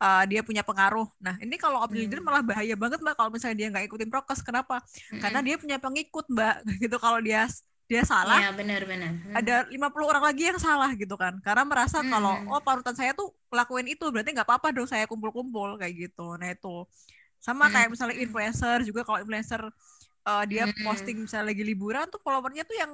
uh, 0.00 0.24
dia 0.26 0.40
punya 0.40 0.64
pengaruh. 0.64 1.06
Nah, 1.20 1.36
ini 1.38 1.60
kalau 1.60 1.84
leader 1.92 2.18
Hmm. 2.18 2.26
malah 2.26 2.42
bahaya 2.42 2.74
banget 2.74 2.98
mbak 3.04 3.14
kalau 3.14 3.30
misalnya 3.30 3.56
dia 3.60 3.68
nggak 3.68 3.84
ikutin 3.86 4.08
prokes. 4.08 4.40
Kenapa? 4.40 4.80
Karena 5.20 5.40
dia 5.44 5.56
punya 5.60 5.76
pengikut 5.76 6.26
mbak. 6.32 6.64
Gitu 6.82 6.96
kalau 6.96 7.20
dia 7.20 7.46
dia 7.90 8.06
salah, 8.06 8.38
Iya, 8.38 8.54
benar-benar. 8.54 9.10
Hmm. 9.10 9.34
ada 9.34 9.66
50 9.66 10.06
orang 10.06 10.22
lagi 10.22 10.46
yang 10.46 10.62
salah 10.62 10.94
gitu 10.94 11.18
kan. 11.18 11.42
Karena 11.42 11.66
merasa 11.66 11.98
Hmm. 11.98 12.06
kalau 12.06 12.34
oh 12.46 12.62
parutan 12.62 12.94
saya 12.94 13.10
tuh 13.10 13.34
lakuin 13.50 13.90
itu 13.90 14.06
berarti 14.06 14.30
nggak 14.30 14.46
apa-apa 14.46 14.70
dong 14.70 14.86
saya 14.86 15.10
kumpul-kumpul 15.10 15.74
kayak 15.74 16.06
gitu. 16.06 16.38
Nah 16.38 16.54
itu 16.54 16.86
sama 17.36 17.66
Hmm. 17.66 17.74
kayak 17.74 17.88
misalnya 17.90 18.16
influencer 18.16 18.86
juga 18.86 19.02
kalau 19.02 19.18
influencer 19.18 19.58
uh, 20.22 20.44
dia 20.46 20.70
Hmm. 20.70 20.86
posting 20.86 21.18
misalnya 21.18 21.50
lagi 21.50 21.66
liburan 21.66 22.06
tuh 22.06 22.22
followernya 22.22 22.62
tuh 22.62 22.78
yang 22.78 22.92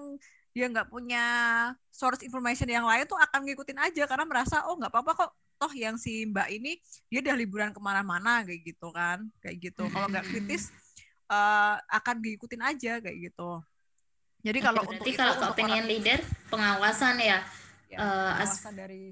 dia 0.50 0.64
nggak 0.66 0.88
punya 0.88 1.24
source 1.92 2.24
information 2.24 2.64
yang 2.64 2.88
lain 2.88 3.04
tuh 3.04 3.20
akan 3.20 3.44
ngikutin 3.44 3.76
aja 3.76 4.08
karena 4.08 4.24
merasa 4.24 4.64
oh 4.64 4.74
nggak 4.74 4.88
apa-apa 4.88 5.12
kok 5.12 5.30
toh 5.56 5.72
yang 5.72 5.96
si 5.96 6.24
mbak 6.24 6.48
ini 6.48 6.80
dia 7.08 7.20
udah 7.20 7.36
liburan 7.36 7.70
ke 7.72 7.80
mana-mana 7.80 8.40
kayak 8.40 8.64
gitu 8.64 8.88
kan 8.88 9.20
kayak 9.40 9.56
gitu 9.60 9.84
kalau 9.90 10.08
nggak 10.08 10.24
kritis 10.24 10.72
uh, 11.28 11.76
akan 11.90 12.20
diikutin 12.20 12.62
aja 12.62 13.00
kayak 13.00 13.18
gitu 13.28 13.60
jadi 14.46 14.58
kalau 14.62 14.80
Oke, 14.86 14.94
untuk 14.94 15.02
berarti 15.02 15.10
itu, 15.10 15.18
kalau 15.18 15.34
untuk 15.34 15.52
opinion 15.52 15.74
orang- 15.82 15.90
leader 15.90 16.18
pengawasan 16.46 17.14
ya. 17.18 17.38
ya, 17.90 17.98
eh, 17.98 18.42
as- 18.46 18.62
dari 18.70 19.10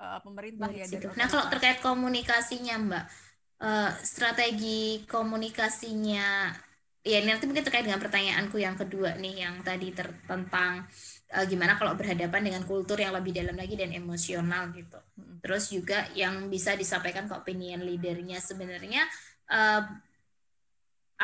uh, 0.00 0.18
pemerintah 0.24 0.68
ya 0.72 0.84
dari 0.88 1.04
Nah, 1.12 1.26
kalau 1.28 1.44
terkait 1.52 1.78
komunikasinya, 1.80 2.74
Mbak, 2.80 3.04
eh, 3.60 3.90
strategi 4.00 5.04
komunikasinya, 5.04 6.28
ya 7.04 7.16
ini 7.20 7.28
nanti 7.28 7.44
mungkin 7.44 7.64
terkait 7.64 7.84
dengan 7.84 8.00
pertanyaanku 8.00 8.56
yang 8.56 8.74
kedua 8.74 9.14
nih, 9.16 9.44
yang 9.44 9.60
tadi 9.60 9.92
ter- 9.92 10.24
tentang 10.24 10.88
eh, 11.28 11.44
gimana 11.44 11.74
kalau 11.74 11.92
berhadapan 11.98 12.40
dengan 12.46 12.62
kultur 12.64 12.96
yang 12.96 13.12
lebih 13.12 13.34
dalam 13.34 13.56
lagi 13.58 13.74
dan 13.74 13.90
emosional 13.90 14.70
gitu. 14.72 14.96
Terus 15.42 15.64
juga 15.68 16.06
yang 16.14 16.46
bisa 16.48 16.72
disampaikan 16.72 17.26
ke 17.26 17.34
opinion 17.34 17.82
leadernya 17.82 18.40
sebenarnya 18.40 19.04
eh, 19.50 19.82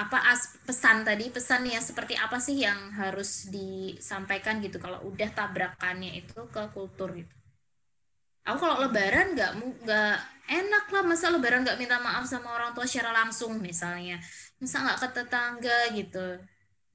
apa 0.01 0.17
as 0.33 0.57
pesan 0.65 1.05
tadi 1.05 1.29
pesan 1.29 1.69
yang 1.69 1.85
seperti 1.85 2.17
apa 2.17 2.41
sih 2.41 2.65
yang 2.65 2.89
harus 2.97 3.53
disampaikan 3.53 4.65
gitu 4.65 4.81
kalau 4.81 5.05
udah 5.05 5.29
tabrakannya 5.29 6.25
itu 6.25 6.41
ke 6.49 6.63
kultur 6.73 7.13
gitu. 7.13 7.35
Aku 8.49 8.57
kalau 8.57 8.81
lebaran 8.89 9.37
nggak 9.37 9.53
nggak 9.85 10.17
enak 10.49 10.85
lah 10.89 11.03
masa 11.05 11.29
lebaran 11.29 11.61
nggak 11.61 11.77
minta 11.77 12.01
maaf 12.01 12.25
sama 12.25 12.57
orang 12.57 12.73
tua 12.73 12.89
secara 12.89 13.13
langsung 13.13 13.61
misalnya, 13.61 14.17
masa 14.57 14.81
nggak 14.81 14.99
ke 15.05 15.09
tetangga 15.21 15.79
gitu, 15.93 16.29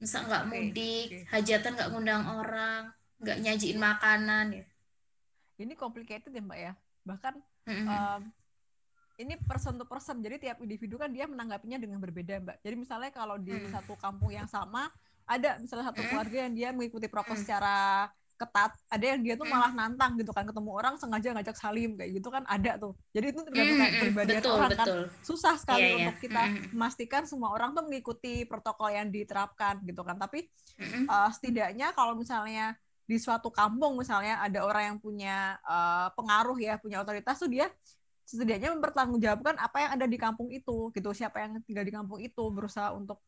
masa 0.02 0.26
nggak 0.26 0.44
mudik, 0.50 1.06
oke. 1.14 1.30
hajatan 1.30 1.72
nggak 1.78 1.90
ngundang 1.94 2.24
orang, 2.26 2.90
nggak 3.22 3.38
nyajiin 3.40 3.78
makanan 3.80 4.46
ya. 4.52 4.64
ini 5.62 5.72
complicated 5.72 6.34
ya 6.34 6.42
mbak 6.44 6.58
ya 6.60 6.72
bahkan 7.06 7.34
Mm-mm. 7.64 7.86
um, 7.88 8.22
ini 9.16 9.34
person 9.48 9.76
to 9.76 9.84
person 9.88 10.20
jadi 10.20 10.36
tiap 10.36 10.58
individu 10.60 11.00
kan 11.00 11.08
dia 11.08 11.24
menanggapinya 11.24 11.80
dengan 11.80 11.98
berbeda 11.98 12.40
mbak 12.44 12.56
jadi 12.60 12.76
misalnya 12.76 13.10
kalau 13.10 13.36
di 13.40 13.52
Hmm. 13.52 13.72
satu 13.72 13.96
kampung 13.96 14.32
yang 14.32 14.44
sama 14.46 14.88
ada 15.26 15.56
misalnya 15.58 15.90
satu 15.90 16.04
Hmm. 16.04 16.10
keluarga 16.12 16.38
yang 16.46 16.52
dia 16.54 16.68
mengikuti 16.70 17.08
prokes 17.08 17.40
Hmm. 17.40 17.42
secara 17.42 17.76
ketat 18.36 18.76
ada 18.92 19.00
yang 19.16 19.20
dia 19.24 19.32
tuh 19.32 19.48
Hmm. 19.48 19.56
malah 19.56 19.72
nantang 19.72 20.20
gitu 20.20 20.28
kan 20.28 20.44
ketemu 20.44 20.70
orang 20.76 20.94
sengaja 21.00 21.32
ngajak 21.32 21.56
salim 21.56 21.96
kayak 21.96 22.20
gitu 22.20 22.28
kan 22.28 22.44
ada 22.44 22.76
tuh 22.76 22.92
jadi 23.16 23.32
itu 23.32 23.40
tergantung 23.40 23.80
Mm-mm. 23.80 23.92
kepribadian 23.96 24.40
betul 24.44 24.52
orang 24.60 24.70
kan 24.76 24.86
betul. 24.86 25.00
susah 25.24 25.54
sekali 25.56 25.80
Iya, 25.80 25.88
iya. 25.88 25.96
untuk 26.04 26.16
kita 26.20 26.42
Mm-mm. 26.44 26.68
memastikan 26.76 27.22
semua 27.24 27.48
orang 27.56 27.72
tuh 27.72 27.88
mengikuti 27.88 28.44
protokol 28.44 28.92
yang 28.92 29.08
diterapkan 29.08 29.80
gitu 29.88 30.04
kan 30.04 30.20
tapi 30.20 30.44
Mm-mm. 30.76 31.08
uh, 31.08 31.32
setidaknya 31.32 31.96
kalau 31.96 32.12
misalnya 32.12 32.76
di 33.08 33.16
suatu 33.16 33.48
kampung 33.48 33.96
misalnya 33.96 34.36
ada 34.44 34.60
orang 34.68 34.84
yang 34.92 34.98
punya 35.00 35.56
uh, 35.64 36.12
pengaruh 36.12 36.60
ya 36.60 36.76
punya 36.76 37.00
otoritas 37.00 37.40
tuh 37.40 37.48
dia 37.48 37.72
setidaknya 38.26 38.74
mempertanggungjawabkan 38.74 39.54
apa 39.56 39.76
yang 39.86 39.90
ada 39.94 40.06
di 40.10 40.18
kampung 40.18 40.50
itu 40.50 40.90
gitu. 40.90 41.10
Siapa 41.14 41.46
yang 41.46 41.62
tinggal 41.62 41.86
di 41.86 41.94
kampung 41.94 42.18
itu 42.18 42.42
berusaha 42.50 42.90
untuk 42.90 43.22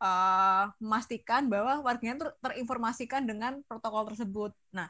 uh, 0.00 0.72
memastikan 0.80 1.46
bahwa 1.46 1.84
warganya 1.84 2.26
ter- 2.26 2.36
terinformasikan 2.40 3.28
dengan 3.28 3.60
protokol 3.68 4.08
tersebut. 4.08 4.56
Nah 4.72 4.88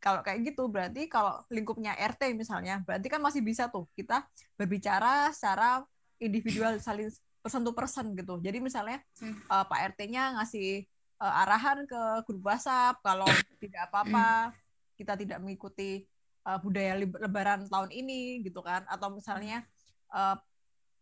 kalau 0.00 0.20
kayak 0.20 0.52
gitu 0.52 0.68
berarti 0.68 1.08
kalau 1.08 1.40
lingkupnya 1.48 1.96
RT 1.96 2.36
misalnya 2.36 2.80
berarti 2.84 3.08
kan 3.08 3.20
masih 3.24 3.40
bisa 3.40 3.72
tuh 3.72 3.88
kita 3.96 4.24
berbicara 4.56 5.32
secara 5.32 5.80
individual 6.20 6.76
saling 6.80 7.12
person 7.44 7.60
to 7.60 7.72
person 7.76 8.06
gitu. 8.16 8.40
Jadi 8.40 8.58
misalnya 8.64 9.04
Hmm. 9.20 9.36
uh, 9.52 9.64
Pak 9.68 9.96
RT-nya 9.96 10.40
ngasih 10.40 10.88
uh, 11.20 11.42
arahan 11.44 11.84
ke 11.84 12.00
grup 12.24 12.48
WhatsApp 12.48 13.00
kalau 13.04 13.28
tidak 13.60 13.92
apa-apa 13.92 14.52
kita 14.94 15.18
tidak 15.18 15.38
mengikuti 15.42 16.06
uh, 16.44 16.58
budaya 16.60 16.94
Lebaran 16.96 17.66
tahun 17.66 17.90
ini 17.90 18.44
gitu 18.44 18.60
kan 18.60 18.84
atau 18.86 19.10
misalnya 19.12 19.64
uh, 20.12 20.36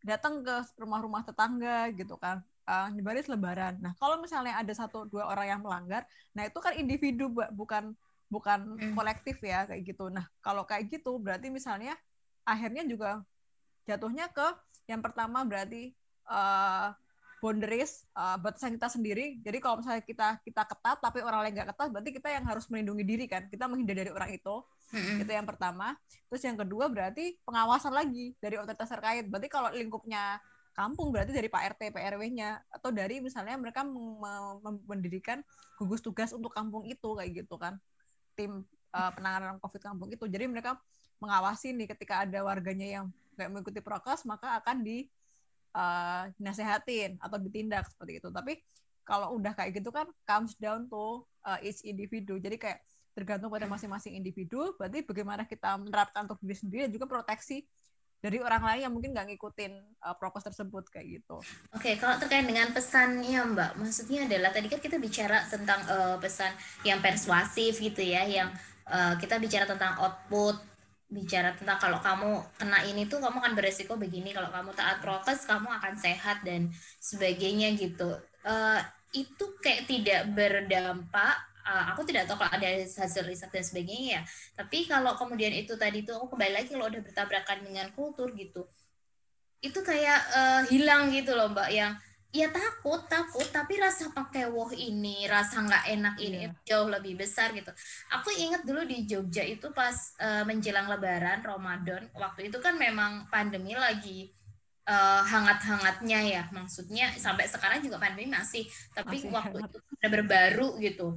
datang 0.03 0.43
ke 0.43 0.57
rumah-rumah 0.79 1.23
tetangga 1.23 1.91
gitu 1.95 2.19
kan 2.19 2.43
uh, 2.67 2.89
nyebarin 2.91 3.27
Lebaran. 3.27 3.75
Nah 3.79 3.93
kalau 3.99 4.19
misalnya 4.19 4.59
ada 4.59 4.73
satu 4.75 5.07
dua 5.07 5.31
orang 5.31 5.59
yang 5.59 5.61
melanggar, 5.63 6.07
nah 6.35 6.47
itu 6.47 6.59
kan 6.59 6.75
individu 6.75 7.31
Bu- 7.31 7.51
bukan 7.55 7.95
bukan 8.33 8.81
Hmm. 8.81 8.95
kolektif 8.97 9.39
ya 9.45 9.69
kayak 9.69 9.83
gitu. 9.85 10.09
Nah 10.09 10.25
kalau 10.41 10.65
kayak 10.65 10.89
gitu 10.89 11.21
berarti 11.21 11.53
misalnya 11.53 11.95
akhirnya 12.43 12.83
juga 12.89 13.23
jatuhnya 13.87 14.31
ke 14.33 14.47
yang 14.91 15.05
pertama 15.05 15.45
berarti 15.47 15.95
uh, 16.27 16.97
boundaries 17.43 18.07
uh, 18.15 18.39
batasan 18.39 18.79
kita 18.79 18.89
sendiri. 18.89 19.43
Jadi 19.43 19.59
kalau 19.59 19.83
misalnya 19.83 20.03
kita 20.03 20.39
kita 20.47 20.63
ketat 20.63 20.99
tapi 21.03 21.19
orang 21.21 21.47
lain 21.47 21.53
nggak 21.59 21.75
ketat, 21.75 21.89
berarti 21.91 22.11
kita 22.15 22.29
yang 22.31 22.45
harus 22.47 22.71
melindungi 22.71 23.05
diri 23.07 23.27
kan. 23.27 23.51
Kita 23.51 23.67
menghindari 23.67 24.07
dari 24.07 24.13
orang 24.15 24.31
itu. 24.31 24.63
Mm-mm. 24.93 25.25
Itu 25.25 25.33
yang 25.33 25.49
pertama. 25.49 25.97
Terus 26.29 26.43
yang 26.45 26.57
kedua 26.61 26.87
berarti 26.93 27.41
pengawasan 27.49 27.97
lagi 27.97 28.37
dari 28.39 28.61
otoritas 28.61 28.93
terkait. 28.93 29.25
Berarti 29.25 29.49
kalau 29.49 29.73
lingkupnya 29.73 30.37
kampung 30.73 31.13
berarti 31.13 31.33
dari 31.33 31.49
Pak 31.49 31.77
RT, 31.77 31.93
Pak 31.93 32.03
RW-nya 32.17 32.61
atau 32.69 32.89
dari 32.93 33.21
misalnya 33.21 33.57
mereka 33.61 33.85
mendirikan 34.89 35.41
gugus 35.77 36.01
tugas 36.01 36.33
untuk 36.33 36.53
kampung 36.53 36.85
itu 36.85 37.17
kayak 37.17 37.45
gitu 37.45 37.57
kan. 37.57 37.81
Tim 38.37 38.65
uh, 38.93 39.11
penanganan 39.17 39.57
Covid 39.61 39.81
kampung 39.81 40.09
itu. 40.13 40.25
Jadi 40.29 40.45
mereka 40.49 40.77
mengawasi 41.21 41.73
nih 41.73 41.89
ketika 41.97 42.29
ada 42.29 42.45
warganya 42.45 43.01
yang 43.01 43.05
nggak 43.37 43.49
mengikuti 43.49 43.81
prokes 43.81 44.29
maka 44.29 44.61
akan 44.61 44.85
di 44.85 45.09
uh, 45.73 46.29
dinasehatin 46.37 47.17
atau 47.17 47.41
ditindak 47.41 47.89
seperti 47.89 48.21
itu. 48.21 48.29
Tapi 48.29 48.61
kalau 49.03 49.35
udah 49.35 49.57
kayak 49.57 49.83
gitu 49.83 49.91
kan 49.91 50.07
comes 50.29 50.55
down 50.61 50.87
to 50.87 51.25
uh, 51.49 51.59
each 51.65 51.81
individu. 51.83 52.39
Jadi 52.39 52.57
kayak 52.61 52.81
tergantung 53.13 53.53
pada 53.53 53.69
masing-masing 53.69 54.17
individu. 54.17 54.75
Berarti 54.77 55.05
bagaimana 55.05 55.45
kita 55.45 55.77
menerapkan 55.81 56.25
untuk 56.29 56.41
diri 56.41 56.57
sendiri 56.57 56.81
dan 56.89 56.93
juga 56.93 57.07
proteksi 57.09 57.65
dari 58.23 58.39
orang 58.39 58.63
lain 58.63 58.81
yang 58.87 58.93
mungkin 58.95 59.11
nggak 59.11 59.35
ngikutin 59.35 59.73
uh, 60.07 60.15
prokes 60.15 60.47
tersebut 60.47 60.87
kayak 60.95 61.19
gitu. 61.19 61.43
Oke, 61.75 61.99
kalau 61.99 62.15
terkait 62.23 62.47
dengan 62.47 62.71
pesannya 62.71 63.43
Mbak, 63.51 63.83
maksudnya 63.83 64.31
adalah 64.31 64.55
tadi 64.55 64.71
kan 64.71 64.79
kita 64.79 65.03
bicara 65.03 65.43
tentang 65.51 65.83
eh, 65.91 66.17
pesan 66.23 66.55
yang 66.87 67.03
persuasif 67.03 67.83
gitu 67.83 67.99
ya, 67.99 68.23
yang 68.23 68.55
eh, 68.87 69.19
kita 69.19 69.43
bicara 69.43 69.67
tentang 69.67 69.99
output, 69.99 70.55
bicara 71.11 71.51
tentang 71.59 71.83
kalau 71.83 71.99
kamu 71.99 72.31
kena 72.63 72.79
ini 72.87 73.11
tuh 73.11 73.19
kamu 73.19 73.43
akan 73.43 73.55
beresiko 73.59 73.99
begini, 73.99 74.31
kalau 74.31 74.55
kamu 74.55 74.71
taat 74.79 75.03
prokes 75.03 75.43
kamu 75.43 75.67
akan 75.83 75.95
sehat 75.99 76.47
dan 76.47 76.71
sebagainya 77.03 77.75
gitu. 77.75 78.23
Eh, 78.47 78.81
itu 79.19 79.45
kayak 79.59 79.91
tidak 79.91 80.31
berdampak. 80.31 81.52
Eh, 81.67 81.85
aku 81.95 82.03
tidak 82.09 82.27
tahu 82.29 82.37
kalau 82.43 82.53
ada 82.55 82.69
hasil 82.83 83.23
riset 83.27 83.51
dan 83.55 83.65
sebagainya 83.65 84.09
ya. 84.19 84.23
Tapi 84.59 84.87
kalau 84.91 85.15
kemudian 85.21 85.53
itu 85.55 85.75
tadi 85.79 86.03
tuh 86.07 86.19
aku 86.19 86.35
kembali 86.37 86.53
lagi 86.59 86.69
kalau 86.75 86.87
udah 86.91 87.03
bertabrakan 87.03 87.59
dengan 87.67 87.87
kultur 87.95 88.31
gitu, 88.35 88.67
itu 89.63 89.79
kayak 89.83 90.21
eh, 90.35 90.61
hilang 90.75 91.11
gitu 91.15 91.33
loh 91.39 91.49
mbak 91.55 91.71
yang 91.71 91.93
ya 92.33 92.49
takut 92.49 93.05
takut 93.13 93.45
tapi 93.53 93.77
rasa 93.77 94.09
pakai 94.09 94.49
woh 94.49 94.73
ini 94.73 95.29
rasa 95.29 95.61
nggak 95.69 95.85
enak 95.95 96.15
ini 96.17 96.49
itu 96.49 96.59
jauh 96.73 96.89
lebih 96.89 97.15
besar 97.21 97.53
gitu. 97.53 97.69
Aku 98.17 98.29
ingat 98.33 98.65
dulu 98.65 98.83
di 98.89 99.05
Jogja 99.05 99.45
itu 99.45 99.69
pas 99.77 99.95
eh, 100.19 100.43
menjelang 100.49 100.89
Lebaran 100.91 101.45
Ramadan 101.45 102.09
waktu 102.17 102.49
itu 102.51 102.59
kan 102.65 102.75
memang 102.81 103.29
pandemi 103.29 103.77
lagi 103.77 104.33
eh, 104.89 105.23
hangat-hangatnya 105.33 106.19
ya. 106.35 106.43
Maksudnya 106.51 107.15
sampai 107.21 107.47
sekarang 107.47 107.85
juga 107.85 108.01
pandemi 108.03 108.33
masih 108.33 108.65
tapi 108.97 109.23
Masih 109.23 109.31
waktu 109.31 109.57
hangat. 109.61 109.71
itu 109.71 109.79
udah 110.01 110.11
berbaru 110.11 110.69
gitu 110.83 111.09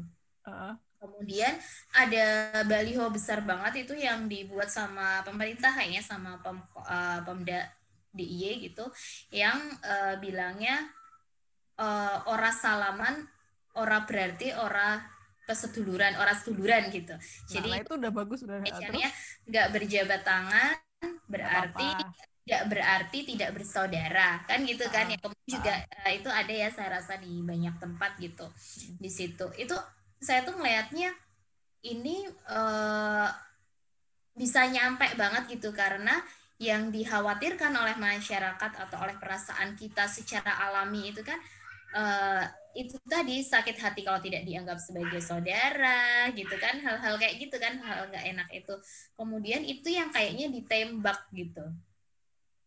Uh, 0.45 0.77
Kemudian 1.05 1.53
ada 1.93 2.25
baliho 2.65 3.05
besar 3.13 3.45
banget 3.45 3.86
itu 3.86 3.93
yang 3.93 4.25
dibuat 4.25 4.73
sama 4.73 5.21
pemerintah 5.21 5.69
kayaknya 5.69 6.01
sama 6.01 6.41
pem, 6.41 6.58
eh, 6.81 7.19
Pemda 7.21 7.62
DIY 8.15 8.71
gitu 8.71 8.89
yang 9.29 9.60
eh, 9.86 10.17
bilangnya 10.17 10.81
eh, 11.78 12.17
ora 12.26 12.49
salaman, 12.49 13.22
ora 13.78 14.01
berarti 14.07 14.49
ora 14.57 14.97
keseduluran, 15.45 16.17
ora 16.17 16.34
seduluran 16.34 16.89
gitu. 16.89 17.13
Jadi 17.53 17.69
nah, 17.69 17.82
itu 17.86 17.91
udah 18.01 18.11
bagus 18.11 18.39
udah. 18.41 18.65
Indonesia 18.65 19.09
nggak 19.45 19.67
berjabat 19.78 20.22
tangan 20.26 20.76
berarti 21.30 21.88
tidak 22.45 22.63
berarti 22.65 23.19
tidak 23.30 23.49
bersaudara. 23.53 24.41
Kan 24.49 24.65
gitu 24.65 24.89
kan 24.89 25.05
Ah, 25.05 25.13
ya 25.13 25.17
kemudian 25.22 25.49
juga 25.53 25.74
eh, 26.01 26.17
itu 26.17 26.30
ada 26.34 26.53
ya 26.53 26.69
saya 26.74 26.97
rasa 26.97 27.22
di 27.22 27.45
banyak 27.45 27.78
tempat 27.78 28.17
gitu 28.17 28.49
di 28.97 29.09
situ. 29.13 29.45
Itu 29.53 29.78
saya 30.26 30.41
tuh 30.41 30.57
ngelihatnya 30.57 31.13
ini 31.86 32.26
eh, 32.49 33.30
bisa 34.34 34.65
nyampe 34.67 35.05
banget 35.15 35.53
gitu 35.53 35.69
karena 35.71 36.19
yang 36.57 36.91
dikhawatirkan 36.91 37.71
oleh 37.76 37.95
masyarakat 37.99 38.71
atau 38.88 38.97
oleh 39.03 39.15
perasaan 39.19 39.76
kita 39.76 40.07
secara 40.07 40.65
alami 40.67 41.11
itu 41.11 41.19
kan 41.19 41.36
uh, 41.95 42.43
itu 42.76 42.95
tadi 43.07 43.43
sakit 43.43 43.76
hati 43.80 44.07
kalau 44.07 44.19
tidak 44.23 44.47
dianggap 44.47 44.80
sebagai 44.80 45.19
saudara 45.19 46.32
gitu 46.32 46.55
kan 46.59 46.80
hal-hal 46.80 47.15
kayak 47.19 47.39
gitu 47.39 47.55
kan 47.59 47.80
hal 47.80 48.07
nggak 48.11 48.26
enak 48.36 48.49
itu. 48.51 48.76
Kemudian 49.15 49.63
itu 49.63 49.88
yang 49.91 50.11
kayaknya 50.11 50.51
ditembak 50.51 51.28
gitu 51.32 51.63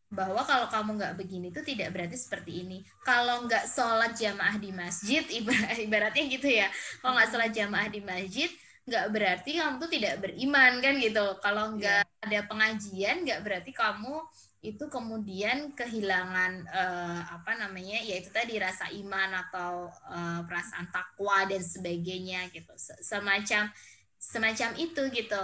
bahwa 0.08 0.40
kalau 0.40 0.66
kamu 0.72 0.96
nggak 0.96 1.14
begini 1.20 1.46
itu 1.52 1.60
tidak 1.60 1.92
berarti 1.92 2.16
seperti 2.16 2.64
ini. 2.64 2.80
Kalau 3.04 3.44
nggak 3.44 3.68
sholat 3.68 4.16
jamaah 4.16 4.56
di 4.56 4.72
masjid 4.72 5.20
ibaratnya 5.84 6.24
gitu 6.32 6.48
ya. 6.48 6.68
Kalau 7.04 7.12
nggak 7.16 7.28
sholat 7.28 7.52
jamaah 7.52 7.88
di 7.92 8.00
masjid 8.00 8.48
nggak 8.88 9.06
berarti 9.12 9.50
kamu 9.60 9.74
tuh 9.76 9.90
tidak 9.92 10.14
beriman 10.24 10.72
kan 10.80 10.94
gitu. 10.96 11.26
Kalau 11.44 11.76
nggak 11.76 12.02
yeah. 12.08 12.24
ada 12.24 12.40
pengajian 12.48 13.16
nggak 13.28 13.40
berarti 13.44 13.70
kamu 13.76 14.16
itu 14.58 14.84
kemudian 14.90 15.70
kehilangan 15.76 16.66
uh, 16.66 17.20
apa 17.38 17.54
namanya 17.54 18.02
yaitu 18.02 18.32
tadi 18.34 18.58
rasa 18.58 18.90
iman 18.90 19.30
atau 19.46 19.86
uh, 20.10 20.40
perasaan 20.48 20.88
takwa 20.88 21.44
dan 21.44 21.60
sebagainya 21.60 22.48
gitu. 22.48 22.72
Semacam 23.04 23.68
semacam 24.16 24.70
itu 24.80 25.02
gitu. 25.12 25.42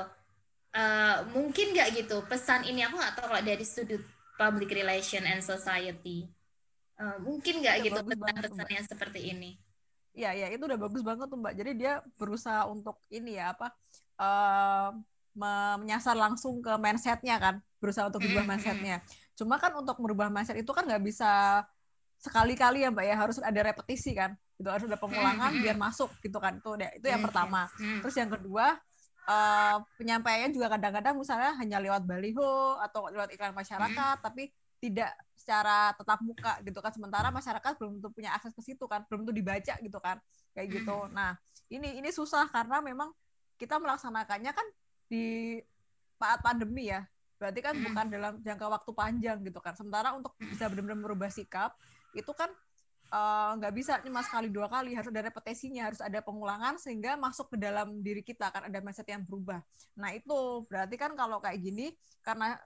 Uh, 0.72 1.20
mungkin 1.36 1.76
nggak 1.76 2.00
gitu. 2.00 2.24
Pesan 2.24 2.64
ini 2.64 2.80
aku 2.80 2.96
nggak 2.96 3.14
tahu 3.20 3.28
kalau 3.28 3.44
dari 3.44 3.62
sudut 3.62 4.13
public 4.34 4.70
relation 4.74 5.22
and 5.24 5.40
society. 5.40 6.26
Uh, 6.94 7.18
mungkin 7.22 7.58
nggak 7.58 7.90
gitu 7.90 8.00
pesan-pesan 8.06 8.68
yang 8.70 8.86
seperti 8.86 9.20
ini. 9.34 9.58
Ya 10.14 10.30
ya 10.30 10.46
itu 10.46 10.62
udah 10.62 10.78
bagus 10.78 11.02
banget 11.02 11.26
tuh 11.26 11.38
mbak. 11.38 11.54
Jadi 11.58 11.70
dia 11.74 11.98
berusaha 12.14 12.70
untuk 12.70 13.02
ini 13.10 13.34
ya 13.34 13.50
apa 13.50 13.74
uh, 14.22 14.94
menyasar 15.82 16.14
langsung 16.14 16.62
ke 16.62 16.70
mindsetnya 16.78 17.34
kan 17.42 17.58
berusaha 17.82 18.06
untuk 18.06 18.22
berubah 18.22 18.46
mindsetnya. 18.46 19.02
Cuma 19.34 19.58
kan 19.58 19.74
untuk 19.74 19.98
merubah 19.98 20.30
mindset 20.30 20.54
itu 20.54 20.70
kan 20.70 20.86
nggak 20.86 21.02
bisa 21.02 21.62
sekali-kali 22.22 22.86
ya 22.86 22.94
mbak 22.94 23.06
ya. 23.10 23.14
Harus 23.18 23.42
ada 23.42 23.60
repetisi 23.66 24.14
kan 24.14 24.38
itu 24.54 24.70
harus 24.70 24.86
ada 24.86 24.94
pengulangan 24.94 25.50
biar 25.58 25.74
masuk 25.74 26.14
gitu 26.22 26.38
kan. 26.38 26.62
Itu 26.62 26.78
itu 26.78 27.06
yang 27.10 27.26
pertama. 27.26 27.66
Terus 27.74 28.14
yang 28.14 28.30
kedua 28.30 28.78
uh, 29.28 29.76
penyampaiannya 29.96 30.50
juga 30.54 30.72
kadang-kadang 30.72 31.14
misalnya 31.16 31.52
hanya 31.58 31.78
lewat 31.80 32.04
baliho 32.04 32.78
atau 32.80 33.08
lewat 33.10 33.32
iklan 33.34 33.56
masyarakat 33.56 34.16
tapi 34.20 34.52
tidak 34.78 35.16
secara 35.32 35.96
tetap 35.96 36.20
muka 36.20 36.60
gitu 36.60 36.78
kan. 36.84 36.92
Sementara 36.92 37.28
masyarakat 37.32 37.72
belum 37.80 38.00
tentu 38.00 38.08
punya 38.12 38.36
akses 38.36 38.52
ke 38.52 38.62
situ 38.62 38.84
kan 38.84 39.04
belum 39.08 39.24
tentu 39.24 39.32
dibaca 39.32 39.74
gitu 39.80 39.98
kan 40.00 40.20
kayak 40.52 40.68
gitu. 40.80 41.08
Nah 41.12 41.36
ini 41.72 41.96
ini 41.98 42.10
susah 42.12 42.48
karena 42.52 42.84
memang 42.84 43.10
kita 43.56 43.80
melaksanakannya 43.80 44.52
kan 44.52 44.66
di 45.08 45.56
saat 46.20 46.40
pandemi 46.44 46.92
ya. 46.92 47.04
Berarti 47.40 47.60
kan 47.60 47.74
hmm. 47.76 47.84
bukan 47.90 48.06
dalam 48.12 48.34
jangka 48.44 48.66
waktu 48.68 48.90
panjang 48.92 49.38
gitu 49.40 49.60
kan. 49.64 49.72
Sementara 49.72 50.12
untuk 50.12 50.36
bisa 50.40 50.68
benar-benar 50.68 51.00
merubah 51.00 51.30
sikap 51.32 51.76
itu 52.14 52.30
kan 52.30 52.48
eh, 52.48 52.63
nggak 53.60 53.72
uh, 53.72 53.76
bisa 53.76 54.02
cuma 54.02 54.20
sekali 54.26 54.50
dua 54.50 54.66
kali. 54.66 54.96
Harus 54.96 55.10
ada 55.10 55.22
repetisinya 55.22 55.86
harus 55.86 56.00
ada 56.02 56.18
pengulangan 56.18 56.80
sehingga 56.82 57.14
masuk 57.14 57.54
ke 57.54 57.56
dalam 57.60 58.02
diri 58.02 58.26
kita 58.26 58.50
kan 58.50 58.66
ada 58.66 58.78
mindset 58.82 59.06
yang 59.06 59.22
berubah. 59.22 59.62
Nah 59.94 60.10
itu. 60.10 60.66
Berarti 60.66 60.96
kan 60.98 61.14
kalau 61.14 61.38
kayak 61.38 61.62
gini 61.62 61.94
karena 62.26 62.58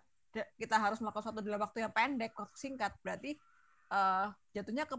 kita 0.57 0.77
harus 0.77 1.01
melakukan 1.05 1.25
sesuatu 1.25 1.41
dalam 1.45 1.61
waktu 1.61 1.85
yang 1.85 1.93
pendek 1.93 2.33
waktu 2.37 2.57
singkat 2.57 2.93
berarti 3.05 3.37
uh, 3.93 4.33
jatuhnya 4.57 4.89
ke 4.89 4.97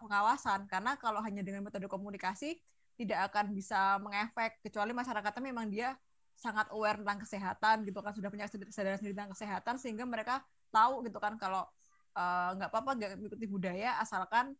pengawasan. 0.00 0.64
Karena 0.70 0.96
kalau 0.96 1.20
hanya 1.20 1.44
dengan 1.44 1.64
metode 1.66 1.88
komunikasi 1.88 2.56
tidak 2.96 3.32
akan 3.32 3.56
bisa 3.56 3.98
mengefek 4.00 4.60
kecuali 4.62 4.92
masyarakatnya 4.92 5.42
memang 5.42 5.66
dia 5.72 5.96
sangat 6.36 6.68
aware 6.72 7.00
tentang 7.00 7.18
kesehatan 7.22 7.76
gitu 7.84 7.98
kan 8.00 8.12
sudah 8.16 8.28
punya 8.32 8.46
kesadaran 8.48 8.98
sendiri 8.98 9.14
tentang 9.14 9.32
kesehatan 9.36 9.74
sehingga 9.78 10.04
mereka 10.08 10.40
tahu 10.72 11.04
gitu 11.06 11.18
kan 11.20 11.36
kalau 11.36 11.62
eh, 11.62 11.81
nggak 12.12 12.68
uh, 12.68 12.72
apa-apa 12.72 12.90
nggak 12.96 13.10
mengikuti 13.16 13.46
budaya 13.48 13.96
asalkan 14.00 14.52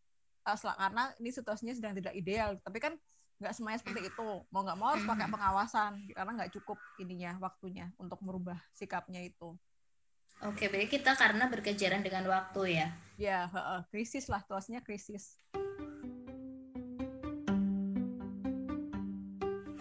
uh, 0.45 0.57
karena 0.57 1.13
ini 1.21 1.29
situasinya 1.29 1.73
sedang 1.73 1.93
tidak 1.95 2.13
ideal. 2.17 2.57
Tapi 2.59 2.77
kan 2.81 2.93
nggak 3.41 3.53
semuanya 3.53 3.79
seperti 3.81 4.09
itu. 4.09 4.29
Mau 4.49 4.61
nggak 4.63 4.77
mau 4.77 4.95
harus 4.95 5.05
pakai 5.05 5.27
pengawasan 5.35 5.91
karena 6.11 6.31
nggak 6.43 6.51
cukup 6.59 6.77
ininya 7.01 7.37
waktunya 7.39 7.89
untuk 7.97 8.19
merubah 8.25 8.57
sikapnya 8.75 9.21
itu. 9.23 9.55
Oke, 10.43 10.67
berarti 10.67 10.99
kita 10.99 11.15
karena 11.15 11.47
berkejaran 11.47 12.03
dengan 12.03 12.27
waktu 12.27 12.81
ya? 12.81 12.87
Ya, 13.15 13.39
uh, 13.53 13.85
krisis 13.93 14.27
lah, 14.27 14.43
situasinya 14.43 14.81
krisis. 14.83 15.39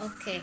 Oke, 0.03 0.43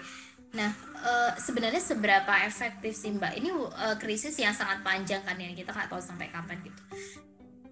Nah, 0.50 0.74
uh, 1.06 1.32
sebenarnya 1.38 1.78
seberapa 1.78 2.34
efektif 2.42 2.98
sih 2.98 3.14
Mbak? 3.14 3.34
Ini 3.38 3.50
uh, 3.54 3.96
krisis 4.02 4.34
yang 4.42 4.54
sangat 4.54 4.82
panjang 4.82 5.22
kan 5.22 5.38
ya, 5.38 5.54
kita 5.54 5.70
nggak 5.70 5.90
tahu 5.94 6.02
sampai 6.02 6.34
kapan 6.34 6.58
gitu. 6.66 6.82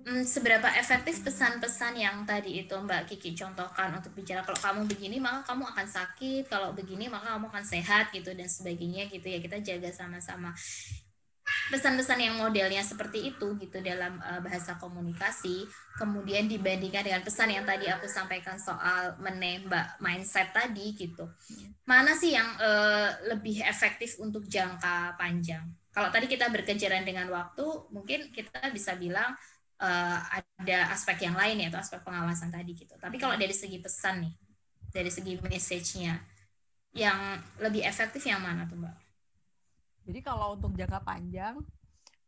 Hmm, 0.07 0.23
seberapa 0.23 0.71
efektif 0.79 1.19
pesan-pesan 1.19 1.99
yang 1.99 2.23
tadi 2.23 2.63
itu 2.63 2.71
Mbak 2.71 3.11
Kiki 3.11 3.35
contohkan 3.35 3.91
untuk 3.91 4.15
bicara 4.15 4.39
kalau 4.39 4.55
kamu 4.55 4.81
begini 4.87 5.19
maka 5.19 5.43
kamu 5.51 5.67
akan 5.67 5.83
sakit, 5.83 6.47
kalau 6.47 6.71
begini 6.71 7.11
maka 7.11 7.35
kamu 7.35 7.51
akan 7.51 7.65
sehat 7.67 8.15
gitu 8.15 8.31
dan 8.31 8.47
sebagainya 8.47 9.11
gitu 9.11 9.27
ya 9.27 9.43
kita 9.43 9.59
jaga 9.59 9.91
sama-sama 9.91 10.55
pesan-pesan 11.67 12.19
yang 12.23 12.35
modelnya 12.39 12.79
seperti 12.79 13.33
itu 13.35 13.59
gitu 13.59 13.77
dalam 13.83 14.19
uh, 14.23 14.39
bahasa 14.39 14.79
komunikasi 14.79 15.67
kemudian 15.99 16.47
dibandingkan 16.47 17.03
dengan 17.03 17.21
pesan 17.25 17.51
yang 17.51 17.65
tadi 17.67 17.91
aku 17.91 18.07
sampaikan 18.07 18.55
soal 18.55 19.19
menembak 19.19 19.99
mindset 19.99 20.53
tadi 20.55 20.95
gitu. 20.95 21.27
Mana 21.83 22.15
sih 22.15 22.35
yang 22.35 22.47
uh, 22.59 23.09
lebih 23.33 23.63
efektif 23.65 24.15
untuk 24.21 24.47
jangka 24.47 25.19
panjang? 25.19 25.65
Kalau 25.91 26.13
tadi 26.13 26.29
kita 26.29 26.47
berkejaran 26.53 27.03
dengan 27.03 27.27
waktu 27.33 27.65
mungkin 27.89 28.29
kita 28.29 28.69
bisa 28.69 28.93
bilang 28.95 29.33
uh, 29.81 30.19
ada 30.61 30.93
aspek 30.93 31.25
yang 31.25 31.33
lain 31.33 31.65
ya 31.65 31.67
atau 31.73 31.81
aspek 31.81 31.99
pengawasan 32.05 32.53
tadi 32.53 32.77
gitu. 32.77 32.93
Tapi 32.95 33.17
kalau 33.17 33.33
dari 33.35 33.55
segi 33.55 33.81
pesan 33.81 34.23
nih 34.23 34.33
dari 34.93 35.11
segi 35.11 35.35
message-nya 35.41 36.15
yang 36.95 37.37
lebih 37.61 37.83
efektif 37.85 38.23
yang 38.25 38.41
mana 38.41 38.65
tuh 38.65 38.79
mbak 38.79 39.06
jadi 40.07 40.19
kalau 40.23 40.55
untuk 40.55 40.71
jangka 40.79 41.03
panjang, 41.03 41.59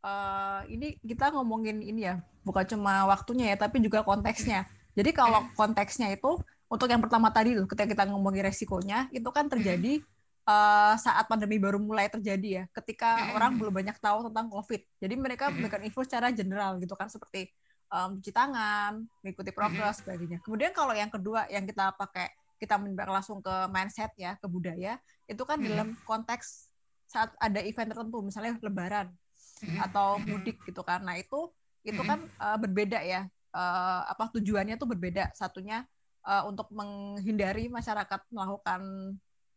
uh, 0.03 0.61
ini 0.67 0.99
kita 0.99 1.31
ngomongin 1.31 1.79
ini 1.79 2.11
ya, 2.11 2.19
bukan 2.43 2.67
cuma 2.67 3.07
waktunya 3.07 3.55
ya, 3.55 3.57
tapi 3.57 3.79
juga 3.79 4.03
konteksnya. 4.03 4.67
Jadi 4.99 5.15
kalau 5.15 5.47
konteksnya 5.59 6.11
itu 6.11 6.35
untuk 6.67 6.91
yang 6.91 6.99
pertama 6.99 7.31
tadi 7.31 7.55
tuh, 7.55 7.65
ketika 7.71 7.87
kita 7.87 8.03
ngomongin 8.11 8.43
resikonya, 8.45 9.07
itu 9.15 9.25
kan 9.31 9.47
terjadi 9.47 10.03
uh, 10.43 10.93
saat 10.99 11.25
pandemi 11.31 11.55
baru 11.55 11.79
mulai 11.79 12.11
terjadi 12.11 12.49
ya, 12.51 12.63
ketika 12.75 13.31
orang 13.31 13.55
belum 13.55 13.71
banyak 13.71 13.97
tahu 13.97 14.27
tentang 14.27 14.51
COVID. 14.51 14.81
Jadi 14.99 15.15
mereka 15.15 15.47
memberikan 15.49 15.81
info 15.81 16.03
secara 16.03 16.35
general 16.35 16.77
gitu 16.83 16.93
kan, 16.99 17.07
seperti 17.07 17.49
um, 17.89 18.21
cuci 18.21 18.29
tangan, 18.35 19.01
mengikuti 19.25 19.49
progres, 19.55 20.03
sebagainya. 20.03 20.43
Kemudian 20.45 20.75
kalau 20.75 20.93
yang 20.93 21.09
kedua 21.09 21.49
yang 21.49 21.65
kita 21.65 21.95
pakai 21.97 22.29
kita 22.59 22.75
langsung 23.07 23.39
ke 23.39 23.55
mindset 23.71 24.11
ya, 24.19 24.35
ke 24.35 24.45
budaya, 24.45 24.99
itu 25.25 25.41
kan 25.47 25.57
dalam 25.63 25.95
konteks 26.03 26.68
saat 27.09 27.33
ada 27.41 27.59
event 27.65 27.89
tertentu 27.89 28.21
misalnya 28.21 28.53
lebaran 28.61 29.09
atau 29.81 30.21
mudik 30.23 30.61
gitu 30.63 30.85
karena 30.85 31.17
itu 31.17 31.49
itu 31.81 32.01
kan 32.05 32.21
uh, 32.37 32.57
berbeda 32.61 33.01
ya. 33.01 33.25
Uh, 33.49 34.05
apa 34.05 34.29
tujuannya 34.29 34.77
tuh 34.77 34.85
berbeda. 34.85 35.33
Satunya 35.33 35.81
uh, 36.21 36.45
untuk 36.45 36.69
menghindari 36.69 37.65
masyarakat 37.65 38.21
melakukan 38.29 38.81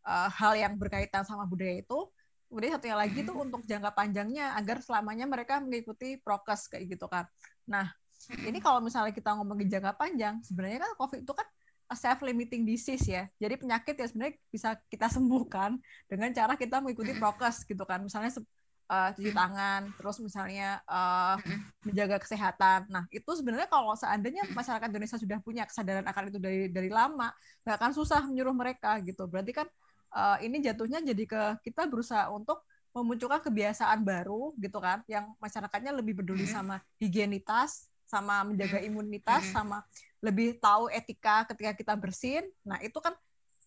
uh, 0.09 0.29
hal 0.33 0.57
yang 0.57 0.81
berkaitan 0.81 1.29
sama 1.29 1.45
budaya 1.45 1.85
itu. 1.85 2.09
Kemudian 2.49 2.73
satunya 2.77 2.97
lagi 2.97 3.21
tuh 3.25 3.37
untuk 3.37 3.65
jangka 3.69 3.93
panjangnya 3.93 4.57
agar 4.57 4.81
selamanya 4.81 5.29
mereka 5.29 5.61
mengikuti 5.61 6.21
prokes 6.21 6.73
kayak 6.73 6.97
gitu 6.97 7.05
kan. 7.09 7.29
Nah 7.69 7.93
ini 8.49 8.59
kalau 8.63 8.79
misalnya 8.79 9.11
kita 9.11 9.35
ngomongin 9.35 9.67
jangka 9.67 9.93
panjang 9.99 10.39
sebenarnya 10.47 10.87
kan 10.87 10.93
covid 10.95 11.21
itu 11.27 11.33
kan 11.35 11.47
self 11.95 12.25
limiting 12.25 12.67
disease 12.67 13.07
ya. 13.07 13.29
Jadi 13.39 13.61
penyakit 13.61 13.95
yang 13.97 14.09
sebenarnya 14.09 14.35
bisa 14.49 14.77
kita 14.89 15.07
sembuhkan 15.13 15.79
dengan 16.09 16.31
cara 16.33 16.57
kita 16.57 16.81
mengikuti 16.81 17.15
prokes 17.17 17.65
gitu 17.69 17.85
kan. 17.85 18.03
Misalnya 18.03 18.33
uh, 18.93 19.09
cuci 19.15 19.33
tangan, 19.33 19.93
terus 19.97 20.17
misalnya 20.21 20.81
uh, 20.85 21.37
menjaga 21.85 22.21
kesehatan. 22.21 22.89
Nah, 22.93 23.05
itu 23.09 23.31
sebenarnya 23.33 23.69
kalau 23.69 23.97
seandainya 23.97 24.45
masyarakat 24.53 24.89
Indonesia 24.93 25.17
sudah 25.17 25.39
punya 25.41 25.65
kesadaran 25.65 26.05
akan 26.05 26.29
itu 26.29 26.39
dari 26.41 26.69
dari 26.69 26.91
lama, 26.93 27.33
nggak 27.65 27.77
akan 27.81 27.93
susah 27.97 28.21
menyuruh 28.29 28.55
mereka 28.57 29.01
gitu. 29.01 29.25
Berarti 29.29 29.53
kan 29.57 29.67
uh, 30.13 30.37
ini 30.45 30.61
jatuhnya 30.61 31.01
jadi 31.01 31.25
ke 31.25 31.43
kita 31.65 31.89
berusaha 31.89 32.29
untuk 32.29 32.65
memunculkan 32.93 33.41
kebiasaan 33.41 34.05
baru 34.05 34.53
gitu 34.61 34.77
kan, 34.77 35.01
yang 35.09 35.33
masyarakatnya 35.41 35.97
lebih 35.97 36.21
peduli 36.21 36.45
sama 36.45 36.77
higienitas, 37.01 37.89
sama 38.13 38.45
menjaga 38.45 38.77
imunitas, 38.85 39.49
sama 39.49 39.81
lebih 40.21 40.61
tahu 40.61 40.93
etika 40.93 41.49
ketika 41.49 41.73
kita 41.73 41.95
bersin. 41.97 42.45
Nah, 42.61 42.77
itu 42.85 43.01
kan 43.01 43.17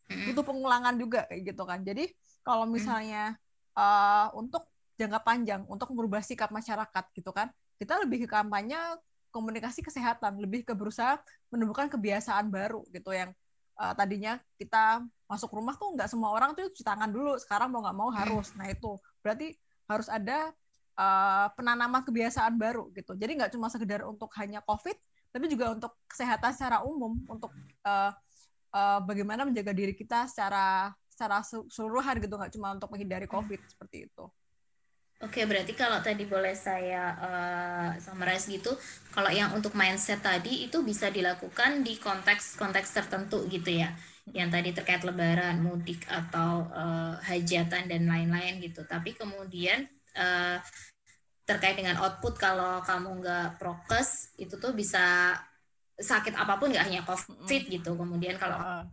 butuh 0.06 0.46
pengulangan 0.46 0.94
juga 1.02 1.26
kayak 1.26 1.42
gitu 1.50 1.64
kan. 1.66 1.82
Jadi 1.82 2.14
kalau 2.46 2.70
misalnya 2.70 3.34
uh, 3.74 4.30
untuk 4.38 4.62
jangka 5.02 5.20
panjang 5.26 5.62
untuk 5.66 5.90
merubah 5.98 6.22
sikap 6.22 6.54
masyarakat 6.54 7.06
gitu 7.18 7.34
kan, 7.34 7.50
kita 7.82 7.98
lebih 8.06 8.24
ke 8.24 8.28
kampanye 8.30 8.78
komunikasi 9.34 9.82
kesehatan, 9.82 10.38
lebih 10.38 10.64
ke 10.64 10.78
berusaha 10.78 11.20
menemukan 11.50 11.90
kebiasaan 11.90 12.48
baru 12.48 12.86
gitu 12.94 13.12
yang 13.12 13.34
uh, 13.82 13.92
tadinya 13.98 14.40
kita 14.56 15.04
masuk 15.26 15.52
rumah 15.58 15.74
tuh 15.76 15.92
nggak 15.98 16.08
semua 16.08 16.32
orang 16.32 16.54
tuh 16.54 16.70
cuci 16.70 16.86
tangan 16.86 17.10
dulu, 17.10 17.36
sekarang 17.42 17.74
mau 17.74 17.82
nggak 17.82 17.98
mau 17.98 18.14
harus. 18.14 18.54
Nah 18.54 18.70
itu 18.70 18.96
berarti 19.26 19.58
harus 19.90 20.08
ada 20.08 20.54
uh, 20.96 21.48
penanaman 21.54 22.02
kebiasaan 22.04 22.56
baru 22.56 22.92
gitu. 22.96 23.14
Jadi 23.16 23.32
nggak 23.38 23.52
cuma 23.56 23.68
sekedar 23.72 24.04
untuk 24.08 24.32
hanya 24.40 24.64
COVID, 24.64 24.98
tapi 25.32 25.46
juga 25.52 25.72
untuk 25.76 25.92
kesehatan 26.08 26.52
secara 26.56 26.82
umum, 26.84 27.20
untuk 27.28 27.52
uh, 27.84 28.12
uh, 28.72 29.00
bagaimana 29.04 29.44
menjaga 29.44 29.72
diri 29.76 29.94
kita 29.96 30.28
secara 30.28 30.92
secara 31.08 31.40
seluruhan 31.72 32.20
gitu, 32.20 32.36
nggak 32.36 32.52
cuma 32.52 32.76
untuk 32.76 32.92
menghindari 32.92 33.28
COVID 33.28 33.62
seperti 33.72 34.12
itu. 34.12 34.26
Oke, 35.24 35.48
berarti 35.48 35.72
kalau 35.72 36.04
tadi 36.04 36.28
boleh 36.28 36.52
saya 36.52 37.16
uh, 37.16 37.90
summarize 38.04 38.52
gitu, 38.52 38.76
kalau 39.16 39.32
yang 39.32 39.56
untuk 39.56 39.72
mindset 39.72 40.20
tadi 40.20 40.68
itu 40.68 40.84
bisa 40.84 41.08
dilakukan 41.08 41.88
di 41.88 41.96
konteks-konteks 41.96 42.92
tertentu 42.92 43.48
gitu 43.48 43.80
ya. 43.80 43.96
Yang 44.36 44.50
tadi 44.60 44.70
terkait 44.76 45.02
lebaran, 45.08 45.64
mudik 45.64 46.04
atau 46.12 46.68
uh, 46.68 47.16
hajatan 47.24 47.88
dan 47.88 48.04
lain-lain 48.12 48.60
gitu. 48.60 48.84
Tapi 48.84 49.16
kemudian 49.16 49.88
uh, 50.16 50.58
terkait 51.46 51.78
dengan 51.78 52.02
output 52.02 52.42
kalau 52.42 52.82
kamu 52.82 53.22
nggak 53.22 53.62
prokes 53.62 54.34
itu 54.42 54.58
tuh 54.58 54.74
bisa 54.74 55.38
sakit 55.96 56.36
apa 56.36 56.58
pun 56.58 56.74
nggak 56.74 56.86
hanya 56.88 57.02
covid 57.06 57.64
gitu. 57.70 57.94
Kemudian 57.94 58.36
kalau 58.42 58.58
uh. 58.58 58.84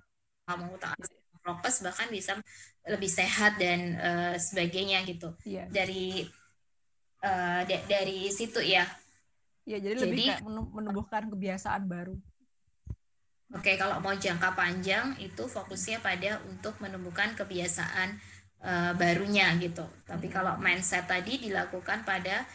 kamu 0.47 0.77
tak 0.77 0.99
prokes 1.43 1.83
bahkan 1.83 2.07
bisa 2.09 2.39
lebih 2.87 3.11
sehat 3.11 3.59
dan 3.59 3.99
uh, 3.99 4.35
sebagainya 4.39 5.03
gitu 5.07 5.35
yeah. 5.43 5.67
dari 5.71 6.27
uh, 7.23 7.63
dari 7.67 8.31
situ 8.31 8.63
ya 8.63 8.87
ya 9.63 9.79
jadi, 9.79 9.95
jadi 9.99 10.03
lebih 10.07 10.27
kayak 10.35 10.43
menumbuhkan 10.71 11.23
kebiasaan 11.31 11.87
baru 11.87 12.17
Oke, 13.53 13.69
okay, 13.69 13.77
kalau 13.77 14.01
mau 14.01 14.17
jangka 14.17 14.57
panjang 14.57 15.13
itu 15.21 15.45
fokusnya 15.45 16.01
pada 16.01 16.41
untuk 16.49 16.73
menumbuhkan 16.81 17.37
kebiasaan 17.37 18.17
uh, 18.63 18.93
barunya 18.97 19.51
gitu. 19.59 19.85
Tapi 20.07 20.31
kalau 20.31 20.57
mindset 20.59 21.05
tadi 21.11 21.43
dilakukan 21.43 22.07
pada 22.07 22.47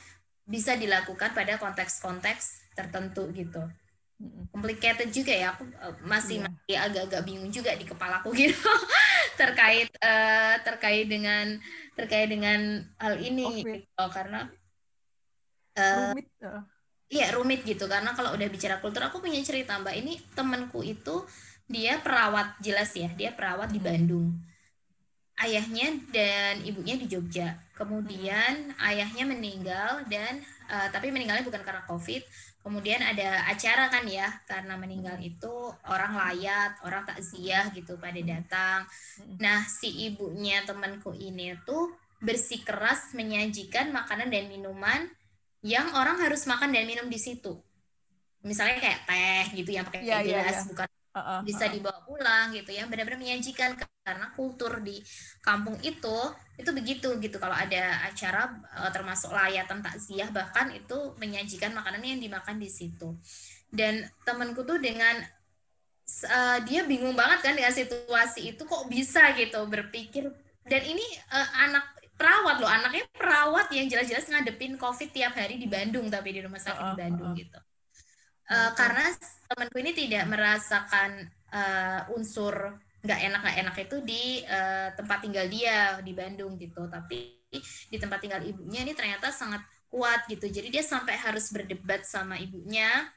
bisa 0.47 0.79
dilakukan 0.79 1.35
pada 1.35 1.59
konteks-konteks 1.59 2.73
tertentu 2.73 3.27
gitu. 3.35 3.61
Complicated 4.49 5.13
juga 5.13 5.29
ya 5.35 5.53
aku 5.53 5.69
uh, 5.77 5.93
masih 6.01 6.41
yeah. 6.41 6.49
masih 6.49 6.75
agak-agak 6.89 7.21
bingung 7.27 7.51
juga 7.53 7.75
di 7.75 7.85
kepalaku 7.85 8.33
gitu. 8.41 8.71
Terkait 9.37 9.91
uh, 10.01 10.55
terkait 10.63 11.05
dengan 11.05 11.59
terkait 11.93 12.27
dengan 12.31 12.81
hal 12.97 13.19
ini 13.21 13.61
okay. 13.61 13.83
gitu. 13.83 14.05
Karena 14.09 14.49
uh, 15.77 16.15
rumit 16.15 16.27
iya 17.07 17.27
rumit 17.35 17.61
gitu. 17.67 17.85
Karena 17.85 18.15
kalau 18.17 18.33
udah 18.33 18.47
bicara 18.49 18.81
kultur 18.81 19.05
aku 19.05 19.21
punya 19.21 19.43
cerita 19.43 19.77
mbak. 19.77 19.93
Ini 19.99 20.13
temanku 20.33 20.81
itu 20.81 21.27
dia 21.67 21.99
perawat 21.99 22.57
jelas 22.63 22.95
ya 22.95 23.11
dia 23.11 23.35
perawat 23.35 23.75
di 23.75 23.83
Bandung 23.83 24.46
ayahnya 25.37 26.01
dan 26.09 26.65
ibunya 26.65 26.97
di 26.97 27.05
Jogja. 27.05 27.57
Kemudian 27.77 28.73
ayahnya 28.81 29.29
meninggal 29.29 30.01
dan 30.09 30.41
uh, 30.65 30.89
tapi 30.89 31.13
meninggalnya 31.13 31.45
bukan 31.45 31.61
karena 31.61 31.85
covid. 31.85 32.25
Kemudian 32.65 32.99
ada 32.99 33.47
acara 33.47 33.87
kan 33.87 34.03
ya 34.09 34.27
karena 34.43 34.75
meninggal 34.75 35.15
itu 35.23 35.71
orang 35.87 36.17
layat 36.17 36.75
orang 36.83 37.05
takziah 37.05 37.69
gitu 37.71 37.95
pada 38.01 38.19
datang. 38.19 38.83
Nah 39.39 39.63
si 39.69 40.09
ibunya 40.09 40.65
temanku 40.65 41.13
ini 41.15 41.55
tuh 41.63 41.93
bersikeras 42.17 43.13
menyajikan 43.13 43.93
makanan 43.93 44.33
dan 44.33 44.49
minuman 44.49 45.05
yang 45.61 45.93
orang 45.93 46.17
harus 46.17 46.49
makan 46.49 46.73
dan 46.73 46.89
minum 46.89 47.07
di 47.07 47.21
situ. 47.21 47.61
Misalnya 48.41 48.81
kayak 48.81 48.99
teh 49.05 49.45
gitu 49.63 49.69
yang 49.75 49.85
pakai 49.85 50.01
yeah, 50.01 50.21
gelas 50.25 50.33
yeah, 50.33 50.51
yeah. 50.57 50.69
bukan 50.73 50.87
uh, 51.17 51.29
uh, 51.37 51.39
bisa 51.41 51.65
dibawa 51.65 52.05
pulang 52.05 52.53
gitu 52.53 52.69
ya 52.69 52.85
benar-benar 52.85 53.17
menyajikan 53.17 53.73
karena 54.05 54.31
kultur 54.37 54.79
di 54.79 55.01
kampung 55.41 55.75
itu 55.83 56.17
itu 56.55 56.69
begitu 56.71 57.09
gitu. 57.19 57.37
Kalau 57.41 57.53
ada 57.57 58.07
acara 58.07 58.53
uh, 58.77 58.91
termasuk 58.93 59.33
layatan 59.33 59.81
takziah 59.81 60.29
bahkan 60.29 60.71
itu 60.71 61.17
menyajikan 61.17 61.73
makanan 61.73 62.05
yang 62.05 62.21
dimakan 62.21 62.61
di 62.61 62.69
situ. 62.69 63.17
Dan 63.67 64.07
temanku 64.23 64.63
tuh 64.63 64.79
dengan 64.79 65.19
uh, 66.31 66.57
dia 66.63 66.87
bingung 66.87 67.17
banget 67.19 67.43
kan 67.43 67.53
dengan 67.57 67.73
situasi 67.75 68.55
itu 68.55 68.63
kok 68.63 68.87
bisa 68.87 69.35
gitu 69.35 69.65
berpikir. 69.67 70.31
Dan 70.63 70.81
ini 70.87 71.03
uh, 71.31 71.49
anak 71.67 71.97
perawat 72.17 72.57
loh 72.57 72.67
anaknya 72.67 73.05
perawat 73.13 73.69
yang 73.69 73.85
jelas-jelas 73.85 74.25
ngadepin 74.25 74.73
covid 74.75 75.13
tiap 75.13 75.37
hari 75.37 75.61
di 75.61 75.69
Bandung 75.69 76.09
tapi 76.09 76.33
di 76.33 76.41
rumah 76.41 76.57
sakit 76.57 76.81
uh, 76.81 76.91
di 76.91 76.97
Bandung 76.97 77.31
uh, 77.31 77.37
gitu 77.37 77.59
uh, 78.51 78.71
karena 78.75 79.05
temanku 79.47 79.77
ini 79.79 79.91
tidak 79.95 80.23
merasakan 80.27 81.27
uh, 81.51 82.01
unsur 82.15 82.79
nggak 82.97 83.19
enak 83.29 83.39
nggak 83.39 83.57
enak 83.63 83.75
itu 83.87 83.97
di 84.03 84.23
uh, 84.43 84.91
tempat 84.97 85.23
tinggal 85.23 85.45
dia 85.47 86.01
di 86.03 86.11
Bandung 86.11 86.59
gitu. 86.59 86.87
Tapi 86.89 87.47
di 87.87 87.97
tempat 87.97 88.19
tinggal 88.19 88.43
ibunya 88.43 88.83
ini 88.83 88.91
ternyata 88.91 89.31
sangat 89.31 89.63
kuat 89.87 90.27
gitu. 90.27 90.51
Jadi 90.51 90.67
dia 90.67 90.83
sampai 90.83 91.15
harus 91.15 91.47
berdebat 91.53 92.03
sama 92.03 92.35
ibunya 92.35 93.07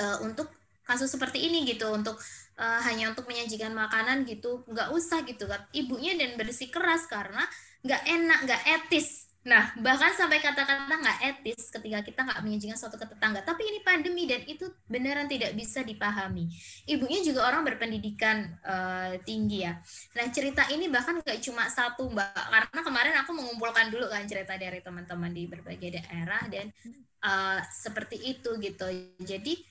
uh, 0.00 0.18
untuk 0.26 0.50
kasus 0.82 1.12
seperti 1.12 1.46
ini 1.46 1.62
gitu. 1.68 1.86
Untuk 1.94 2.18
uh, 2.58 2.80
hanya 2.82 3.14
untuk 3.14 3.30
menyajikan 3.30 3.70
makanan 3.70 4.26
gitu. 4.26 4.66
Nggak 4.66 4.90
usah 4.90 5.22
gitu. 5.22 5.46
Ibunya 5.70 6.18
dan 6.18 6.34
bersikeras 6.34 7.06
karena 7.06 7.46
nggak 7.86 8.02
enak 8.02 8.38
nggak 8.50 8.62
etis 8.66 9.25
Nah, 9.46 9.70
bahkan 9.78 10.10
sampai 10.10 10.42
kata-kata 10.42 10.90
nggak 10.90 11.18
etis 11.22 11.70
ketika 11.70 12.02
kita 12.02 12.26
nggak 12.26 12.42
menyajikan 12.42 12.74
suatu 12.74 12.98
ke 12.98 13.06
tetangga. 13.06 13.46
Tapi 13.46 13.62
ini 13.62 13.78
pandemi 13.86 14.26
dan 14.26 14.42
itu 14.42 14.66
beneran 14.90 15.30
tidak 15.30 15.54
bisa 15.54 15.86
dipahami. 15.86 16.50
Ibunya 16.82 17.22
juga 17.22 17.46
orang 17.46 17.62
berpendidikan 17.62 18.58
uh, 18.66 19.14
tinggi 19.22 19.62
ya. 19.62 19.78
Nah, 20.18 20.26
cerita 20.34 20.66
ini 20.74 20.90
bahkan 20.90 21.22
nggak 21.22 21.38
cuma 21.46 21.70
satu 21.70 22.10
mbak. 22.10 22.34
Karena 22.34 22.80
kemarin 22.82 23.14
aku 23.22 23.30
mengumpulkan 23.38 23.86
dulu 23.94 24.10
kan 24.10 24.26
cerita 24.26 24.58
dari 24.58 24.82
teman-teman 24.82 25.30
di 25.30 25.46
berbagai 25.46 26.02
daerah 26.02 26.42
dan 26.50 26.66
uh, 27.22 27.62
seperti 27.70 28.18
itu 28.26 28.50
gitu. 28.58 28.86
Jadi 29.22 29.62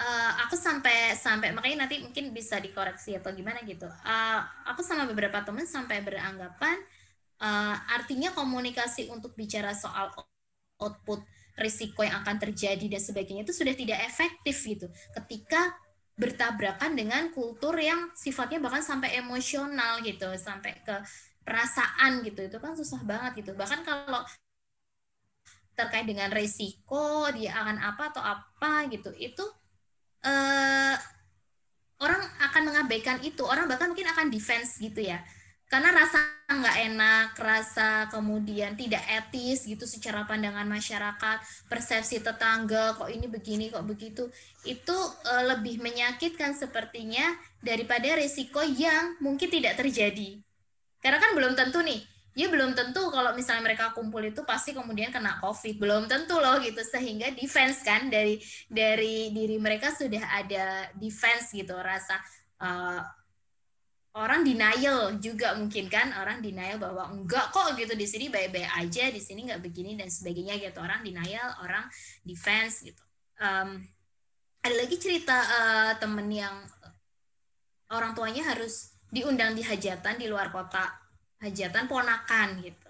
uh, 0.00 0.32
aku 0.48 0.56
sampai 0.56 1.12
sampai 1.12 1.52
makanya 1.52 1.84
nanti 1.84 2.00
mungkin 2.00 2.32
bisa 2.32 2.56
dikoreksi 2.56 3.20
atau 3.20 3.36
gimana 3.36 3.60
gitu. 3.68 3.84
Uh, 3.84 4.40
aku 4.64 4.80
sama 4.80 5.04
beberapa 5.04 5.44
teman 5.44 5.68
sampai 5.68 6.00
beranggapan 6.00 6.80
uh, 7.40 7.76
artinya 7.90 8.30
komunikasi 8.36 9.08
untuk 9.08 9.34
bicara 9.34 9.72
soal 9.72 10.12
output 10.80 11.24
risiko 11.60 12.00
yang 12.00 12.24
akan 12.24 12.40
terjadi 12.40 12.86
dan 12.88 13.02
sebagainya 13.02 13.44
itu 13.44 13.52
sudah 13.52 13.74
tidak 13.76 14.00
efektif 14.06 14.56
gitu. 14.64 14.86
Ketika 15.12 15.76
bertabrakan 16.20 16.92
dengan 16.92 17.32
kultur 17.32 17.72
yang 17.80 18.12
sifatnya 18.12 18.60
bahkan 18.60 18.84
sampai 18.84 19.16
emosional 19.16 20.04
gitu 20.04 20.28
sampai 20.36 20.76
ke 20.84 20.96
perasaan 21.44 22.20
gitu. 22.24 22.44
Itu 22.48 22.60
kan 22.60 22.76
susah 22.76 23.00
banget 23.04 23.44
gitu. 23.44 23.56
Bahkan 23.56 23.80
kalau 23.84 24.20
terkait 25.72 26.04
dengan 26.04 26.28
risiko 26.28 27.24
dia 27.32 27.56
akan 27.56 27.80
apa 27.80 28.12
atau 28.12 28.20
apa 28.20 28.84
gitu 28.92 29.16
itu 29.16 29.44
eh, 30.28 30.96
orang 32.04 32.22
akan 32.48 32.62
mengabaikan 32.68 33.20
itu. 33.24 33.40
Orang 33.44 33.68
bahkan 33.68 33.88
mungkin 33.88 34.08
akan 34.12 34.28
defense 34.28 34.76
gitu 34.80 35.00
ya 35.00 35.24
karena 35.70 35.94
rasa 35.94 36.18
nggak 36.50 36.78
enak, 36.90 37.28
rasa 37.38 38.10
kemudian 38.10 38.74
tidak 38.74 39.06
etis 39.06 39.62
gitu 39.70 39.86
secara 39.86 40.26
pandangan 40.26 40.66
masyarakat, 40.66 41.38
persepsi 41.70 42.18
tetangga 42.18 42.98
kok 42.98 43.06
ini 43.06 43.30
begini 43.30 43.70
kok 43.70 43.86
begitu, 43.86 44.26
itu 44.66 44.98
uh, 45.30 45.44
lebih 45.54 45.78
menyakitkan 45.78 46.58
sepertinya 46.58 47.38
daripada 47.62 48.18
risiko 48.18 48.58
yang 48.66 49.14
mungkin 49.22 49.46
tidak 49.46 49.78
terjadi. 49.78 50.42
Karena 50.98 51.22
kan 51.22 51.38
belum 51.38 51.54
tentu 51.54 51.86
nih, 51.86 52.02
ya 52.34 52.50
belum 52.50 52.74
tentu 52.74 53.06
kalau 53.06 53.30
misalnya 53.38 53.62
mereka 53.70 53.94
kumpul 53.94 54.26
itu 54.26 54.42
pasti 54.42 54.74
kemudian 54.74 55.14
kena 55.14 55.38
covid, 55.38 55.78
belum 55.78 56.10
tentu 56.10 56.34
loh 56.42 56.58
gitu 56.58 56.82
sehingga 56.82 57.30
defense 57.30 57.86
kan 57.86 58.10
dari 58.10 58.42
dari 58.66 59.30
diri 59.30 59.54
mereka 59.62 59.94
sudah 59.94 60.34
ada 60.34 60.90
defense 60.98 61.54
gitu 61.54 61.78
rasa 61.78 62.18
uh, 62.58 63.19
orang 64.18 64.42
denial 64.42 65.22
juga 65.22 65.54
mungkin 65.54 65.86
kan 65.86 66.10
orang 66.18 66.42
denial 66.42 66.82
bahwa 66.82 67.14
enggak 67.14 67.54
kok 67.54 67.78
gitu 67.78 67.94
di 67.94 68.06
sini 68.10 68.26
baik-baik 68.26 68.66
aja 68.66 69.06
di 69.10 69.22
sini 69.22 69.46
nggak 69.46 69.62
begini 69.62 69.94
dan 69.94 70.10
sebagainya 70.10 70.58
gitu. 70.58 70.82
Orang 70.82 71.06
denial 71.06 71.54
orang 71.62 71.86
defense 72.26 72.82
gitu. 72.82 73.02
Um, 73.38 73.78
ada 74.60 74.74
lagi 74.76 74.98
cerita 74.98 75.34
uh, 75.34 75.92
temen 75.96 76.26
yang 76.28 76.66
orang 77.94 78.12
tuanya 78.12 78.44
harus 78.50 78.98
diundang 79.08 79.54
di 79.54 79.62
hajatan 79.62 80.18
di 80.18 80.26
luar 80.26 80.50
kota. 80.50 80.90
Hajatan 81.40 81.88
ponakan 81.88 82.60
gitu 82.60 82.89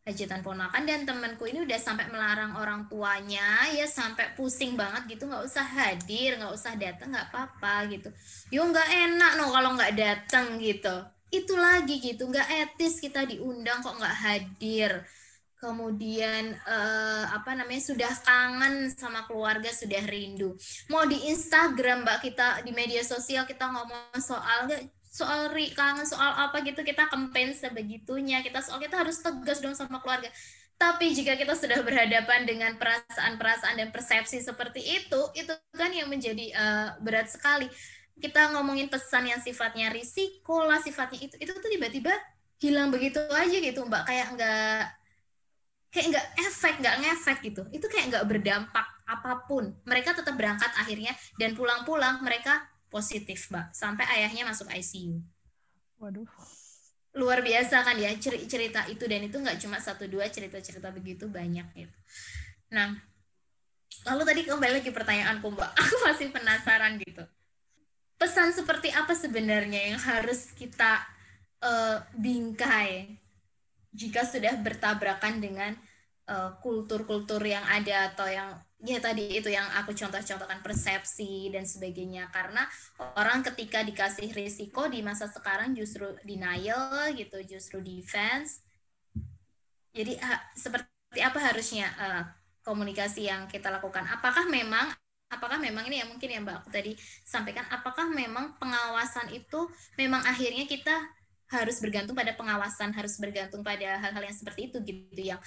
hajatan 0.00 0.40
ponakan 0.40 0.88
dan 0.88 1.04
temanku 1.04 1.44
ini 1.44 1.60
udah 1.60 1.76
sampai 1.76 2.08
melarang 2.08 2.56
orang 2.56 2.88
tuanya 2.88 3.68
ya 3.76 3.84
sampai 3.84 4.32
pusing 4.32 4.72
banget 4.72 5.16
gitu 5.16 5.28
nggak 5.28 5.44
usah 5.44 5.62
hadir 5.62 6.40
nggak 6.40 6.54
usah 6.56 6.72
datang 6.74 7.12
nggak 7.12 7.28
apa-apa 7.28 7.74
gitu. 7.92 8.08
Yo 8.48 8.64
nggak 8.64 8.88
enak 8.88 9.32
no 9.36 9.52
kalau 9.52 9.76
nggak 9.76 9.94
datang 9.94 10.56
gitu. 10.56 11.04
Itu 11.30 11.54
lagi 11.54 12.00
gitu 12.00 12.26
nggak 12.26 12.48
etis 12.48 12.98
kita 12.98 13.28
diundang 13.28 13.84
kok 13.84 14.00
nggak 14.00 14.18
hadir. 14.24 15.04
Kemudian 15.60 16.56
eh, 16.56 17.24
apa 17.28 17.52
namanya 17.52 17.84
sudah 17.84 18.08
kangen 18.24 18.88
sama 18.96 19.28
keluarga 19.28 19.68
sudah 19.68 20.00
rindu. 20.08 20.56
Mau 20.88 21.04
di 21.04 21.28
Instagram 21.28 22.08
mbak 22.08 22.24
kita 22.24 22.64
di 22.64 22.72
media 22.72 23.04
sosial 23.04 23.44
kita 23.44 23.68
ngomong 23.68 24.16
soal 24.16 24.64
soal 25.10 25.50
ri, 25.50 25.74
kangen 25.74 26.06
soal 26.06 26.30
apa 26.38 26.62
gitu 26.62 26.86
kita 26.86 27.10
campaign 27.10 27.50
sebegitunya 27.50 28.46
kita 28.46 28.62
soal 28.62 28.78
kita 28.78 29.02
harus 29.02 29.18
tegas 29.18 29.58
dong 29.58 29.74
sama 29.74 29.98
keluarga 29.98 30.30
Tapi 30.80 31.12
jika 31.12 31.36
kita 31.36 31.52
sudah 31.52 31.84
berhadapan 31.84 32.48
dengan 32.48 32.72
perasaan-perasaan 32.80 33.76
dan 33.76 33.92
persepsi 33.92 34.40
seperti 34.40 34.80
itu, 34.80 35.20
itu 35.36 35.52
kan 35.76 35.92
yang 35.92 36.08
menjadi 36.08 36.56
uh, 36.56 36.88
berat 37.04 37.28
sekali. 37.28 37.68
Kita 38.16 38.56
ngomongin 38.56 38.88
pesan 38.88 39.28
yang 39.28 39.44
sifatnya 39.44 39.92
risiko 39.92 40.64
lah, 40.64 40.80
sifatnya 40.80 41.20
itu, 41.20 41.36
itu 41.36 41.52
tuh 41.52 41.68
tiba-tiba 41.68 42.16
hilang 42.64 42.88
begitu 42.88 43.20
aja 43.28 43.56
gitu, 43.60 43.84
Mbak. 43.84 44.02
Kayak 44.08 44.26
nggak 44.40 44.80
kayak 45.92 46.06
nggak 46.16 46.26
efek, 46.48 46.74
nggak 46.80 46.96
ngefek 47.04 47.38
gitu. 47.44 47.62
Itu 47.76 47.86
kayak 47.92 48.06
nggak 48.16 48.24
berdampak 48.24 48.86
apa 49.04 49.32
pun. 49.44 49.76
Mereka 49.84 50.16
tetap 50.16 50.32
berangkat 50.32 50.72
akhirnya 50.80 51.12
dan 51.36 51.52
pulang-pulang 51.52 52.24
mereka 52.24 52.69
positif, 52.90 53.48
Mbak. 53.48 53.72
Sampai 53.72 54.04
ayahnya 54.18 54.44
masuk 54.44 54.68
ICU. 54.68 55.22
Waduh 56.02 56.28
luar 57.10 57.42
biasa 57.42 57.82
kan 57.82 57.98
ya 57.98 58.14
cerita 58.22 58.86
itu 58.86 59.02
dan 59.10 59.26
itu 59.26 59.34
nggak 59.34 59.58
cuma 59.58 59.82
satu 59.82 60.06
dua 60.06 60.30
cerita-cerita 60.30 60.94
begitu 60.94 61.26
banyak 61.26 61.66
gitu. 61.74 61.96
Nah, 62.70 62.94
lalu 64.06 64.22
tadi 64.22 64.40
kembali 64.46 64.72
lagi 64.78 64.90
pertanyaanku 64.94 65.46
mbak, 65.50 65.70
aku 65.80 65.94
masih 66.06 66.30
penasaran 66.30 67.02
gitu. 67.02 67.26
Pesan 68.14 68.54
seperti 68.54 68.94
apa 68.94 69.16
sebenarnya 69.16 69.90
yang 69.90 69.98
harus 69.98 70.52
kita 70.54 71.02
uh, 71.64 72.04
bingkai 72.14 73.16
jika 73.90 74.22
sudah 74.22 74.54
bertabrakan 74.62 75.42
dengan 75.42 75.74
eh, 76.30 76.50
kultur-kultur 76.62 77.42
uh, 77.42 77.50
yang 77.58 77.66
ada 77.66 78.14
atau 78.14 78.30
yang 78.30 78.54
ya 78.80 78.96
tadi 78.96 79.36
itu 79.36 79.52
yang 79.52 79.68
aku 79.76 79.92
contoh-contohkan 79.92 80.64
persepsi 80.64 81.52
dan 81.52 81.68
sebagainya. 81.68 82.32
Karena 82.32 82.64
orang 83.16 83.44
ketika 83.52 83.84
dikasih 83.84 84.32
risiko 84.32 84.88
di 84.88 85.04
masa 85.04 85.28
sekarang 85.28 85.76
justru 85.76 86.08
denial 86.24 87.12
gitu 87.16 87.40
justru 87.44 87.84
defense. 87.84 88.64
Jadi 89.92 90.16
uh, 90.16 90.40
seperti 90.56 91.20
apa 91.20 91.38
harusnya 91.42 91.86
uh, 91.98 92.22
komunikasi 92.64 93.28
yang 93.28 93.50
kita 93.50 93.68
lakukan? 93.68 94.06
Apakah 94.06 94.48
memang 94.48 94.88
apakah 95.30 95.62
memang 95.62 95.86
ini 95.86 96.02
ya 96.02 96.06
mungkin 96.10 96.26
yang 96.26 96.42
mbak 96.42 96.66
aku 96.66 96.74
tadi 96.74 96.98
sampaikan 97.22 97.62
apakah 97.70 98.10
memang 98.10 98.58
pengawasan 98.58 99.30
itu 99.30 99.70
memang 99.94 100.18
akhirnya 100.26 100.66
kita 100.66 101.06
harus 101.50 101.78
bergantung 101.78 102.18
pada 102.18 102.34
pengawasan 102.34 102.90
harus 102.90 103.14
bergantung 103.18 103.62
pada 103.62 103.98
hal-hal 104.02 104.22
yang 104.26 104.34
seperti 104.34 104.70
itu 104.70 104.78
gitu 104.82 105.22
yang 105.22 105.38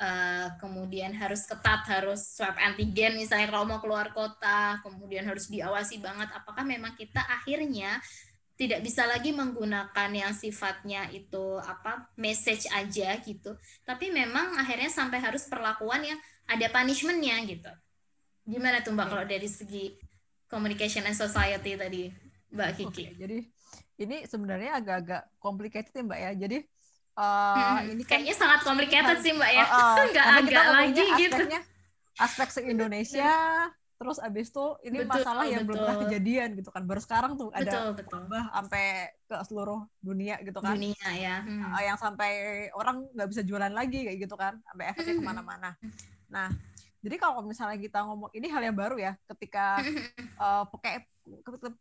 uh, 0.00 0.48
kemudian 0.56 1.12
harus 1.12 1.44
ketat, 1.44 1.84
harus 1.86 2.40
swab 2.40 2.56
antigen 2.56 3.20
misalnya 3.20 3.52
kalau 3.52 3.68
mau 3.68 3.78
keluar 3.78 4.10
kota, 4.16 4.80
kemudian 4.80 5.28
harus 5.28 5.46
diawasi 5.52 6.00
banget. 6.00 6.32
Apakah 6.32 6.64
memang 6.64 6.96
kita 6.96 7.20
akhirnya 7.20 8.00
tidak 8.56 8.84
bisa 8.84 9.08
lagi 9.08 9.32
menggunakan 9.32 10.10
yang 10.12 10.32
sifatnya 10.36 11.08
itu 11.12 11.56
apa 11.64 12.12
message 12.20 12.68
aja 12.68 13.16
gitu, 13.24 13.56
tapi 13.88 14.12
memang 14.12 14.56
akhirnya 14.60 14.92
sampai 14.92 15.16
harus 15.16 15.48
perlakuan 15.48 16.04
yang 16.04 16.20
ada 16.44 16.66
punishmentnya 16.68 17.40
gitu. 17.48 17.72
Gimana 18.44 18.84
tuh 18.84 18.92
Mbak 18.92 19.06
kalau 19.08 19.24
dari 19.24 19.48
segi 19.48 19.96
communication 20.50 21.08
and 21.08 21.16
society 21.16 21.72
tadi 21.72 22.12
Mbak 22.52 22.70
Kiki? 22.76 23.04
Okay, 23.06 23.08
jadi 23.16 23.38
ini 24.00 24.16
sebenarnya 24.28 24.76
agak-agak 24.76 25.22
complicated 25.40 25.92
ya 25.96 26.02
Mbak 26.04 26.20
ya. 26.20 26.30
Jadi 26.36 26.58
Uh, 27.18 27.82
hmm, 27.84 27.92
ini 27.92 28.02
kan, 28.06 28.22
kayaknya 28.22 28.34
sangat 28.38 28.60
complicated 28.62 29.18
sih 29.20 29.34
mbak 29.34 29.50
ya, 29.50 29.64
uh, 29.66 29.76
uh, 29.76 30.04
nggak 30.14 30.26
agak 30.40 30.66
lagi 30.72 31.04
gitu. 31.20 31.42
Aspek 32.16 32.48
se 32.52 32.60
Indonesia, 32.64 33.32
terus 34.00 34.16
abis 34.22 34.48
itu 34.48 34.66
ini 34.86 35.04
betul, 35.04 35.20
masalah 35.20 35.44
yang 35.44 35.64
betul. 35.64 35.76
belum 35.76 35.80
pernah 35.84 35.98
kejadian 36.06 36.48
gitu 36.56 36.70
kan, 36.72 36.82
baru 36.88 37.00
sekarang 37.02 37.32
tuh 37.36 37.48
ada 37.52 37.92
betul. 37.92 38.24
sampai 38.28 38.84
ke 39.28 39.36
seluruh 39.44 39.80
dunia 40.00 40.40
gitu 40.40 40.58
kan. 40.62 40.76
Dunia 40.76 41.08
ya. 41.16 41.44
Hmm. 41.44 41.68
Uh, 41.72 41.82
yang 41.84 41.98
sampai 42.00 42.32
orang 42.72 43.04
nggak 43.12 43.28
bisa 43.28 43.42
jualan 43.44 43.72
lagi 43.72 44.06
kayak 44.06 44.18
gitu 44.20 44.36
kan, 44.38 44.56
sampai 44.64 44.84
efeknya 44.92 45.14
ke 45.18 45.24
mana-mana. 45.24 45.70
Nah, 46.30 46.48
jadi 47.00 47.16
kalau 47.16 47.40
misalnya 47.44 47.80
kita 47.80 48.04
ngomong 48.04 48.30
ini 48.36 48.46
hal 48.52 48.62
yang 48.64 48.76
baru 48.76 48.96
ya, 49.00 49.12
ketika 49.28 49.80
uh, 50.40 50.64
pakai 50.68 51.04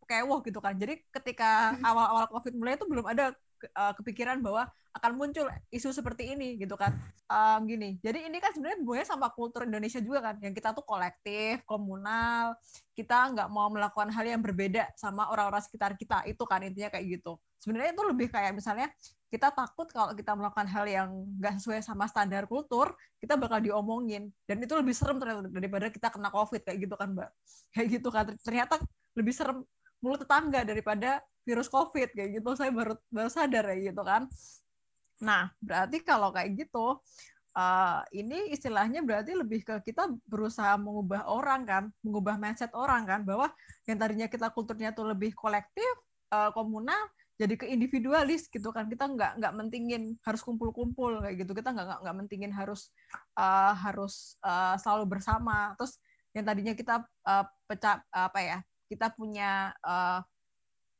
kewoh 0.08 0.40
gitu 0.44 0.60
kan. 0.64 0.76
Jadi 0.76 1.04
ketika 1.12 1.76
awal-awal 1.84 2.28
COVID 2.32 2.54
mulai 2.56 2.76
itu 2.78 2.86
belum 2.88 3.06
ada 3.08 3.36
uh, 3.76 3.94
kepikiran 3.96 4.40
bahwa 4.40 4.68
akan 4.90 5.12
muncul 5.16 5.46
isu 5.70 5.94
seperti 5.94 6.34
ini 6.34 6.58
gitu 6.58 6.74
kan. 6.74 6.98
Um, 7.30 7.70
gini 7.70 8.02
jadi 8.02 8.26
ini 8.26 8.42
kan 8.42 8.50
sebenarnya 8.58 8.82
hubungannya 8.82 9.08
sama 9.08 9.30
kultur 9.30 9.62
Indonesia 9.62 10.02
juga 10.02 10.18
kan 10.26 10.42
yang 10.42 10.50
kita 10.50 10.74
tuh 10.74 10.82
kolektif 10.82 11.62
komunal 11.70 12.58
kita 12.98 13.32
nggak 13.38 13.50
mau 13.54 13.70
melakukan 13.70 14.10
hal 14.10 14.26
yang 14.26 14.42
berbeda 14.42 14.90
sama 14.98 15.30
orang-orang 15.30 15.62
sekitar 15.62 15.94
kita 15.94 16.26
itu 16.26 16.44
kan 16.44 16.66
intinya 16.66 16.90
kayak 16.90 17.22
gitu. 17.22 17.38
Sebenarnya 17.62 17.96
itu 17.96 18.04
lebih 18.04 18.28
kayak 18.34 18.52
misalnya 18.56 18.90
kita 19.30 19.54
takut 19.54 19.88
kalau 19.94 20.18
kita 20.18 20.34
melakukan 20.34 20.68
hal 20.68 20.90
yang 20.90 21.10
nggak 21.38 21.62
sesuai 21.62 21.86
sama 21.86 22.10
standar 22.10 22.50
kultur 22.50 22.98
kita 23.22 23.38
bakal 23.38 23.62
diomongin. 23.62 24.34
Dan 24.44 24.60
itu 24.60 24.74
lebih 24.74 24.92
serem 24.92 25.22
ternyata 25.22 25.48
daripada 25.48 25.88
kita 25.94 26.10
kena 26.10 26.28
covid 26.34 26.66
kayak 26.66 26.80
gitu 26.82 26.96
kan 26.98 27.14
mbak. 27.14 27.30
Kayak 27.72 27.88
gitu 28.00 28.10
kan 28.10 28.26
ternyata 28.42 28.76
lebih 29.16 29.34
serem 29.38 29.64
mulut 30.00 30.24
tetangga 30.24 30.64
daripada 30.64 31.24
virus 31.44 31.68
COVID 31.72 32.16
kayak 32.16 32.40
gitu. 32.42 32.50
Saya 32.56 32.72
baru 32.74 32.96
baru 33.12 33.30
sadar 33.30 33.66
ya 33.76 33.92
gitu 33.92 34.02
kan. 34.04 34.28
Nah, 35.20 35.52
berarti 35.60 36.00
kalau 36.04 36.32
kayak 36.32 36.56
gitu 36.56 37.00
uh, 37.56 38.00
ini 38.16 38.56
istilahnya 38.56 39.04
berarti 39.04 39.36
lebih 39.36 39.68
ke 39.68 39.76
kita 39.84 40.08
berusaha 40.26 40.80
mengubah 40.80 41.28
orang 41.28 41.62
kan, 41.68 41.84
mengubah 42.06 42.40
mindset 42.40 42.72
orang 42.72 43.04
kan 43.04 43.22
bahwa 43.28 43.52
yang 43.84 44.00
tadinya 44.00 44.28
kita 44.32 44.48
kulturnya 44.56 44.96
tuh 44.96 45.12
lebih 45.12 45.36
kolektif, 45.36 45.92
uh, 46.32 46.52
komunal 46.56 47.10
jadi 47.40 47.56
ke 47.56 47.66
individualis 47.72 48.52
gitu 48.52 48.68
kan 48.76 48.92
kita 48.92 49.08
nggak 49.08 49.40
nggak 49.40 49.54
mentingin 49.56 50.20
harus 50.28 50.44
kumpul-kumpul 50.44 51.24
kayak 51.24 51.40
gitu 51.40 51.56
kita 51.56 51.72
nggak 51.72 52.04
nggak 52.04 52.16
mentingin 52.20 52.52
harus 52.52 52.92
uh, 53.40 53.72
harus 53.80 54.36
uh, 54.44 54.76
selalu 54.76 55.16
bersama 55.18 55.72
terus 55.80 56.04
yang 56.36 56.44
tadinya 56.44 56.76
kita 56.76 57.00
uh, 57.24 57.48
pecah 57.64 58.04
apa 58.12 58.40
ya 58.44 58.58
kita 58.90 59.14
punya 59.14 59.72
uh, 59.86 60.20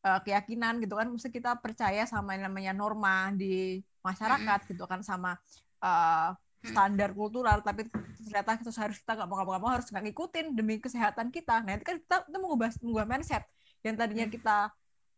uh, 0.06 0.20
keyakinan 0.22 0.80
gitu 0.80 0.96
kan. 0.96 1.10
Mesti 1.10 1.34
kita 1.34 1.58
percaya 1.58 2.06
sama 2.06 2.38
yang 2.38 2.54
namanya 2.54 2.72
norma 2.78 3.34
di 3.34 3.82
masyarakat 4.06 4.70
gitu 4.70 4.86
kan 4.86 5.02
sama 5.02 5.36
uh, 5.82 6.32
standar 6.62 7.12
kultural. 7.12 7.66
Tapi 7.66 7.90
ternyata 8.24 8.62
kita 8.62 8.72
harus 8.78 8.98
kita 9.02 9.14
nggak 9.18 9.28
mau 9.28 9.42
nggak 9.42 9.62
mau 9.62 9.72
harus 9.74 9.88
nggak 9.90 10.04
ngikutin 10.14 10.46
demi 10.54 10.78
kesehatan 10.78 11.34
kita. 11.34 11.66
Nah 11.66 11.76
itu 11.76 11.84
kan 11.84 11.98
kita 11.98 12.18
itu 12.30 12.38
mengubah 12.38 12.70
mengubah 12.80 13.06
mindset 13.10 13.44
yang 13.82 13.96
tadinya 13.98 14.28
kita 14.28 14.58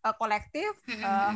uh, 0.05 0.15
kolektif 0.15 0.69
uh, 1.01 1.33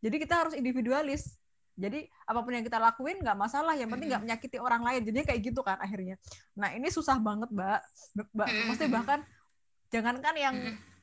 jadi 0.00 0.16
kita 0.16 0.34
harus 0.34 0.54
individualis. 0.56 1.36
Jadi 1.80 2.04
apa 2.28 2.44
pun 2.44 2.52
yang 2.52 2.64
kita 2.64 2.76
lakuin 2.76 3.20
nggak 3.20 3.36
masalah. 3.36 3.72
Yang 3.76 3.96
penting 3.96 4.08
nggak 4.12 4.22
menyakiti 4.24 4.56
orang 4.60 4.82
lain. 4.84 5.00
Jadi 5.04 5.18
kayak 5.24 5.40
gitu 5.44 5.60
kan 5.64 5.80
akhirnya. 5.80 6.16
Nah 6.56 6.72
ini 6.76 6.88
susah 6.92 7.16
banget 7.20 7.48
mbak. 7.52 7.80
Mbak 8.36 8.48
mesti 8.68 8.84
bahkan 8.88 9.20
jangankan 9.90 10.34
yang 10.38 10.56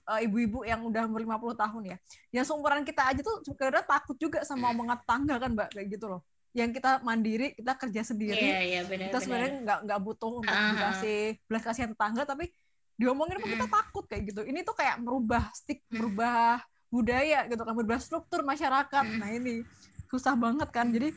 uh, 0.07 0.19
ibu-ibu 0.23 0.63
yang 0.63 0.81
udah 0.87 1.05
umur 1.05 1.21
50 1.21 1.63
tahun 1.63 1.81
ya. 1.93 1.97
Yang 2.31 2.45
seumuran 2.49 2.81
kita 2.87 3.03
aja 3.03 3.21
tuh 3.21 3.43
sebenarnya 3.43 3.83
takut 3.83 4.15
juga 4.15 4.41
sama 4.47 4.71
omongan 4.71 4.97
tetangga 5.03 5.35
kan, 5.37 5.49
Mbak, 5.53 5.69
kayak 5.75 5.87
gitu 5.91 6.05
loh. 6.07 6.21
Yang 6.55 6.81
kita 6.81 6.91
mandiri, 7.03 7.47
kita 7.53 7.73
kerja 7.75 8.01
sendiri. 8.07 8.47
Yeah, 8.47 8.63
yeah, 8.63 8.83
bener, 8.87 9.11
kita 9.11 9.19
sebenarnya 9.21 9.53
nggak 9.61 9.79
nggak 9.85 9.99
butuh 10.01 10.31
untuk 10.41 10.49
uh-huh. 10.49 10.71
dikasih 10.73 11.19
belas 11.45 11.61
kasihan 11.61 11.91
tetangga, 11.93 12.23
tapi 12.25 12.49
diomongin 12.97 13.37
pun 13.37 13.49
kita 13.51 13.67
takut 13.69 14.03
kayak 14.09 14.23
gitu. 14.33 14.41
Ini 14.41 14.65
tuh 14.65 14.73
kayak 14.73 14.97
merubah 15.03 15.53
stick, 15.53 15.85
merubah 15.93 16.63
budaya 16.87 17.45
gitu 17.45 17.61
kan, 17.61 17.75
merubah 17.75 17.99
struktur 18.01 18.41
masyarakat. 18.41 19.05
Nah 19.21 19.29
ini 19.29 19.61
susah 20.09 20.33
banget 20.33 20.71
kan. 20.71 20.89
Jadi 20.89 21.13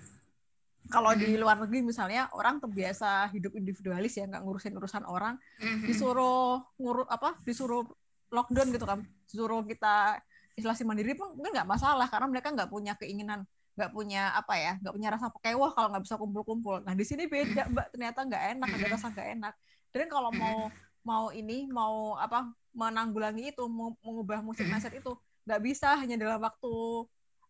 kalau 0.90 1.14
di 1.14 1.38
luar 1.38 1.56
negeri 1.62 1.86
misalnya 1.86 2.26
orang 2.34 2.58
terbiasa 2.58 3.30
hidup 3.30 3.54
individualis 3.54 4.18
ya 4.18 4.26
nggak 4.26 4.42
ngurusin 4.42 4.74
urusan 4.74 5.06
orang. 5.06 5.38
Disuruh 5.86 6.60
ngurus 6.76 7.06
apa 7.06 7.38
disuruh 7.46 7.86
lockdown 8.28 8.68
gitu 8.74 8.84
kan. 8.84 9.00
Suruh 9.30 9.62
kita 9.64 10.18
isolasi 10.58 10.82
mandiri 10.84 11.14
pun 11.14 11.32
mungkin 11.38 11.54
nggak 11.54 11.70
masalah 11.70 12.10
karena 12.10 12.26
mereka 12.28 12.52
nggak 12.52 12.68
punya 12.68 12.92
keinginan 12.98 13.46
nggak 13.78 13.96
punya 13.96 14.34
apa 14.36 14.54
ya 14.58 14.72
nggak 14.82 14.92
punya 14.92 15.08
rasa 15.14 15.26
kecewa 15.32 15.72
kalau 15.72 15.88
nggak 15.94 16.04
bisa 16.04 16.16
kumpul-kumpul. 16.18 16.76
Nah 16.84 16.92
di 16.92 17.04
sini 17.06 17.30
beda 17.30 17.70
mbak. 17.70 17.86
Ternyata 17.94 18.20
nggak 18.26 18.42
enak 18.58 18.68
ada 18.68 18.86
rasa 18.92 19.06
nggak 19.14 19.28
enak. 19.38 19.54
Dan 19.94 20.06
kalau 20.10 20.30
mau 20.34 20.68
mau 21.00 21.24
ini 21.32 21.64
mau 21.70 22.18
apa 22.20 22.50
menanggulangi 22.76 23.50
itu 23.50 23.64
mengubah 24.04 24.44
musik 24.44 24.68
mindset 24.68 24.94
itu 24.94 25.16
nggak 25.48 25.60
bisa 25.64 25.96
hanya 25.96 26.20
dalam 26.20 26.38
waktu 26.44 26.72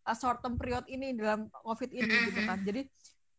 uh, 0.06 0.16
short 0.16 0.40
term 0.40 0.56
period 0.56 0.86
ini 0.86 1.12
dalam 1.16 1.50
covid 1.66 1.90
ini 1.90 2.30
gitu 2.30 2.40
kan. 2.46 2.62
Jadi 2.62 2.86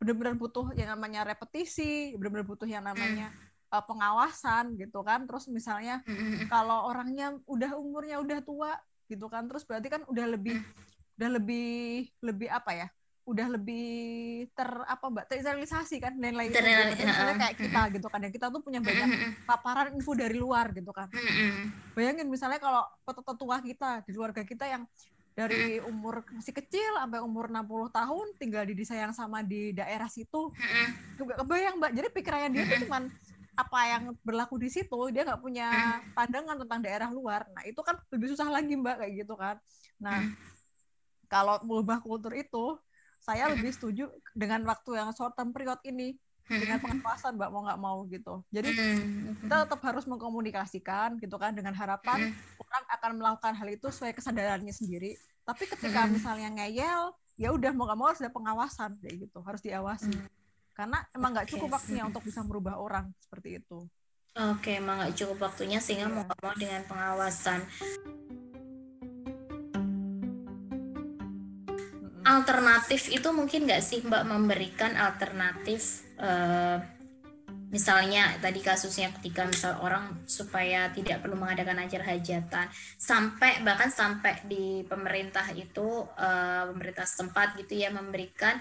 benar-benar 0.01 0.33
butuh 0.33 0.73
yang 0.73 0.97
namanya 0.97 1.21
repetisi 1.21 2.17
benar-benar 2.17 2.49
butuh 2.49 2.65
yang 2.65 2.81
namanya 2.81 3.29
uh, 3.69 3.85
pengawasan 3.85 4.73
gitu 4.81 5.05
kan. 5.05 5.29
Terus 5.29 5.45
misalnya 5.53 6.01
kalau 6.49 6.89
orangnya 6.89 7.37
udah 7.45 7.77
umurnya 7.77 8.17
udah 8.17 8.41
tua 8.41 8.73
gitu 9.11 9.27
kan 9.27 9.43
terus 9.51 9.67
berarti 9.67 9.91
kan 9.91 10.01
udah 10.07 10.25
lebih 10.31 10.55
udah 11.19 11.29
lebih 11.35 12.07
lebih 12.23 12.47
apa 12.47 12.71
ya 12.71 12.87
udah 13.21 13.47
lebih 13.53 14.49
ter 14.57 14.65
apa 14.65 15.05
mbak 15.05 15.29
terinstalasi 15.29 16.01
kan 16.01 16.17
dan 16.17 16.33
lain 16.33 16.49
misalnya 17.05 17.37
kayak 17.37 17.55
kita 17.59 17.81
gitu 17.93 18.07
kan 18.09 18.19
yang 18.25 18.33
kita 18.33 18.47
tuh 18.49 18.65
punya 18.65 18.81
banyak 18.81 19.07
paparan 19.45 19.93
info 19.93 20.17
dari 20.17 20.41
luar 20.41 20.73
gitu 20.73 20.89
kan. 20.89 21.05
Bayangin 21.93 22.27
misalnya 22.31 22.57
kalau 22.57 22.81
tua 23.37 23.61
kita 23.61 24.01
di 24.07 24.11
keluarga 24.17 24.41
kita 24.41 24.65
yang 24.65 24.89
dari 25.31 25.79
umur 25.79 26.27
masih 26.35 26.51
kecil 26.51 26.91
sampai 26.99 27.23
umur 27.23 27.47
60 27.47 27.87
tahun 27.91 28.27
tinggal 28.35 28.63
di 28.67 28.75
desa 28.75 28.99
yang 28.99 29.15
sama 29.15 29.41
di 29.41 29.71
daerah 29.71 30.11
situ. 30.11 30.51
Juga 31.15 31.39
kebayang 31.39 31.79
mbak. 31.79 31.91
Jadi 31.95 32.07
pikirannya 32.11 32.49
dia 32.51 32.63
tuh 32.67 32.87
cuman 32.87 33.07
apa 33.51 33.79
yang 33.83 34.03
berlaku 34.23 34.55
di 34.57 34.71
situ 34.71 35.11
dia 35.11 35.27
nggak 35.27 35.41
punya 35.43 35.99
pandangan 36.15 36.55
tentang 36.65 36.79
daerah 36.83 37.09
luar. 37.11 37.47
Nah 37.51 37.63
itu 37.67 37.79
kan 37.83 37.99
lebih 38.11 38.31
susah 38.35 38.47
lagi 38.51 38.73
mbak 38.75 39.03
kayak 39.03 39.13
gitu 39.23 39.33
kan. 39.39 39.55
Nah 39.99 40.19
kalau 41.31 41.63
mengubah 41.63 42.03
kultur 42.03 42.35
itu 42.35 42.75
saya 43.21 43.47
lebih 43.53 43.71
setuju 43.71 44.09
dengan 44.33 44.65
waktu 44.65 44.97
yang 44.97 45.13
short 45.13 45.37
term 45.37 45.53
period 45.53 45.77
ini 45.85 46.17
dengan 46.51 46.77
pengawasan 46.83 47.39
mbak 47.39 47.49
mau 47.53 47.61
nggak 47.63 47.81
mau 47.81 47.97
gitu. 48.11 48.33
Jadi 48.51 48.69
kita 49.45 49.55
tetap 49.63 49.81
harus 49.87 50.03
mengkomunikasikan 50.09 51.19
gitu 51.23 51.35
kan 51.39 51.55
dengan 51.55 51.71
harapan 51.71 52.35
orang 52.59 52.83
akan 52.91 53.11
melakukan 53.15 53.53
hal 53.55 53.67
itu 53.71 53.87
sesuai 53.87 54.11
kesadarannya 54.17 54.75
sendiri. 54.75 55.15
Tapi 55.47 55.63
ketika 55.67 56.07
misalnya 56.11 56.51
ngeyel 56.51 57.15
ya 57.39 57.49
udah 57.55 57.71
mau 57.73 57.87
nggak 57.87 57.97
mau 57.97 58.07
harus 58.11 58.21
ada 58.21 58.33
pengawasan 58.33 58.99
kayak 58.99 59.29
gitu 59.29 59.39
harus 59.41 59.61
diawasi. 59.63 60.11
Karena 60.75 61.03
emang 61.15 61.35
nggak 61.35 61.47
cukup 61.51 61.79
waktunya 61.79 62.03
untuk 62.07 62.23
bisa 62.25 62.43
merubah 62.43 62.79
orang 62.79 63.11
seperti 63.19 63.59
itu. 63.63 63.87
Oke, 64.31 64.79
emang 64.79 65.03
nggak 65.03 65.15
cukup 65.19 65.51
waktunya 65.51 65.83
sehingga 65.83 66.07
mau 66.07 66.23
nggak 66.23 66.39
mau 66.39 66.55
dengan 66.55 66.81
pengawasan. 66.87 67.59
Alternatif 72.21 73.09
itu 73.09 73.29
mungkin 73.33 73.65
nggak 73.65 73.81
sih 73.81 74.05
Mbak 74.05 74.23
memberikan 74.29 74.93
alternatif 74.93 76.05
uh, 76.21 76.77
misalnya 77.71 78.35
tadi 78.43 78.59
kasusnya 78.59 79.09
ketika 79.17 79.47
misal 79.47 79.79
orang 79.79 80.21
supaya 80.27 80.91
tidak 80.91 81.23
perlu 81.23 81.39
mengadakan 81.39 81.81
ajar 81.87 82.03
hajatan 82.03 82.67
sampai 82.99 83.63
bahkan 83.63 83.87
sampai 83.87 84.43
di 84.43 84.83
pemerintah 84.85 85.49
itu 85.55 86.05
uh, 86.05 86.67
pemerintah 86.69 87.07
setempat 87.07 87.57
gitu 87.63 87.79
ya 87.79 87.89
memberikan 87.89 88.59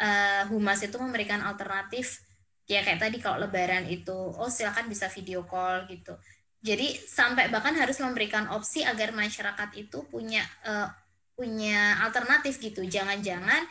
uh, 0.00 0.42
humas 0.48 0.80
itu 0.82 0.96
memberikan 0.96 1.44
alternatif. 1.44 2.24
Ya 2.66 2.82
kayak 2.82 2.98
tadi 2.98 3.22
kalau 3.22 3.46
lebaran 3.46 3.86
itu 3.86 4.16
oh 4.16 4.50
silakan 4.50 4.90
bisa 4.90 5.06
video 5.06 5.46
call 5.46 5.86
gitu. 5.86 6.18
Jadi 6.64 6.98
sampai 6.98 7.46
bahkan 7.52 7.76
harus 7.78 8.02
memberikan 8.02 8.50
opsi 8.50 8.82
agar 8.82 9.14
masyarakat 9.14 9.70
itu 9.78 10.02
punya 10.10 10.42
uh, 10.66 10.90
punya 11.36 12.00
alternatif 12.02 12.56
gitu. 12.58 12.82
Jangan-jangan 12.82 13.62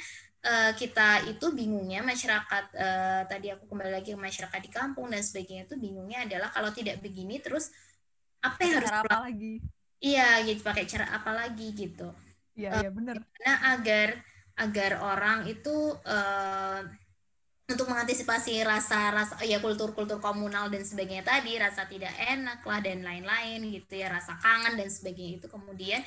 uh, 0.46 0.72
kita 0.78 1.26
itu 1.26 1.52
bingungnya 1.52 2.06
masyarakat 2.06 2.66
uh, 2.78 3.22
tadi 3.26 3.50
aku 3.52 3.66
kembali 3.66 3.92
lagi 3.92 4.14
ke 4.14 4.20
masyarakat 4.22 4.62
di 4.62 4.72
kampung 4.72 5.10
dan 5.10 5.26
sebagainya 5.26 5.66
itu 5.66 5.76
bingungnya 5.76 6.30
adalah 6.30 6.54
kalau 6.54 6.70
tidak 6.70 7.02
begini 7.02 7.42
terus 7.42 7.74
apa 8.46 8.62
yang 8.62 8.74
harus 8.80 8.94
apa 8.94 9.18
lagi? 9.26 9.54
Iya 9.98 10.46
gitu 10.46 10.62
pakai 10.62 10.86
cara 10.86 11.10
apa 11.10 11.34
lagi 11.34 11.68
gitu. 11.74 12.14
Iya 12.54 12.70
uh, 12.72 12.82
iya 12.86 12.90
benar 12.94 13.20
nah 13.42 13.76
agar 13.76 14.22
agar 14.56 14.92
orang 15.04 15.52
itu 15.52 15.76
uh, 16.08 16.82
untuk 17.66 17.90
mengantisipasi 17.90 18.62
rasa-rasa 18.62 19.42
ya 19.42 19.58
kultur-kultur 19.58 20.22
komunal 20.22 20.70
dan 20.70 20.86
sebagainya 20.86 21.26
tadi 21.26 21.58
rasa 21.58 21.90
tidak 21.90 22.14
enak 22.14 22.62
lah 22.62 22.80
dan 22.80 23.02
lain-lain 23.02 23.58
gitu 23.74 24.00
ya 24.00 24.14
rasa 24.14 24.38
kangen 24.38 24.78
dan 24.78 24.86
sebagainya 24.86 25.42
itu 25.42 25.48
kemudian 25.50 26.00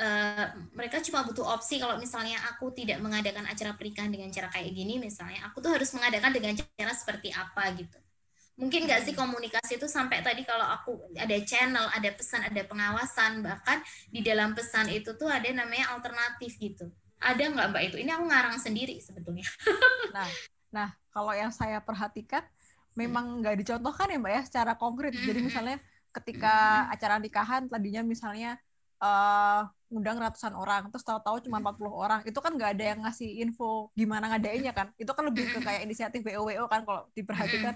uh, 0.00 0.46
mereka 0.72 0.98
cuma 1.04 1.22
butuh 1.22 1.44
opsi. 1.44 1.76
Kalau 1.76 2.00
misalnya 2.00 2.40
aku 2.48 2.72
tidak 2.72 2.98
mengadakan 3.04 3.44
acara 3.44 3.76
pernikahan 3.76 4.08
dengan 4.08 4.32
cara 4.32 4.48
kayak 4.48 4.72
gini 4.72 4.96
misalnya 4.96 5.44
aku 5.46 5.60
tuh 5.60 5.76
harus 5.76 5.92
mengadakan 5.92 6.32
dengan 6.32 6.56
cara 6.56 6.92
seperti 6.96 7.30
apa 7.30 7.68
gitu. 7.76 7.98
Mungkin 8.60 8.84
nggak 8.84 9.08
sih 9.08 9.14
komunikasi 9.16 9.80
itu 9.80 9.88
sampai 9.88 10.20
tadi 10.20 10.44
kalau 10.44 10.64
aku 10.64 11.00
ada 11.16 11.36
channel 11.44 11.88
ada 11.92 12.10
pesan 12.12 12.44
ada 12.44 12.60
pengawasan 12.64 13.40
bahkan 13.40 13.80
di 14.12 14.20
dalam 14.20 14.52
pesan 14.52 14.92
itu 14.92 15.16
tuh 15.16 15.28
ada 15.28 15.48
namanya 15.52 15.96
alternatif 15.96 16.56
gitu. 16.60 16.88
Ada 17.20 17.52
nggak 17.52 17.66
mbak? 17.72 17.82
Itu 17.92 17.96
ini 18.00 18.12
aku 18.12 18.24
ngarang 18.28 18.56
sendiri 18.56 18.96
sebetulnya. 19.00 19.44
Nah 20.16 20.28
nah 20.70 20.88
kalau 21.10 21.34
yang 21.34 21.50
saya 21.50 21.82
perhatikan 21.82 22.42
memang 22.94 23.42
nggak 23.42 23.62
dicontohkan 23.64 24.12
ya 24.12 24.18
mbak 24.20 24.32
ya 24.32 24.42
secara 24.44 24.72
konkret. 24.76 25.16
Jadi 25.16 25.40
misalnya 25.40 25.78
ketika 26.10 26.84
acara 26.90 27.16
nikahan 27.22 27.70
tadinya 27.70 28.02
misalnya 28.02 28.58
uh, 29.00 29.66
ngundang 29.90 30.22
ratusan 30.22 30.54
orang 30.54 30.86
terus 30.94 31.02
tahu-tahu 31.02 31.42
cuma 31.42 31.58
40 31.58 31.90
orang. 31.90 32.20
Itu 32.22 32.38
kan 32.38 32.54
nggak 32.54 32.70
ada 32.78 32.84
yang 32.94 33.00
ngasih 33.02 33.42
info 33.42 33.90
gimana 33.98 34.30
ngadainnya 34.30 34.70
kan. 34.70 34.94
Itu 34.94 35.10
kan 35.16 35.26
lebih 35.26 35.50
ke 35.50 35.58
kayak 35.58 35.82
inisiatif 35.82 36.22
WO 36.22 36.64
kan 36.70 36.86
kalau 36.86 37.08
diperhatikan. 37.16 37.74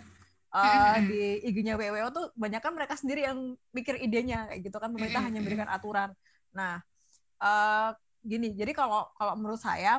Uh, 0.54 1.02
di 1.10 1.42
IG-nya 1.50 1.74
WO 1.74 2.14
tuh 2.14 2.30
banyak 2.38 2.62
kan 2.62 2.70
mereka 2.70 2.94
sendiri 2.94 3.26
yang 3.26 3.58
mikir 3.74 3.98
idenya 3.98 4.46
kayak 4.46 4.62
gitu 4.62 4.78
kan. 4.78 4.94
Pemerintah 4.94 5.26
hanya 5.26 5.42
memberikan 5.42 5.66
aturan. 5.66 6.14
Nah 6.54 6.78
uh, 7.42 7.90
gini 8.22 8.54
jadi 8.54 8.70
kalau 8.70 9.10
kalau 9.18 9.34
menurut 9.34 9.58
saya 9.58 9.98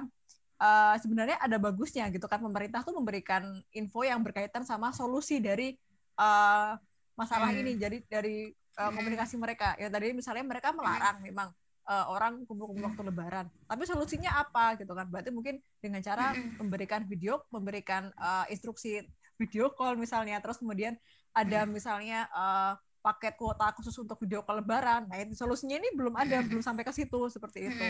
uh, 0.63 0.95
sebenarnya 1.03 1.35
ada 1.43 1.59
bagusnya 1.59 2.07
gitu 2.07 2.31
kan. 2.31 2.39
Pemerintah 2.39 2.87
tuh 2.87 2.95
memberikan 2.95 3.59
info 3.75 4.07
yang 4.07 4.23
berkaitan 4.23 4.63
sama 4.63 4.95
solusi 4.95 5.43
dari 5.43 5.75
uh, 6.15 6.79
masalah 7.19 7.51
hmm. 7.51 7.59
ini. 7.59 7.71
Jadi 7.75 7.97
dari 8.07 8.37
uh, 8.79 8.91
komunikasi 8.91 9.35
mereka. 9.39 9.73
Ya 9.79 9.87
tadi 9.91 10.11
misalnya 10.11 10.45
mereka 10.45 10.71
melarang 10.75 11.19
memang 11.23 11.51
uh, 11.87 12.05
orang 12.11 12.43
kumpul-kumpul 12.45 12.85
waktu 12.91 13.03
lebaran. 13.07 13.45
Tapi 13.67 13.83
solusinya 13.87 14.37
apa 14.39 14.75
gitu 14.79 14.91
kan? 14.91 15.07
Berarti 15.09 15.31
mungkin 15.31 15.59
dengan 15.79 16.01
cara 16.03 16.35
memberikan 16.59 17.03
video 17.07 17.43
memberikan 17.49 18.11
uh, 18.19 18.45
instruksi 18.51 19.03
video 19.35 19.71
call 19.75 19.99
misalnya 19.99 20.39
terus 20.39 20.59
kemudian 20.59 20.95
ada 21.35 21.67
misalnya 21.67 22.31
uh, 22.31 22.79
paket 23.05 23.37
kuota 23.37 23.69
khusus 23.77 23.93
untuk 24.01 24.17
video 24.17 24.41
call 24.41 24.65
lebaran. 24.65 25.05
Nah, 25.05 25.21
itu 25.21 25.37
solusinya 25.37 25.77
ini 25.77 25.93
belum 25.93 26.17
ada, 26.17 26.41
belum 26.41 26.65
sampai 26.65 26.81
ke 26.81 26.89
situ 26.89 27.29
seperti 27.29 27.69
itu. 27.69 27.87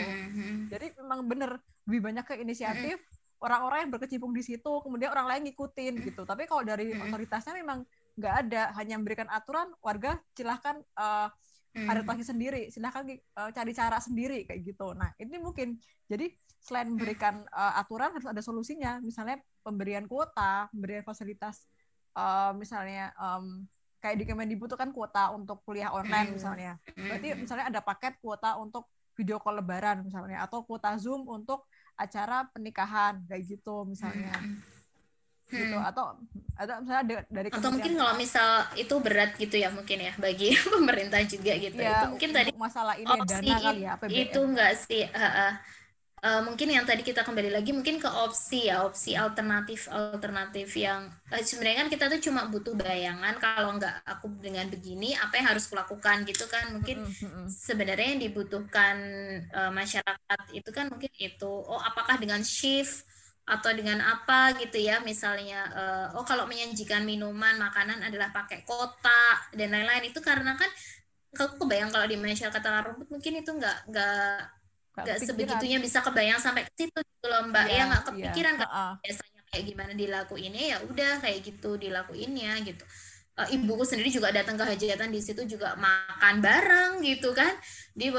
Jadi 0.68 0.92
memang 1.00 1.24
benar 1.24 1.56
lebih 1.88 2.04
banyak 2.04 2.24
ke 2.28 2.34
inisiatif 2.36 3.00
orang-orang 3.40 3.88
yang 3.88 3.90
berkecimpung 3.96 4.32
di 4.36 4.44
situ, 4.44 4.72
kemudian 4.84 5.12
orang 5.12 5.24
lain 5.24 5.42
ngikutin 5.48 6.04
gitu. 6.04 6.28
Tapi 6.28 6.44
kalau 6.44 6.68
dari 6.68 6.92
otoritasnya 6.92 7.56
memang 7.56 7.88
nggak 8.16 8.34
ada, 8.48 8.62
hanya 8.80 8.96
memberikan 8.96 9.28
aturan 9.28 9.68
warga 9.84 10.16
silahkan 10.32 10.80
uh, 10.96 11.28
adaptasi 11.76 12.24
sendiri, 12.24 12.72
silahkan 12.72 13.04
uh, 13.36 13.52
cari 13.52 13.76
cara 13.76 14.00
sendiri 14.00 14.48
kayak 14.48 14.64
gitu. 14.64 14.96
Nah, 14.96 15.12
ini 15.20 15.36
mungkin 15.36 15.76
jadi 16.08 16.32
selain 16.56 16.88
memberikan 16.88 17.44
uh, 17.52 17.76
aturan 17.76 18.16
harus 18.16 18.24
ada 18.24 18.40
solusinya, 18.40 18.96
misalnya 19.04 19.36
pemberian 19.60 20.08
kuota, 20.08 20.72
pemberian 20.72 21.04
fasilitas, 21.04 21.68
uh, 22.16 22.56
misalnya 22.56 23.12
um, 23.20 23.68
kayak 24.00 24.16
di 24.16 24.24
Kemendikbud 24.24 24.72
itu 24.72 24.78
kan 24.80 24.88
kuota 24.96 25.36
untuk 25.36 25.60
kuliah 25.68 25.92
online 25.92 26.32
misalnya. 26.32 26.72
Berarti 26.96 27.28
misalnya 27.36 27.68
ada 27.68 27.80
paket 27.84 28.16
kuota 28.24 28.56
untuk 28.56 28.88
video 29.16 29.36
call 29.40 29.60
lebaran 29.60 30.04
misalnya 30.04 30.44
atau 30.44 30.64
kuota 30.64 30.96
Zoom 30.96 31.28
untuk 31.28 31.68
acara 31.96 32.48
pernikahan 32.52 33.24
kayak 33.28 33.42
gitu 33.44 33.84
misalnya. 33.84 34.32
Gitu. 35.50 35.76
Atau 35.78 36.18
atau 36.56 36.74
misalnya 36.80 37.04
dari 37.28 37.48
atau 37.52 37.68
mungkin 37.68 37.92
kalau 38.00 38.14
misal 38.16 38.64
itu 38.80 38.94
berat 38.96 39.36
gitu 39.36 39.60
ya 39.60 39.68
mungkin 39.68 40.08
ya 40.08 40.12
bagi 40.16 40.56
pemerintah 40.74 41.20
juga 41.28 41.52
gitu. 41.60 41.76
Ya, 41.76 42.00
itu 42.00 42.06
mungkin 42.16 42.30
tadi 42.32 42.50
masalah 42.56 42.94
ini 42.96 43.12
dana 43.28 43.56
kali 43.60 43.80
ya 43.84 43.90
APBN. 44.00 44.16
itu 44.16 44.40
enggak 44.40 44.72
sih 44.88 45.02
uh, 45.04 45.20
uh, 45.20 45.52
uh, 46.24 46.40
mungkin 46.48 46.68
yang 46.72 46.88
tadi 46.88 47.04
kita 47.04 47.22
kembali 47.22 47.52
lagi 47.52 47.76
mungkin 47.76 48.00
ke 48.00 48.08
opsi 48.08 48.72
ya 48.72 48.88
opsi 48.88 49.12
alternatif 49.12 49.86
alternatif 49.92 50.72
yang 50.80 51.12
uh, 51.28 51.42
sebenarnya 51.44 51.86
kan 51.86 51.88
kita 51.92 52.04
tuh 52.16 52.20
cuma 52.24 52.48
butuh 52.48 52.74
bayangan 52.74 53.36
kalau 53.36 53.76
nggak 53.76 54.02
aku 54.08 54.32
dengan 54.40 54.66
begini 54.72 55.14
apa 55.14 55.38
yang 55.38 55.46
harus 55.54 55.68
kulakukan 55.70 56.26
gitu 56.26 56.48
kan. 56.50 56.72
Mungkin 56.72 57.04
sebenarnya 57.52 58.16
yang 58.16 58.22
dibutuhkan 58.32 58.96
uh, 59.52 59.70
masyarakat 59.70 60.40
itu 60.56 60.70
kan 60.72 60.90
mungkin 60.90 61.12
itu. 61.20 61.52
Oh 61.68 61.78
apakah 61.78 62.18
dengan 62.18 62.42
shift 62.42 63.05
atau 63.46 63.70
dengan 63.70 64.02
apa 64.02 64.58
gitu 64.58 64.74
ya 64.74 64.98
misalnya 65.06 65.70
uh, 65.70 66.06
oh 66.18 66.26
kalau 66.26 66.50
menyajikan 66.50 67.06
minuman 67.06 67.54
makanan 67.62 68.02
adalah 68.02 68.34
pakai 68.34 68.66
kotak 68.66 69.54
dan 69.54 69.70
lain-lain 69.70 70.10
itu 70.10 70.18
karena 70.18 70.58
kan 70.58 70.66
aku 71.30 71.62
kebayang 71.62 71.94
kalau 71.94 72.10
di 72.10 72.18
masyarakat 72.18 72.58
rumput 72.58 73.06
mungkin 73.06 73.32
itu 73.38 73.50
nggak 73.54 73.78
nggak 73.86 74.36
nggak 74.96 75.18
sebegitunya 75.22 75.78
bisa 75.78 76.02
kebayang 76.02 76.40
sampai 76.42 76.66
ke 76.66 76.72
situ 76.74 76.98
gitu 76.98 77.26
loh 77.28 77.46
mbak 77.46 77.68
ya 77.68 77.86
nggak 77.86 78.02
iya. 78.02 78.08
kepikiran 78.10 78.54
yeah. 78.58 78.66
uh 78.66 78.74
-uh. 78.74 78.92
biasanya 79.04 79.40
kayak 79.52 79.64
gimana 79.68 79.92
dilakuinnya 79.94 80.62
ya 80.74 80.76
udah 80.82 81.12
kayak 81.22 81.38
gitu 81.44 81.70
dilakuinnya 81.78 82.52
gitu 82.64 82.84
uh, 83.36 83.48
ibuku 83.52 83.84
sendiri 83.84 84.08
juga 84.08 84.32
datang 84.32 84.56
ke 84.56 84.64
hajatan 84.64 85.12
di 85.12 85.20
situ 85.20 85.44
juga 85.44 85.76
makan 85.76 86.40
bareng 86.40 86.92
gitu 87.04 87.36
kan. 87.36 87.52
Di 87.92 88.10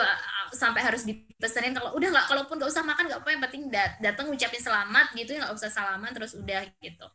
sampai 0.53 0.81
harus 0.85 1.03
dipesenin 1.03 1.73
kalau 1.73 1.97
udah 1.97 2.09
nggak 2.13 2.27
kalaupun 2.29 2.55
nggak 2.61 2.71
usah 2.71 2.85
makan 2.85 3.03
nggak 3.09 3.21
apa 3.21 3.29
yang 3.33 3.41
penting 3.49 3.63
dat 3.73 3.91
datang 3.99 4.29
ucapin 4.29 4.61
selamat 4.61 5.07
gitu 5.17 5.35
ya 5.35 5.39
nggak 5.45 5.55
usah 5.57 5.69
salaman 5.73 6.11
terus 6.13 6.37
udah 6.37 6.61
gitu. 6.79 7.07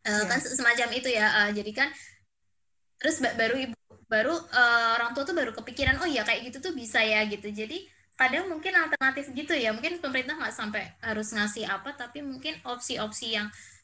Uh, 0.00 0.10
yeah. 0.10 0.24
kan 0.26 0.38
semacam 0.40 0.88
itu 0.96 1.08
ya 1.12 1.26
uh, 1.44 1.50
jadi 1.52 1.72
kan 1.76 1.88
terus 3.00 3.20
baru 3.20 3.56
ibu 3.56 3.76
baru 4.10 4.34
uh, 4.34 4.90
orang 4.98 5.14
tua 5.14 5.22
tuh 5.22 5.36
baru 5.36 5.54
kepikiran 5.54 6.02
oh 6.02 6.08
ya 6.08 6.26
kayak 6.26 6.50
gitu 6.50 6.58
tuh 6.58 6.72
bisa 6.74 7.00
ya 7.00 7.22
gitu. 7.30 7.46
Jadi 7.48 7.86
kadang 8.20 8.52
mungkin 8.52 8.76
alternatif 8.76 9.32
gitu 9.32 9.56
ya 9.56 9.72
mungkin 9.72 9.96
pemerintah 9.96 10.36
nggak 10.36 10.52
sampai 10.52 10.92
harus 11.00 11.32
ngasih 11.32 11.64
apa 11.64 11.96
tapi 11.96 12.20
mungkin 12.20 12.52
opsi-opsi 12.68 13.32
yang 13.32 13.48
uh, 13.48 13.79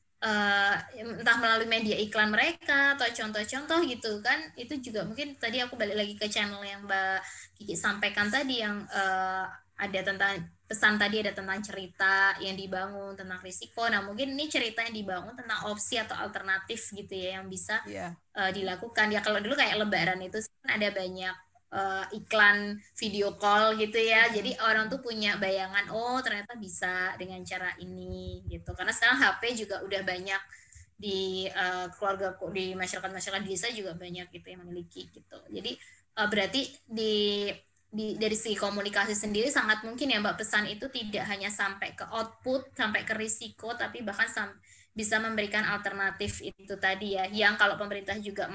entah 0.96 1.36
melalui 1.36 1.68
media 1.68 1.96
iklan 2.00 2.32
mereka 2.32 2.96
atau 2.96 3.04
contoh-contoh 3.04 3.84
gitu 3.84 4.24
kan 4.24 4.40
itu 4.56 4.80
juga 4.80 5.04
mungkin 5.04 5.36
tadi 5.36 5.60
aku 5.60 5.76
balik 5.76 5.96
lagi 5.96 6.14
ke 6.16 6.26
channel 6.26 6.64
yang 6.64 6.88
Mbak 6.88 7.20
Kiki 7.60 7.76
sampaikan 7.76 8.32
tadi 8.32 8.64
yang 8.64 8.88
uh, 8.88 9.44
ada 9.76 10.00
tentang 10.00 10.40
pesan 10.66 10.98
tadi 10.98 11.22
ada 11.22 11.30
tentang 11.36 11.62
cerita 11.62 12.34
yang 12.42 12.58
dibangun 12.58 13.14
tentang 13.14 13.38
risiko. 13.44 13.86
Nah, 13.86 14.02
mungkin 14.02 14.34
ini 14.34 14.50
cerita 14.50 14.82
yang 14.82 14.96
dibangun 14.96 15.36
tentang 15.38 15.68
opsi 15.70 16.00
atau 16.00 16.16
alternatif 16.18 16.90
gitu 16.90 17.12
ya 17.14 17.38
yang 17.38 17.46
bisa 17.46 17.78
yeah. 17.86 18.10
Iya. 18.34 18.40
uh, 18.40 18.50
dilakukan. 18.50 19.06
Ya 19.14 19.20
kalau 19.22 19.38
dulu 19.38 19.54
kayak 19.54 19.78
lebaran 19.78 20.18
itu 20.24 20.42
kan 20.64 20.80
ada 20.80 20.88
banyak 20.90 21.36
uh, 21.72 22.04
iklan 22.14 22.78
video 22.94 23.34
call 23.38 23.74
gitu 23.78 23.98
ya. 23.98 24.28
Hmm. 24.28 24.34
Jadi 24.38 24.50
orang 24.62 24.86
tuh 24.92 25.00
punya 25.02 25.38
bayangan 25.40 25.90
oh 25.90 26.18
ternyata 26.22 26.54
bisa 26.58 27.14
dengan 27.18 27.42
cara 27.42 27.74
ini 27.82 28.44
gitu. 28.46 28.74
Karena 28.76 28.92
sekarang 28.92 29.18
HP 29.18 29.66
juga 29.66 29.82
udah 29.82 30.02
banyak 30.02 30.42
di 30.96 31.44
uh, 31.52 31.92
keluarga 31.92 32.32
di 32.56 32.72
masyarakat 32.72 33.12
masyarakat 33.12 33.42
desa 33.44 33.68
juga 33.68 33.92
banyak 33.92 34.32
gitu 34.32 34.46
yang 34.48 34.64
memiliki 34.64 35.08
gitu. 35.12 35.38
Jadi 35.52 35.76
uh, 36.16 36.28
berarti 36.28 36.72
di 36.88 37.48
di, 37.86 38.18
dari 38.18 38.36
segi 38.36 38.58
komunikasi 38.58 39.14
sendiri 39.16 39.48
sangat 39.48 39.86
mungkin 39.86 40.10
ya 40.10 40.18
Mbak 40.20 40.36
pesan 40.42 40.68
itu 40.68 40.90
tidak 40.90 41.24
hanya 41.32 41.48
sampai 41.48 41.96
ke 41.96 42.04
output, 42.12 42.74
sampai 42.76 43.06
ke 43.08 43.14
risiko, 43.16 43.72
tapi 43.72 44.02
bahkan 44.04 44.28
sam, 44.28 44.52
bisa 44.92 45.16
memberikan 45.16 45.64
alternatif 45.64 46.44
itu 46.44 46.74
tadi 46.76 47.16
ya, 47.16 47.24
yang 47.30 47.54
kalau 47.56 47.80
pemerintah 47.80 48.18
juga 48.20 48.52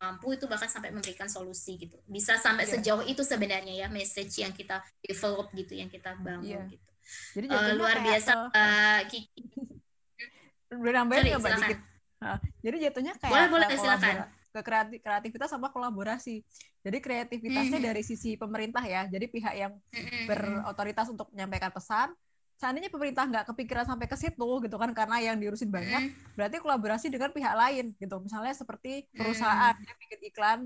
mampu 0.00 0.32
itu 0.32 0.48
bahkan 0.48 0.66
sampai 0.66 0.88
memberikan 0.90 1.28
solusi 1.28 1.76
gitu. 1.76 2.00
Bisa 2.08 2.40
sampai 2.40 2.64
yeah. 2.64 2.72
sejauh 2.80 3.04
itu 3.04 3.20
sebenarnya 3.20 3.84
ya 3.84 3.86
message 3.92 4.40
yang 4.40 4.50
kita 4.56 4.80
develop 5.04 5.52
gitu, 5.52 5.76
yang 5.76 5.92
kita 5.92 6.16
bangun 6.16 6.64
yeah. 6.64 6.66
gitu. 6.66 6.90
Jadi 7.36 7.46
uh, 7.52 7.74
luar 7.76 8.00
biasa 8.00 8.32
uh, 8.48 9.00
Kiki. 9.06 9.42
Mbak 11.42 11.52
dikit. 11.60 11.78
Nah, 12.20 12.38
jadi 12.60 12.76
jatuhnya 12.88 13.12
kayak 13.18 13.32
boleh 13.32 13.48
boleh 13.48 13.66
silakan 13.74 14.16
ke 14.50 14.60
kreatif 14.66 14.98
kreativitas 15.02 15.48
sama 15.50 15.68
kolaborasi. 15.74 16.42
Jadi 16.80 16.98
kreativitasnya 17.02 17.76
mm 17.76 17.82
-hmm. 17.82 17.88
dari 17.92 18.02
sisi 18.06 18.38
pemerintah 18.40 18.84
ya. 18.86 19.04
Jadi 19.10 19.26
pihak 19.28 19.54
yang 19.56 19.72
berotoritas 20.24 21.10
untuk 21.12 21.28
menyampaikan 21.34 21.74
pesan. 21.74 22.14
Seandainya 22.60 22.92
pemerintah 22.92 23.24
nggak 23.24 23.48
kepikiran 23.56 23.88
sampai 23.88 24.04
ke 24.04 24.20
situ 24.20 24.48
gitu 24.60 24.76
kan 24.76 24.92
karena 24.92 25.16
yang 25.24 25.40
diurusin 25.40 25.72
banyak, 25.72 26.12
mm. 26.12 26.36
berarti 26.36 26.60
kolaborasi 26.60 27.08
dengan 27.08 27.32
pihak 27.32 27.56
lain 27.56 27.96
gitu. 27.96 28.20
Misalnya 28.20 28.52
seperti 28.52 29.08
perusahaan 29.16 29.72
mm. 29.72 29.88
yang 29.88 29.96
bikin 29.96 30.20
iklan 30.28 30.58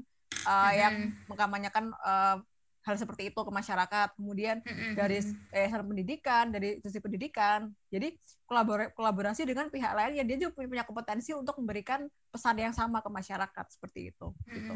uh, 0.42 0.50
mm. 0.50 0.74
yang 0.74 0.94
mengkampanyekan 1.30 1.94
uh, 2.02 2.42
hal 2.84 2.94
seperti 3.00 3.32
itu 3.32 3.40
ke 3.40 3.52
masyarakat. 3.52 4.08
Kemudian 4.18 4.60
mm-hmm. 4.60 4.92
dari 4.98 5.18
eh, 5.54 5.70
pendidikan, 5.70 6.44
dari 6.52 6.78
sisi 6.84 7.00
pendidikan. 7.00 7.72
Jadi 7.88 8.12
kolabor 8.44 8.92
kolaborasi 8.92 9.48
dengan 9.48 9.72
pihak 9.72 9.94
lain 9.96 10.20
yang 10.20 10.26
dia 10.28 10.36
juga 10.36 10.66
punya 10.66 10.84
kompetensi 10.84 11.32
untuk 11.32 11.56
memberikan 11.62 12.04
pesan 12.28 12.60
yang 12.60 12.76
sama 12.76 13.00
ke 13.00 13.08
masyarakat 13.08 13.66
seperti 13.72 14.12
itu. 14.12 14.26
Mm-hmm. 14.34 14.54
Gitu. 14.54 14.74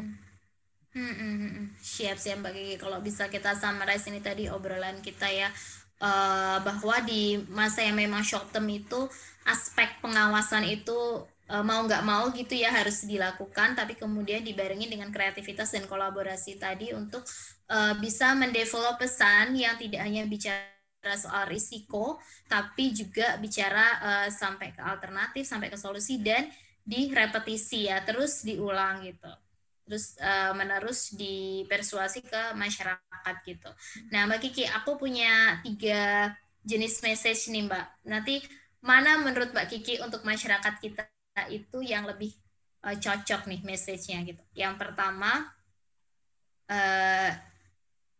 Hmm, 0.89 1.69
siap 1.77 2.17
siap 2.17 2.41
Mbak 2.41 2.53
Kiki. 2.57 2.75
Kalau 2.81 2.97
bisa 3.05 3.29
kita 3.29 3.53
summarize 3.53 4.09
ini 4.09 4.25
tadi 4.25 4.49
obrolan 4.49 5.05
kita 5.05 5.29
ya 5.29 5.53
uh, 6.01 6.57
bahwa 6.63 6.97
di 7.03 7.39
masa 7.51 7.83
yang 7.83 7.99
memang 7.99 8.23
short 8.23 8.49
term 8.51 8.67
itu 8.71 9.07
aspek 9.47 9.99
pengawasan 10.03 10.67
itu 10.67 11.23
uh, 11.51 11.63
mau 11.63 11.83
nggak 11.85 12.03
mau 12.03 12.27
gitu 12.31 12.55
ya 12.55 12.71
harus 12.71 13.03
dilakukan. 13.05 13.75
Tapi 13.75 13.95
kemudian 13.95 14.43
dibarengi 14.43 14.87
dengan 14.87 15.11
kreativitas 15.11 15.71
dan 15.71 15.85
kolaborasi 15.85 16.59
tadi 16.59 16.91
untuk 16.95 17.23
uh, 17.71 17.95
bisa 17.99 18.33
mendevelop 18.35 18.99
pesan 18.99 19.55
yang 19.55 19.75
tidak 19.75 20.03
hanya 20.03 20.23
bicara 20.27 21.15
soal 21.15 21.47
risiko, 21.47 22.19
tapi 22.51 22.91
juga 22.91 23.39
bicara 23.39 23.85
uh, 24.03 24.27
sampai 24.27 24.75
ke 24.75 24.83
alternatif, 24.83 25.47
sampai 25.47 25.71
ke 25.71 25.79
solusi 25.79 26.19
dan 26.19 26.51
direpetisi 26.83 27.87
ya, 27.87 28.03
terus 28.03 28.43
diulang 28.43 29.07
gitu 29.07 29.31
terus 29.89 30.13
uh, 30.21 30.53
menerus 30.53 31.17
dipersuasi 31.17 32.21
ke 32.21 32.53
masyarakat 32.53 33.35
gitu. 33.41 33.73
Nah, 34.13 34.29
Mbak 34.29 34.39
Kiki, 34.45 34.69
aku 34.69 35.01
punya 35.01 35.57
tiga 35.65 36.29
jenis 36.61 37.01
message 37.01 37.49
nih, 37.49 37.65
Mbak. 37.65 38.05
Nanti 38.05 38.37
mana 38.85 39.17
menurut 39.17 39.49
Mbak 39.49 39.65
Kiki 39.65 39.97
untuk 40.05 40.21
masyarakat 40.21 40.77
kita 40.77 41.09
itu 41.49 41.81
yang 41.81 42.05
lebih 42.05 42.37
uh, 42.85 42.93
cocok 42.93 43.49
nih 43.49 43.65
message-nya 43.65 44.21
gitu. 44.29 44.45
Yang 44.53 44.77
pertama, 44.77 45.49
uh, 46.69 47.31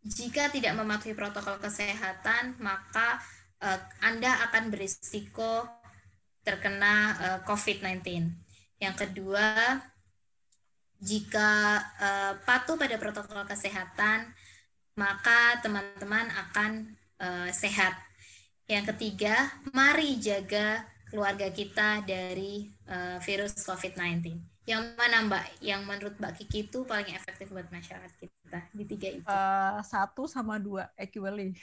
jika 0.01 0.49
tidak 0.49 0.73
mematuhi 0.73 1.13
protokol 1.13 1.61
kesehatan, 1.61 2.57
maka 2.57 3.21
uh, 3.61 3.77
Anda 4.01 4.49
akan 4.49 4.73
berisiko 4.73 5.69
terkena 6.41 6.93
uh, 7.21 7.39
COVID-19. 7.45 8.01
Yang 8.81 8.95
kedua, 9.05 9.77
jika 10.99 11.79
uh, 11.95 12.33
patuh 12.43 12.75
pada 12.75 12.99
protokol 12.99 13.47
kesehatan, 13.47 14.27
maka 14.99 15.63
teman-teman 15.63 16.27
akan 16.27 16.71
uh, 17.23 17.49
sehat. 17.55 17.95
Yang 18.67 18.93
ketiga, 18.93 19.47
mari 19.71 20.19
jaga 20.19 20.83
keluarga 21.09 21.49
kita 21.49 22.03
dari 22.03 22.67
uh, 22.91 23.17
virus 23.23 23.55
COVID-19. 23.63 24.37
Yang 24.67 24.81
mana 24.99 25.25
Mbak? 25.25 25.45
Yang 25.63 25.81
menurut 25.87 26.15
Mbak 26.21 26.33
Kiki 26.37 26.69
itu 26.69 26.85
paling 26.85 27.09
efektif 27.15 27.49
buat 27.49 27.65
masyarakat 27.71 28.13
kita 28.19 28.59
di 28.75 28.83
tiga 28.85 29.07
itu? 29.09 29.25
Uh, 29.25 29.81
satu 29.81 30.29
sama 30.29 30.61
dua 30.61 30.91
equally. 30.99 31.55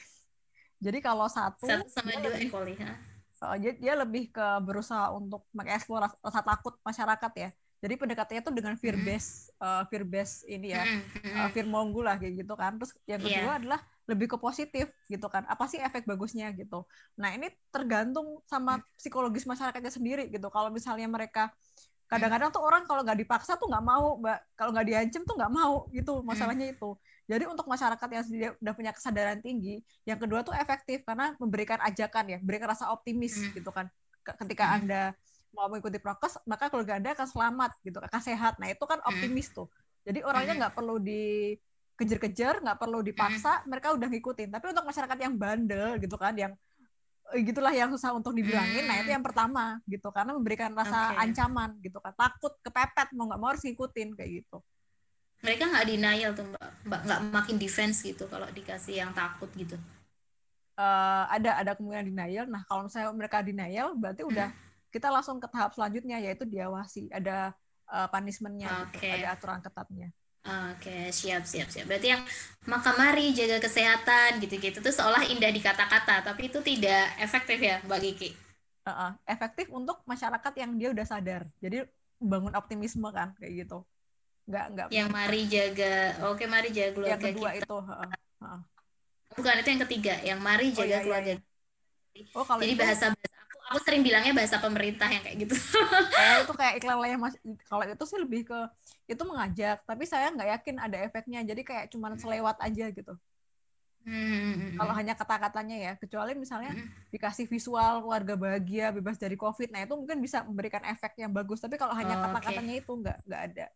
Jadi 0.83 0.99
kalau 0.99 1.31
satu, 1.31 1.69
satu 1.69 1.87
sama 1.93 2.19
dua 2.19 2.35
lebih, 2.35 2.49
equally, 2.51 2.75
ha? 2.83 2.99
Uh, 3.39 3.57
dia, 3.61 3.73
dia 3.77 3.95
lebih 3.95 4.33
ke 4.33 4.47
berusaha 4.65 5.13
untuk 5.15 5.45
mengeksplor 5.55 6.09
rasa 6.09 6.41
takut 6.43 6.75
masyarakat 6.83 7.33
ya 7.37 7.51
jadi 7.87 7.95
pendekatannya 8.03 8.43
tuh 8.43 8.51
dengan 8.51 8.75
fear 8.75 8.99
base, 8.99 9.55
uh, 9.63 9.87
fear 9.87 10.03
base 10.03 10.43
ini 10.51 10.75
ya, 10.75 10.83
uh, 11.39 11.47
fear 11.55 11.71
monggo 11.71 12.03
lah 12.03 12.19
kayak 12.19 12.43
gitu 12.43 12.59
kan. 12.59 12.75
Terus 12.83 12.91
yang 13.07 13.23
kedua 13.23 13.55
yeah. 13.55 13.59
adalah 13.63 13.81
lebih 14.11 14.27
ke 14.35 14.37
positif 14.43 14.91
gitu 15.07 15.31
kan. 15.31 15.47
Apa 15.47 15.71
sih 15.71 15.79
efek 15.79 16.03
bagusnya 16.03 16.51
gitu. 16.59 16.83
Nah 17.15 17.31
ini 17.31 17.47
tergantung 17.71 18.43
sama 18.51 18.83
psikologis 18.99 19.47
masyarakatnya 19.47 19.95
sendiri 19.95 20.27
gitu. 20.35 20.51
Kalau 20.51 20.75
misalnya 20.75 21.07
mereka 21.07 21.55
kadang-kadang 22.11 22.51
tuh 22.51 22.63
orang 22.67 22.83
kalau 22.91 23.07
nggak 23.07 23.23
dipaksa 23.23 23.55
tuh 23.55 23.71
nggak 23.71 23.87
mau, 23.87 24.19
mbak. 24.19 24.39
Kalau 24.59 24.75
nggak 24.75 24.87
diancam 24.91 25.23
tuh 25.23 25.35
nggak 25.39 25.53
mau 25.55 25.87
gitu. 25.95 26.27
Masalahnya 26.27 26.67
itu. 26.75 26.91
Jadi 27.31 27.47
untuk 27.47 27.71
masyarakat 27.71 28.09
yang 28.11 28.25
sudah 28.59 28.75
punya 28.75 28.91
kesadaran 28.91 29.39
tinggi, 29.39 29.79
yang 30.03 30.19
kedua 30.19 30.43
tuh 30.43 30.59
efektif 30.59 31.07
karena 31.07 31.39
memberikan 31.39 31.79
ajakan 31.87 32.35
ya, 32.35 32.39
memberikan 32.43 32.75
rasa 32.75 32.91
optimis 32.91 33.39
gitu 33.55 33.71
kan. 33.71 33.87
Ketika 34.27 34.75
anda 34.75 35.15
mau 35.57 35.73
mengikuti 35.73 35.97
prokes 35.97 36.37
maka 36.45 36.69
keluarga 36.69 37.01
anda 37.01 37.17
akan 37.17 37.29
selamat 37.33 37.71
gitu 37.81 37.97
akan 37.97 38.21
sehat. 38.21 38.61
Nah 38.61 38.69
itu 38.69 38.85
kan 38.85 39.01
hmm. 39.01 39.09
optimis 39.09 39.49
tuh. 39.57 39.67
Jadi 40.05 40.21
orangnya 40.21 40.53
hmm. 40.53 40.61
nggak 40.61 40.75
perlu 40.77 40.97
dikejar-kejar 41.01 42.61
nggak 42.61 42.79
perlu 42.79 43.01
dipaksa 43.01 43.65
hmm. 43.65 43.67
mereka 43.73 43.97
udah 43.97 44.09
ngikutin. 44.13 44.49
Tapi 44.53 44.65
untuk 44.77 44.85
masyarakat 44.85 45.19
yang 45.19 45.35
bandel 45.41 45.97
gitu 45.97 46.17
kan 46.21 46.37
yang 46.37 46.53
eh, 47.33 47.41
gitulah 47.41 47.73
yang 47.73 47.89
susah 47.89 48.13
untuk 48.13 48.37
dibilangin 48.37 48.85
nah 48.85 49.01
itu 49.01 49.09
yang 49.09 49.25
pertama 49.25 49.81
gitu. 49.89 50.13
Karena 50.13 50.37
memberikan 50.37 50.77
rasa 50.77 51.17
okay. 51.17 51.25
ancaman 51.25 51.81
gitu 51.81 51.99
kan. 52.05 52.13
Takut 52.13 52.53
kepepet 52.61 53.17
mau 53.17 53.25
nggak 53.33 53.41
mau 53.41 53.49
harus 53.57 53.65
ngikutin 53.65 54.13
kayak 54.13 54.31
gitu. 54.45 54.61
Mereka 55.41 55.65
nggak 55.73 55.87
denial 55.89 56.31
tuh 56.37 56.45
mbak. 56.85 57.01
Nggak 57.09 57.21
makin 57.33 57.57
defense 57.57 58.05
gitu 58.05 58.29
kalau 58.29 58.45
dikasih 58.53 59.01
yang 59.01 59.17
takut 59.17 59.49
gitu. 59.57 59.81
Uh, 60.77 61.25
ada 61.33 61.57
ada 61.57 61.73
kemungkinan 61.73 62.05
denial. 62.13 62.45
Nah 62.45 62.61
kalau 62.69 62.85
misalnya 62.85 63.09
mereka 63.17 63.41
denial 63.41 63.97
berarti 63.97 64.23
udah 64.29 64.53
kita 64.91 65.09
langsung 65.11 65.43
ke 65.43 65.49
tahap 65.51 65.75
selanjutnya 65.75 66.19
yaitu 66.23 66.47
diawasi 66.47 67.11
ada 67.11 67.53
uh, 67.91 68.09
punishmentnya 68.11 68.89
okay. 68.89 69.11
gitu, 69.11 69.15
ada 69.23 69.29
aturan 69.35 69.61
ketatnya 69.63 70.09
Oke, 70.47 70.87
okay, 70.87 71.05
siap, 71.11 71.43
siap, 71.43 71.67
siap. 71.67 71.91
Berarti 71.91 72.15
yang 72.15 72.23
maka 72.71 72.95
mari 72.95 73.35
jaga 73.35 73.59
kesehatan 73.59 74.39
gitu-gitu 74.39 74.79
itu 74.79 74.93
seolah 74.95 75.27
indah 75.27 75.51
di 75.51 75.59
kata-kata, 75.59 76.23
tapi 76.23 76.47
itu 76.47 76.63
tidak 76.63 77.19
efektif 77.19 77.59
ya, 77.59 77.83
Mbak 77.83 77.99
Kiki? 77.99 78.31
Uh 78.87 78.91
-uh. 78.95 79.11
Efektif 79.27 79.67
untuk 79.75 80.07
masyarakat 80.07 80.53
yang 80.55 80.79
dia 80.79 80.95
udah 80.95 81.03
sadar. 81.03 81.51
Jadi 81.59 81.83
bangun 82.23 82.55
optimisme 82.55 83.11
kan, 83.11 83.35
kayak 83.43 83.67
gitu. 83.67 83.83
Nggak, 84.47 84.67
nggak. 84.71 84.87
Yang 84.95 85.09
mari 85.11 85.41
jaga, 85.51 85.95
oke 86.31 86.39
okay, 86.39 86.47
mari 86.47 86.69
jaga 86.71 86.91
keluarga 86.95 87.11
Yang 87.11 87.23
kedua 87.27 87.51
kita. 87.51 87.63
itu. 87.67 87.77
Uh 87.83 87.91
-uh. 88.47 88.59
Bukan, 89.35 89.55
itu 89.59 89.69
yang 89.75 89.83
ketiga. 89.91 90.15
Yang 90.23 90.41
mari 90.47 90.67
jaga 90.71 90.87
oh, 90.87 90.87
iya, 90.87 90.99
keluarga. 91.03 91.33
Iya. 91.35 92.25
Oh, 92.39 92.45
kalau 92.47 92.61
Jadi 92.63 92.75
bahasa-bahasa 92.79 93.36
aku 93.67 93.79
sering 93.83 94.03
bilangnya 94.07 94.33
bahasa 94.33 94.63
pemerintah 94.63 95.11
yang 95.11 95.23
kayak 95.23 95.47
gitu. 95.47 95.55
Oh, 96.17 96.37
itu 96.43 96.55
kayak 96.57 96.75
iklan 96.83 96.99
lain 96.99 97.19
mas. 97.21 97.35
Kalau 97.67 97.85
itu 97.85 98.05
sih 98.09 98.19
lebih 98.19 98.49
ke 98.49 98.59
itu 99.07 99.23
mengajak, 99.23 99.83
tapi 99.87 100.05
saya 100.09 100.33
nggak 100.33 100.49
yakin 100.59 100.77
ada 100.81 100.97
efeknya. 101.07 101.41
Jadi 101.43 101.63
kayak 101.63 101.85
cuman 101.93 102.15
hmm. 102.15 102.23
selewat 102.23 102.57
aja 102.63 102.87
gitu. 102.91 103.15
Hmm. 104.07 104.79
Kalau 104.79 104.95
hanya 104.95 105.19
kata-katanya 105.19 105.77
ya, 105.77 105.93
kecuali 105.99 106.39
misalnya 106.39 106.79
hmm. 106.79 107.11
dikasih 107.11 107.51
visual 107.51 108.07
keluarga 108.07 108.39
bahagia, 108.39 108.95
bebas 108.95 109.19
dari 109.19 109.35
COVID, 109.35 109.75
nah 109.75 109.83
itu 109.83 109.99
mungkin 109.99 110.23
bisa 110.23 110.47
memberikan 110.47 110.87
efek 110.87 111.19
yang 111.19 111.35
bagus. 111.35 111.59
Tapi 111.59 111.75
kalau 111.75 111.91
hanya 111.99 112.23
oh, 112.23 112.31
kata-katanya 112.31 112.75
okay. 112.79 112.83
itu 112.87 112.93
nggak 112.95 113.19
nggak 113.27 113.43
ada. 113.51 113.67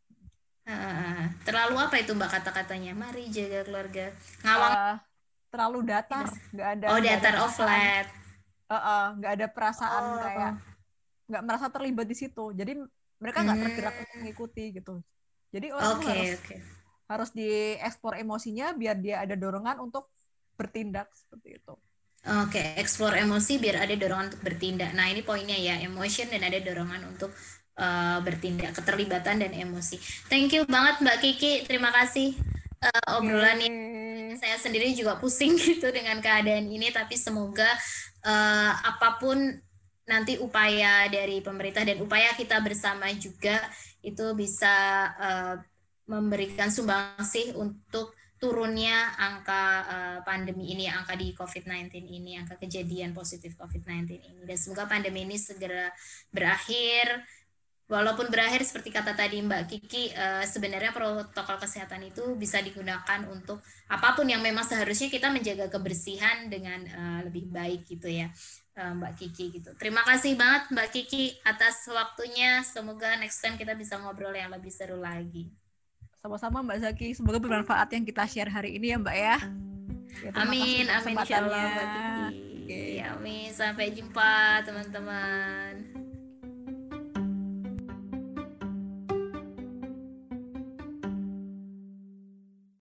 Uh, 0.70 1.24
terlalu 1.42 1.76
apa 1.82 1.96
itu 1.98 2.14
mbak 2.14 2.30
kata-katanya? 2.30 2.94
Mari 2.94 3.26
jaga 3.34 3.66
keluarga. 3.66 4.14
Ngawang. 4.46 4.72
Uh, 4.72 4.96
terlalu 5.50 5.78
datar, 5.82 6.26
nggak 6.54 6.68
ada. 6.78 6.86
Oh 6.94 7.00
datar, 7.02 7.34
oh 7.42 7.50
flat 8.70 9.18
nggak 9.18 9.30
uh, 9.30 9.34
uh, 9.34 9.38
ada 9.42 9.46
perasaan 9.50 10.02
oh. 10.06 10.18
kayak 10.22 10.52
nggak 11.30 11.42
merasa 11.42 11.66
terlibat 11.74 12.06
di 12.06 12.14
situ 12.14 12.54
jadi 12.54 12.78
mereka 13.18 13.42
nggak 13.42 13.58
hmm. 13.58 13.66
tergerak 13.66 13.94
untuk 13.98 14.16
mengikuti 14.22 14.64
gitu 14.70 15.02
jadi 15.50 15.74
orang 15.74 15.98
okay, 15.98 16.06
harus 16.06 16.40
okay. 16.46 16.58
harus 17.10 17.30
diekspor 17.34 18.14
emosinya 18.14 18.70
biar 18.74 18.96
dia 19.02 19.26
ada 19.26 19.34
dorongan 19.34 19.82
untuk 19.82 20.06
bertindak 20.54 21.10
seperti 21.16 21.58
itu. 21.58 21.74
Oke, 22.20 22.60
okay, 22.60 22.66
explore 22.76 23.16
emosi 23.16 23.56
biar 23.56 23.88
ada 23.88 23.96
dorongan 23.96 24.28
untuk 24.28 24.44
bertindak. 24.44 24.92
Nah, 24.92 25.08
ini 25.08 25.24
poinnya 25.24 25.56
ya, 25.56 25.80
emotion 25.80 26.28
dan 26.28 26.44
ada 26.44 26.60
dorongan 26.60 27.08
untuk 27.08 27.32
uh, 27.80 28.20
bertindak, 28.20 28.76
keterlibatan 28.76 29.40
dan 29.40 29.56
emosi. 29.56 29.96
Thank 30.28 30.52
you 30.52 30.68
banget 30.68 31.00
Mbak 31.00 31.16
Kiki, 31.24 31.64
terima 31.64 31.88
kasih 31.90 32.36
uh, 32.84 33.18
obrolannya. 33.18 33.72
Okay. 33.72 33.88
Saya 34.36 34.56
sendiri 34.60 34.92
juga 34.92 35.16
pusing 35.16 35.56
gitu 35.64 35.88
dengan 35.88 36.20
keadaan 36.20 36.68
ini, 36.68 36.92
tapi 36.92 37.16
semoga 37.16 37.66
uh, 38.24 38.72
apa 38.80 39.20
pun 39.20 39.38
nanti 40.10 40.34
upaya 40.42 41.06
dari 41.06 41.38
pemerintah 41.38 41.86
dan 41.86 42.02
upaya 42.02 42.34
kita 42.34 42.58
bersama 42.58 43.06
juga 43.14 43.62
itu 44.02 44.26
bisa 44.34 44.74
uh, 45.14 45.54
memberikan 46.10 46.72
sumbangsih 46.72 47.54
untuk 47.54 48.18
turunnya 48.40 49.12
angka 49.20 49.64
uh, 49.84 50.18
pandemi 50.24 50.72
ini, 50.72 50.88
angka 50.88 51.12
di 51.12 51.36
COVID-19 51.36 51.92
ini, 52.08 52.40
angka 52.40 52.56
kejadian 52.56 53.12
positif 53.12 53.52
COVID-19 53.60 54.16
ini. 54.16 54.40
Dan 54.48 54.56
semoga 54.56 54.88
pandemi 54.88 55.28
ini 55.28 55.36
segera 55.36 55.92
berakhir. 56.32 57.20
Walaupun 57.90 58.30
berakhir 58.30 58.62
seperti 58.62 58.94
kata 58.94 59.18
tadi 59.18 59.42
Mbak 59.42 59.62
Kiki, 59.66 60.14
uh, 60.14 60.46
sebenarnya 60.46 60.94
protokol 60.94 61.58
kesehatan 61.58 62.06
itu 62.06 62.38
bisa 62.38 62.62
digunakan 62.62 63.26
untuk 63.26 63.58
apa 63.90 64.14
pun 64.14 64.30
yang 64.30 64.38
memang 64.38 64.62
seharusnya 64.62 65.10
kita 65.10 65.26
menjaga 65.26 65.66
kebersihan 65.66 66.46
dengan 66.46 66.86
uh, 66.86 67.20
lebih 67.26 67.50
baik 67.50 67.90
gitu 67.90 68.06
ya. 68.06 68.30
Mbak 68.80 69.12
Kiki 69.12 69.60
gitu. 69.60 69.76
Terima 69.76 70.00
kasih 70.08 70.40
banget 70.40 70.72
Mbak 70.72 70.88
Kiki 70.88 71.36
atas 71.44 71.84
waktunya. 71.92 72.64
Semoga 72.64 73.12
next 73.20 73.44
time 73.44 73.60
kita 73.60 73.76
bisa 73.76 74.00
ngobrol 74.00 74.32
yang 74.32 74.48
lebih 74.48 74.72
seru 74.72 74.96
lagi. 74.96 75.52
Sama-sama 76.24 76.64
Mbak 76.64 76.78
Zaki. 76.88 77.08
Semoga 77.12 77.36
bermanfaat 77.36 77.92
yang 77.92 78.08
kita 78.08 78.24
share 78.24 78.48
hari 78.48 78.80
ini 78.80 78.92
ya 78.92 78.96
Mbak 78.96 79.16
ya. 79.16 79.36
ya 80.24 80.30
amin, 80.32 80.84
amin 80.88 81.12
insya 81.12 81.44
Allah 81.44 81.60
Mbak 81.60 81.86
Kiki. 81.92 82.12
Okay. 82.70 83.02
Ya, 83.02 83.06
amin. 83.18 83.48
Sampai 83.50 83.92
jumpa 83.92 84.62
teman-teman. 84.64 86.09